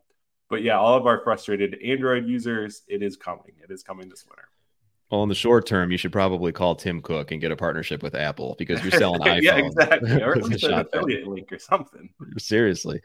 but 0.49 0.63
yeah, 0.63 0.79
all 0.79 0.97
of 0.97 1.07
our 1.07 1.21
frustrated 1.23 1.77
Android 1.85 2.27
users, 2.27 2.83
it 2.89 3.03
is 3.03 3.17
coming. 3.17 3.53
It 3.63 3.71
is 3.71 3.83
coming 3.83 4.09
this 4.09 4.25
winter. 4.29 4.49
Well, 5.11 5.23
in 5.23 5.29
the 5.29 5.37
short 5.37 5.67
term, 5.67 5.93
you 5.93 5.99
should 5.99 6.11
probably 6.11 6.51
call 6.51 6.75
Tim 6.75 7.01
Cook 7.01 7.31
and 7.31 7.41
get 7.41 7.53
a 7.53 7.57
partnership 7.57 8.03
with 8.03 8.17
Apple 8.17 8.57
because 8.59 8.83
you're 8.83 8.91
selling 8.91 9.21
iPhone. 9.21 9.43
yeah, 9.43 9.57
exactly. 9.59 10.23
Or 10.23 10.37
at 10.37 10.43
least 10.43 10.65
an 10.65 10.75
affiliate 10.81 11.29
link 11.29 11.53
or 11.53 11.61
something. 11.61 12.11
Seriously. 12.39 13.01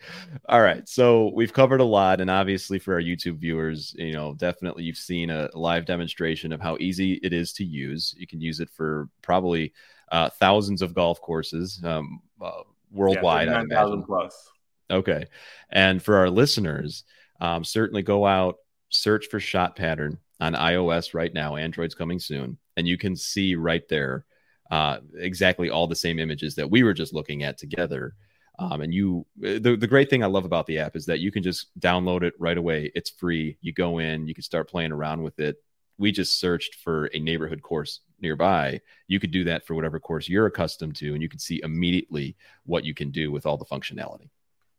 All 0.49 0.61
right. 0.61 0.87
So 0.89 1.31
we've 1.35 1.53
covered 1.53 1.79
a 1.79 1.85
lot. 1.85 2.19
And 2.19 2.31
obviously, 2.31 2.79
for 2.79 2.95
our 2.95 3.01
YouTube 3.01 3.37
viewers, 3.37 3.93
you 3.99 4.13
know, 4.13 4.33
definitely 4.33 4.83
you've 4.83 4.97
seen 4.97 5.29
a 5.29 5.49
live 5.53 5.85
demonstration 5.85 6.51
of 6.51 6.59
how 6.59 6.75
easy 6.79 7.19
it 7.21 7.33
is 7.33 7.53
to 7.53 7.63
use. 7.63 8.15
You 8.17 8.25
can 8.25 8.41
use 8.41 8.59
it 8.59 8.71
for 8.71 9.07
probably 9.21 9.71
uh, 10.11 10.29
thousands 10.29 10.81
of 10.81 10.95
golf 10.95 11.21
courses 11.21 11.79
um, 11.83 12.19
uh, 12.41 12.63
worldwide. 12.91 13.47
Yeah, 13.47 13.59
9,000 13.59 14.03
plus. 14.03 14.49
Okay. 14.89 15.25
And 15.69 16.01
for 16.01 16.17
our 16.17 16.31
listeners, 16.31 17.03
um, 17.39 17.63
certainly 17.63 18.01
go 18.01 18.25
out, 18.25 18.57
search 18.89 19.27
for 19.27 19.39
shot 19.39 19.75
pattern 19.75 20.17
on 20.41 20.54
iOS 20.54 21.13
right 21.13 21.34
now. 21.34 21.56
Android's 21.56 21.95
coming 21.95 22.19
soon, 22.19 22.58
and 22.75 22.88
you 22.88 22.97
can 22.97 23.15
see 23.15 23.56
right 23.56 23.88
there 23.88 24.25
uh, 24.71 24.97
exactly 25.15 25.69
all 25.69 25.88
the 25.88 25.95
same 25.95 26.19
images 26.19 26.56
that 26.56 26.69
we 26.69 26.84
were 26.84 26.93
just 26.93 27.13
looking 27.13 27.43
at 27.43 27.58
together. 27.58 28.15
Um, 28.60 28.82
and 28.82 28.93
you, 28.93 29.25
the, 29.38 29.77
the 29.80 29.88
great 29.88 30.10
thing 30.10 30.23
I 30.23 30.27
love 30.27 30.45
about 30.45 30.65
the 30.65 30.80
app 30.80 30.95
is 30.95 31.06
that 31.06 31.19
you 31.19 31.32
can 31.32 31.43
just 31.43 31.67
download 31.80 32.23
it 32.23 32.34
right 32.39 32.58
away. 32.58 32.91
It's 32.95 33.10
free. 33.10 33.58
You 33.62 33.71
go 33.71 33.99
in, 33.99 34.27
you 34.27 34.34
can 34.34 34.43
start 34.43 34.69
playing 34.69 34.91
around 34.91 35.21
with 35.21 35.39
it. 35.39 35.58
We 35.97 36.12
just 36.12 36.39
searched 36.39 36.75
for 36.75 37.06
a 37.13 37.19
neighborhood 37.19 37.62
course 37.62 38.01
nearby. 38.19 38.82
You 39.08 39.19
could 39.19 39.32
do 39.32 39.43
that 39.45 39.65
for 39.65 39.75
whatever 39.75 39.99
course 39.99 40.27
you're 40.27 40.47
accustomed 40.47 40.95
to, 40.97 41.13
and 41.13 41.21
you 41.21 41.30
can 41.30 41.39
see 41.39 41.62
immediately 41.63 42.36
what 42.65 42.84
you 42.84 42.93
can 42.93 43.12
do 43.12 43.32
with 43.32 43.45
all 43.45 43.58
the 43.58 43.65
functionality. 43.65 44.30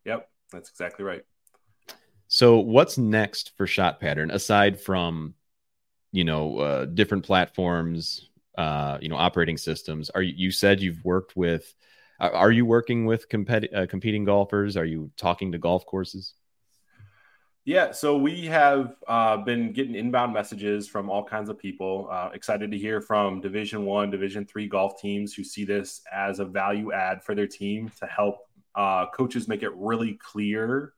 Yep, 0.04 0.28
that's 0.50 0.70
exactly 0.70 1.04
right. 1.04 1.22
So, 2.26 2.58
what's 2.58 2.98
next 2.98 3.52
for 3.56 3.66
Shot 3.66 4.00
Pattern 4.00 4.30
aside 4.30 4.80
from 4.80 5.34
you 6.12 6.24
know 6.24 6.58
uh, 6.58 6.84
different 6.84 7.24
platforms 7.24 8.28
uh, 8.58 8.98
you 9.00 9.08
know 9.08 9.16
operating 9.16 9.56
systems. 9.56 10.10
Are 10.10 10.22
you, 10.22 10.34
you 10.36 10.50
said 10.50 10.80
you've 10.80 11.04
worked 11.04 11.36
with 11.36 11.74
are 12.20 12.52
you 12.52 12.64
working 12.64 13.04
with 13.04 13.26
uh, 13.34 13.86
competing 13.88 14.24
golfers? 14.24 14.76
Are 14.76 14.84
you 14.84 15.10
talking 15.16 15.52
to 15.52 15.58
golf 15.58 15.84
courses? 15.86 16.34
Yeah 17.64 17.92
so 17.92 18.16
we 18.16 18.46
have 18.46 18.96
uh, 19.06 19.36
been 19.38 19.72
getting 19.72 19.94
inbound 19.94 20.32
messages 20.32 20.88
from 20.88 21.08
all 21.08 21.24
kinds 21.24 21.48
of 21.48 21.58
people. 21.58 22.08
Uh, 22.10 22.30
excited 22.34 22.70
to 22.70 22.78
hear 22.78 23.00
from 23.00 23.40
division 23.40 23.84
one 23.84 24.10
division 24.10 24.44
three 24.44 24.68
golf 24.68 25.00
teams 25.00 25.32
who 25.34 25.44
see 25.44 25.64
this 25.64 26.02
as 26.12 26.38
a 26.38 26.44
value 26.44 26.92
add 26.92 27.22
for 27.22 27.34
their 27.34 27.46
team 27.46 27.90
to 28.00 28.06
help 28.06 28.48
uh, 28.74 29.06
coaches 29.10 29.48
make 29.48 29.62
it 29.62 29.72
really 29.74 30.14
clear 30.14 30.92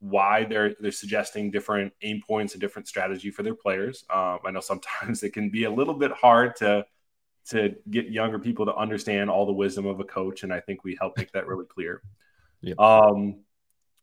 why 0.00 0.44
they're 0.44 0.74
they're 0.80 0.92
suggesting 0.92 1.50
different 1.50 1.92
aim 2.02 2.22
points 2.26 2.54
and 2.54 2.60
different 2.60 2.88
strategy 2.88 3.30
for 3.30 3.42
their 3.42 3.54
players. 3.54 4.04
Um, 4.10 4.38
I 4.44 4.50
know 4.50 4.60
sometimes 4.60 5.22
it 5.22 5.32
can 5.32 5.50
be 5.50 5.64
a 5.64 5.70
little 5.70 5.94
bit 5.94 6.12
hard 6.12 6.56
to 6.56 6.86
to 7.50 7.74
get 7.90 8.10
younger 8.10 8.38
people 8.38 8.66
to 8.66 8.74
understand 8.74 9.30
all 9.30 9.46
the 9.46 9.52
wisdom 9.52 9.86
of 9.86 10.00
a 10.00 10.04
coach, 10.04 10.42
and 10.42 10.52
I 10.52 10.60
think 10.60 10.84
we 10.84 10.96
help 11.00 11.16
make 11.16 11.32
that 11.32 11.46
really 11.46 11.66
clear. 11.66 12.02
Yep. 12.60 12.80
Um, 12.80 13.44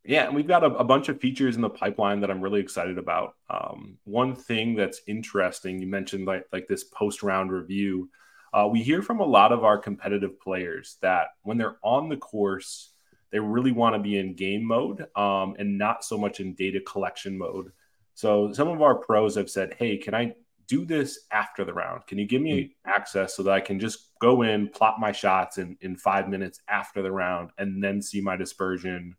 yeah, 0.02 0.24
and 0.26 0.34
we've 0.34 0.46
got 0.46 0.62
a, 0.62 0.68
a, 0.76 0.84
bunch 0.84 1.10
of 1.10 1.20
features 1.20 1.56
in 1.56 1.62
the 1.62 1.68
pipeline 1.68 2.20
that 2.20 2.30
I'm 2.30 2.40
really 2.40 2.60
excited 2.60 2.96
about. 2.96 3.34
Um, 3.50 3.98
one 4.04 4.34
thing 4.34 4.74
that's 4.76 5.02
interesting, 5.06 5.78
you 5.78 5.86
mentioned 5.86 6.26
like 6.26 6.46
like 6.54 6.66
this 6.66 6.84
post 6.84 7.22
round 7.22 7.52
review. 7.52 8.08
Uh, 8.54 8.68
we 8.70 8.82
hear 8.82 9.02
from 9.02 9.20
a 9.20 9.26
lot 9.26 9.52
of 9.52 9.62
our 9.62 9.76
competitive 9.76 10.40
players 10.40 10.96
that 11.02 11.28
when 11.42 11.58
they're 11.58 11.76
on 11.82 12.08
the 12.08 12.16
course 12.16 12.94
they 13.30 13.38
really 13.38 13.72
want 13.72 13.94
to 13.94 13.98
be 13.98 14.18
in 14.18 14.34
game 14.34 14.64
mode 14.64 15.06
um, 15.16 15.54
and 15.58 15.78
not 15.78 16.04
so 16.04 16.16
much 16.16 16.40
in 16.40 16.54
data 16.54 16.80
collection 16.80 17.36
mode. 17.36 17.72
So 18.14 18.52
some 18.52 18.68
of 18.68 18.82
our 18.82 18.94
pros 18.94 19.34
have 19.36 19.50
said, 19.50 19.74
"Hey, 19.78 19.96
can 19.96 20.14
I 20.14 20.34
do 20.68 20.84
this 20.84 21.20
after 21.30 21.64
the 21.64 21.72
round? 21.72 22.06
Can 22.06 22.18
you 22.18 22.26
give 22.26 22.42
me 22.42 22.60
mm-hmm. 22.60 22.90
access 22.90 23.36
so 23.36 23.42
that 23.44 23.52
I 23.52 23.60
can 23.60 23.78
just 23.78 24.10
go 24.20 24.42
in, 24.42 24.68
plot 24.68 24.98
my 24.98 25.12
shots 25.12 25.58
in 25.58 25.76
in 25.80 25.96
five 25.96 26.28
minutes 26.28 26.60
after 26.68 27.02
the 27.02 27.12
round, 27.12 27.50
and 27.58 27.82
then 27.82 28.00
see 28.00 28.20
my 28.20 28.36
dispersion 28.36 29.16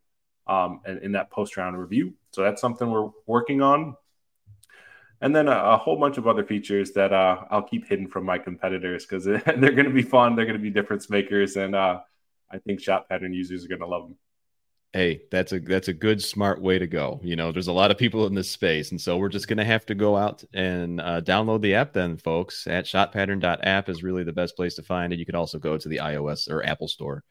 um, 0.47 0.81
and 0.85 1.01
in 1.03 1.11
that 1.13 1.29
post 1.29 1.57
round 1.57 1.79
review?" 1.79 2.13
So 2.31 2.41
that's 2.43 2.61
something 2.61 2.89
we're 2.89 3.09
working 3.25 3.61
on. 3.61 3.95
And 5.19 5.35
then 5.35 5.47
a, 5.47 5.51
a 5.51 5.77
whole 5.77 5.99
bunch 5.99 6.17
of 6.17 6.27
other 6.27 6.43
features 6.43 6.91
that 6.91 7.11
uh, 7.11 7.43
I'll 7.49 7.63
keep 7.63 7.87
hidden 7.87 8.07
from 8.07 8.23
my 8.23 8.37
competitors 8.37 9.05
because 9.05 9.25
they're 9.25 9.41
going 9.41 9.85
to 9.85 9.89
be 9.89 10.03
fun. 10.03 10.35
They're 10.35 10.45
going 10.45 10.57
to 10.57 10.61
be 10.61 10.69
difference 10.69 11.09
makers, 11.09 11.55
and 11.55 11.75
uh, 11.75 12.01
I 12.51 12.59
think 12.59 12.79
shot 12.79 13.09
pattern 13.09 13.33
users 13.33 13.65
are 13.65 13.67
going 13.67 13.81
to 13.81 13.87
love 13.87 14.03
them. 14.03 14.17
Hey, 14.93 15.21
that's 15.31 15.51
a 15.51 15.59
that's 15.59 15.89
a 15.89 15.93
good 15.93 16.23
smart 16.23 16.61
way 16.61 16.79
to 16.79 16.87
go. 16.87 17.19
You 17.21 17.35
know, 17.35 17.51
there's 17.51 17.67
a 17.67 17.73
lot 17.73 17.91
of 17.91 17.97
people 17.97 18.25
in 18.25 18.33
this 18.33 18.49
space, 18.49 18.91
and 18.91 18.99
so 18.99 19.17
we're 19.17 19.27
just 19.29 19.47
going 19.47 19.57
to 19.57 19.65
have 19.65 19.85
to 19.87 19.95
go 19.95 20.15
out 20.15 20.43
and 20.53 21.01
uh, 21.01 21.21
download 21.21 21.61
the 21.61 21.75
app. 21.75 21.91
Then, 21.93 22.17
folks, 22.17 22.65
at 22.67 22.85
shotpattern.app 22.85 23.89
is 23.89 24.01
really 24.01 24.23
the 24.23 24.31
best 24.31 24.55
place 24.55 24.75
to 24.75 24.83
find 24.83 25.11
it. 25.11 25.19
You 25.19 25.25
can 25.25 25.35
also 25.35 25.59
go 25.59 25.77
to 25.77 25.89
the 25.89 25.97
iOS 25.97 26.49
or 26.49 26.65
Apple 26.65 26.87
Store 26.87 27.23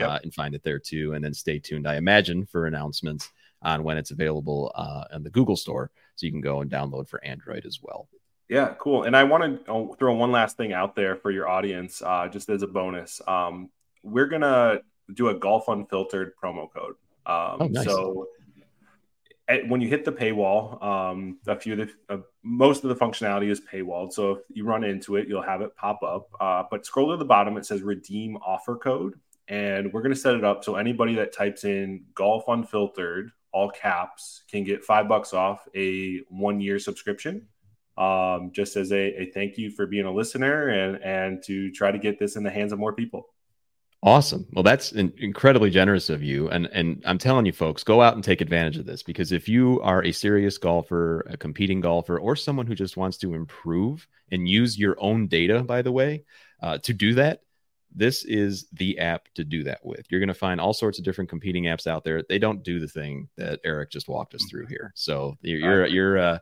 uh, 0.00 0.04
yep. 0.04 0.24
and 0.24 0.34
find 0.34 0.54
it 0.54 0.64
there 0.64 0.80
too. 0.80 1.14
And 1.14 1.24
then 1.24 1.32
stay 1.32 1.60
tuned, 1.60 1.86
I 1.86 1.94
imagine, 1.96 2.44
for 2.44 2.66
announcements 2.66 3.30
on 3.62 3.84
when 3.84 3.98
it's 3.98 4.10
available 4.10 4.72
uh, 4.74 5.04
in 5.14 5.22
the 5.22 5.30
Google 5.30 5.56
Store, 5.56 5.90
so 6.16 6.26
you 6.26 6.32
can 6.32 6.40
go 6.40 6.60
and 6.60 6.70
download 6.70 7.08
for 7.08 7.24
Android 7.24 7.66
as 7.66 7.78
well. 7.80 8.08
Yeah, 8.48 8.74
cool. 8.78 9.04
And 9.04 9.16
I 9.16 9.24
want 9.24 9.66
to 9.66 9.96
throw 9.98 10.14
one 10.14 10.32
last 10.32 10.56
thing 10.56 10.72
out 10.72 10.94
there 10.94 11.16
for 11.16 11.30
your 11.30 11.48
audience, 11.48 12.02
uh, 12.04 12.28
just 12.28 12.48
as 12.48 12.62
a 12.62 12.66
bonus. 12.66 13.20
Um, 13.26 13.70
we're 14.06 14.28
gonna 14.28 14.80
do 15.14 15.28
a 15.28 15.34
golf 15.34 15.68
unfiltered 15.68 16.32
promo 16.42 16.68
code. 16.72 16.94
Um, 17.26 17.56
oh, 17.60 17.68
nice. 17.70 17.84
So 17.84 18.28
when 19.68 19.80
you 19.80 19.88
hit 19.88 20.04
the 20.04 20.12
paywall, 20.12 20.82
um, 20.82 21.38
a 21.46 21.58
few 21.58 21.74
of 21.74 21.78
the, 21.78 21.90
uh, 22.08 22.18
most 22.42 22.84
of 22.84 22.88
the 22.88 22.96
functionality 22.96 23.48
is 23.48 23.60
paywalled. 23.60 24.12
So 24.12 24.32
if 24.32 24.38
you 24.52 24.64
run 24.64 24.82
into 24.82 25.16
it, 25.16 25.28
you'll 25.28 25.42
have 25.42 25.60
it 25.60 25.76
pop 25.76 26.02
up. 26.02 26.28
Uh, 26.40 26.64
but 26.70 26.84
scroll 26.84 27.12
to 27.12 27.16
the 27.16 27.24
bottom, 27.24 27.56
it 27.56 27.64
says 27.64 27.82
redeem 27.82 28.36
offer 28.38 28.76
code. 28.76 29.14
And 29.48 29.92
we're 29.92 30.02
going 30.02 30.14
to 30.14 30.18
set 30.18 30.34
it 30.34 30.42
up 30.42 30.64
so 30.64 30.74
anybody 30.74 31.14
that 31.14 31.32
types 31.32 31.62
in 31.62 32.04
golf 32.14 32.44
unfiltered, 32.48 33.30
all 33.52 33.70
caps, 33.70 34.42
can 34.50 34.64
get 34.64 34.82
five 34.82 35.06
bucks 35.06 35.32
off 35.32 35.68
a 35.76 36.18
one 36.28 36.60
year 36.60 36.80
subscription. 36.80 37.46
Um, 37.96 38.50
just 38.52 38.76
as 38.76 38.92
a, 38.92 39.22
a 39.22 39.30
thank 39.30 39.56
you 39.56 39.70
for 39.70 39.86
being 39.86 40.04
a 40.04 40.12
listener 40.12 40.68
and, 40.68 41.02
and 41.02 41.42
to 41.44 41.70
try 41.70 41.92
to 41.92 41.98
get 41.98 42.18
this 42.18 42.34
in 42.34 42.42
the 42.42 42.50
hands 42.50 42.72
of 42.72 42.80
more 42.80 42.92
people. 42.92 43.28
Awesome. 44.06 44.46
Well, 44.52 44.62
that's 44.62 44.92
in- 44.92 45.12
incredibly 45.18 45.68
generous 45.68 46.10
of 46.10 46.22
you, 46.22 46.48
and 46.48 46.66
and 46.66 47.02
I'm 47.04 47.18
telling 47.18 47.44
you, 47.44 47.50
folks, 47.50 47.82
go 47.82 48.00
out 48.00 48.14
and 48.14 48.22
take 48.22 48.40
advantage 48.40 48.76
of 48.76 48.86
this 48.86 49.02
because 49.02 49.32
if 49.32 49.48
you 49.48 49.80
are 49.82 50.04
a 50.04 50.12
serious 50.12 50.58
golfer, 50.58 51.26
a 51.28 51.36
competing 51.36 51.80
golfer, 51.80 52.16
or 52.16 52.36
someone 52.36 52.68
who 52.68 52.76
just 52.76 52.96
wants 52.96 53.16
to 53.18 53.34
improve 53.34 54.06
and 54.30 54.48
use 54.48 54.78
your 54.78 54.94
own 55.00 55.26
data, 55.26 55.60
by 55.64 55.82
the 55.82 55.90
way, 55.90 56.24
uh, 56.62 56.78
to 56.78 56.94
do 56.94 57.14
that, 57.14 57.40
this 57.92 58.24
is 58.24 58.68
the 58.74 58.96
app 59.00 59.26
to 59.34 59.42
do 59.42 59.64
that 59.64 59.84
with. 59.84 60.06
You're 60.08 60.20
going 60.20 60.28
to 60.28 60.34
find 60.34 60.60
all 60.60 60.72
sorts 60.72 61.00
of 61.00 61.04
different 61.04 61.28
competing 61.28 61.64
apps 61.64 61.88
out 61.88 62.04
there. 62.04 62.22
They 62.22 62.38
don't 62.38 62.62
do 62.62 62.78
the 62.78 62.86
thing 62.86 63.28
that 63.36 63.58
Eric 63.64 63.90
just 63.90 64.06
walked 64.06 64.36
us 64.36 64.46
through 64.48 64.66
here. 64.66 64.92
So 64.94 65.36
you're 65.40 65.58
you're 65.58 65.86
you're 65.86 66.18
uh, 66.18 66.38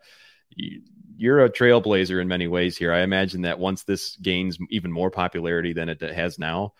you're 1.16 1.44
a 1.46 1.50
trailblazer 1.50 2.20
in 2.20 2.28
many 2.28 2.46
ways 2.46 2.76
here. 2.76 2.92
I 2.92 3.00
imagine 3.00 3.40
that 3.42 3.58
once 3.58 3.84
this 3.84 4.16
gains 4.16 4.58
even 4.68 4.92
more 4.92 5.10
popularity 5.10 5.72
than 5.72 5.88
it 5.88 6.02
has 6.02 6.38
now 6.38 6.74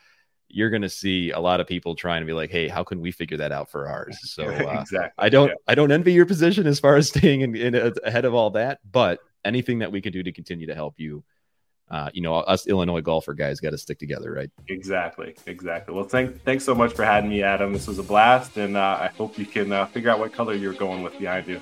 you're 0.55 0.70
going 0.70 0.82
to 0.82 0.88
see 0.88 1.32
a 1.32 1.40
lot 1.40 1.61
of 1.61 1.66
people 1.66 1.96
trying 1.96 2.20
to 2.20 2.26
be 2.26 2.32
like, 2.32 2.50
"Hey, 2.50 2.68
how 2.68 2.84
can 2.84 3.00
we 3.00 3.11
figure 3.11 3.36
that 3.38 3.52
out 3.52 3.70
for 3.70 3.88
ours?" 3.88 4.18
So 4.24 4.44
uh, 4.44 4.80
exactly. 4.80 5.11
I 5.18 5.28
don't, 5.28 5.48
yeah. 5.48 5.55
I 5.68 5.74
don't 5.74 5.92
envy 5.92 6.12
your 6.12 6.26
position 6.26 6.66
as 6.66 6.80
far 6.80 6.96
as 6.96 7.09
staying 7.09 7.42
in, 7.42 7.55
in 7.57 7.74
a, 7.74 7.92
ahead 8.05 8.24
of 8.24 8.34
all 8.34 8.50
that. 8.50 8.78
But 8.90 9.20
anything 9.44 9.80
that 9.80 9.92
we 9.92 10.00
can 10.00 10.12
do 10.12 10.22
to 10.22 10.32
continue 10.32 10.66
to 10.66 10.74
help 10.74 10.94
you, 10.98 11.24
uh, 11.90 12.11
you 12.12 12.22
know, 12.22 12.34
us 12.34 12.66
Illinois 12.66 13.00
golfer 13.00 13.34
guys 13.34 13.61
got 13.61 13.70
to 13.70 13.78
stick 13.78 13.98
together, 13.98 14.32
right? 14.32 14.50
Exactly, 14.68 15.34
exactly. 15.46 15.94
Well, 15.94 16.05
thank, 16.05 16.42
thanks 16.42 16.64
so 16.64 16.74
much 16.74 16.92
for 16.92 17.05
having 17.05 17.30
me, 17.30 17.42
Adam. 17.42 17.72
This 17.72 17.86
was 17.86 17.98
a 17.98 18.02
blast, 18.02 18.57
and 18.57 18.76
uh, 18.76 18.98
I 19.00 19.09
hope 19.09 19.38
you 19.38 19.46
can 19.46 19.72
uh, 19.72 19.86
figure 19.86 20.11
out 20.11 20.18
what 20.18 20.32
color 20.32 20.55
you're 20.55 20.72
going 20.72 21.02
with 21.02 21.18
behind 21.18 21.46
you. 21.46 21.61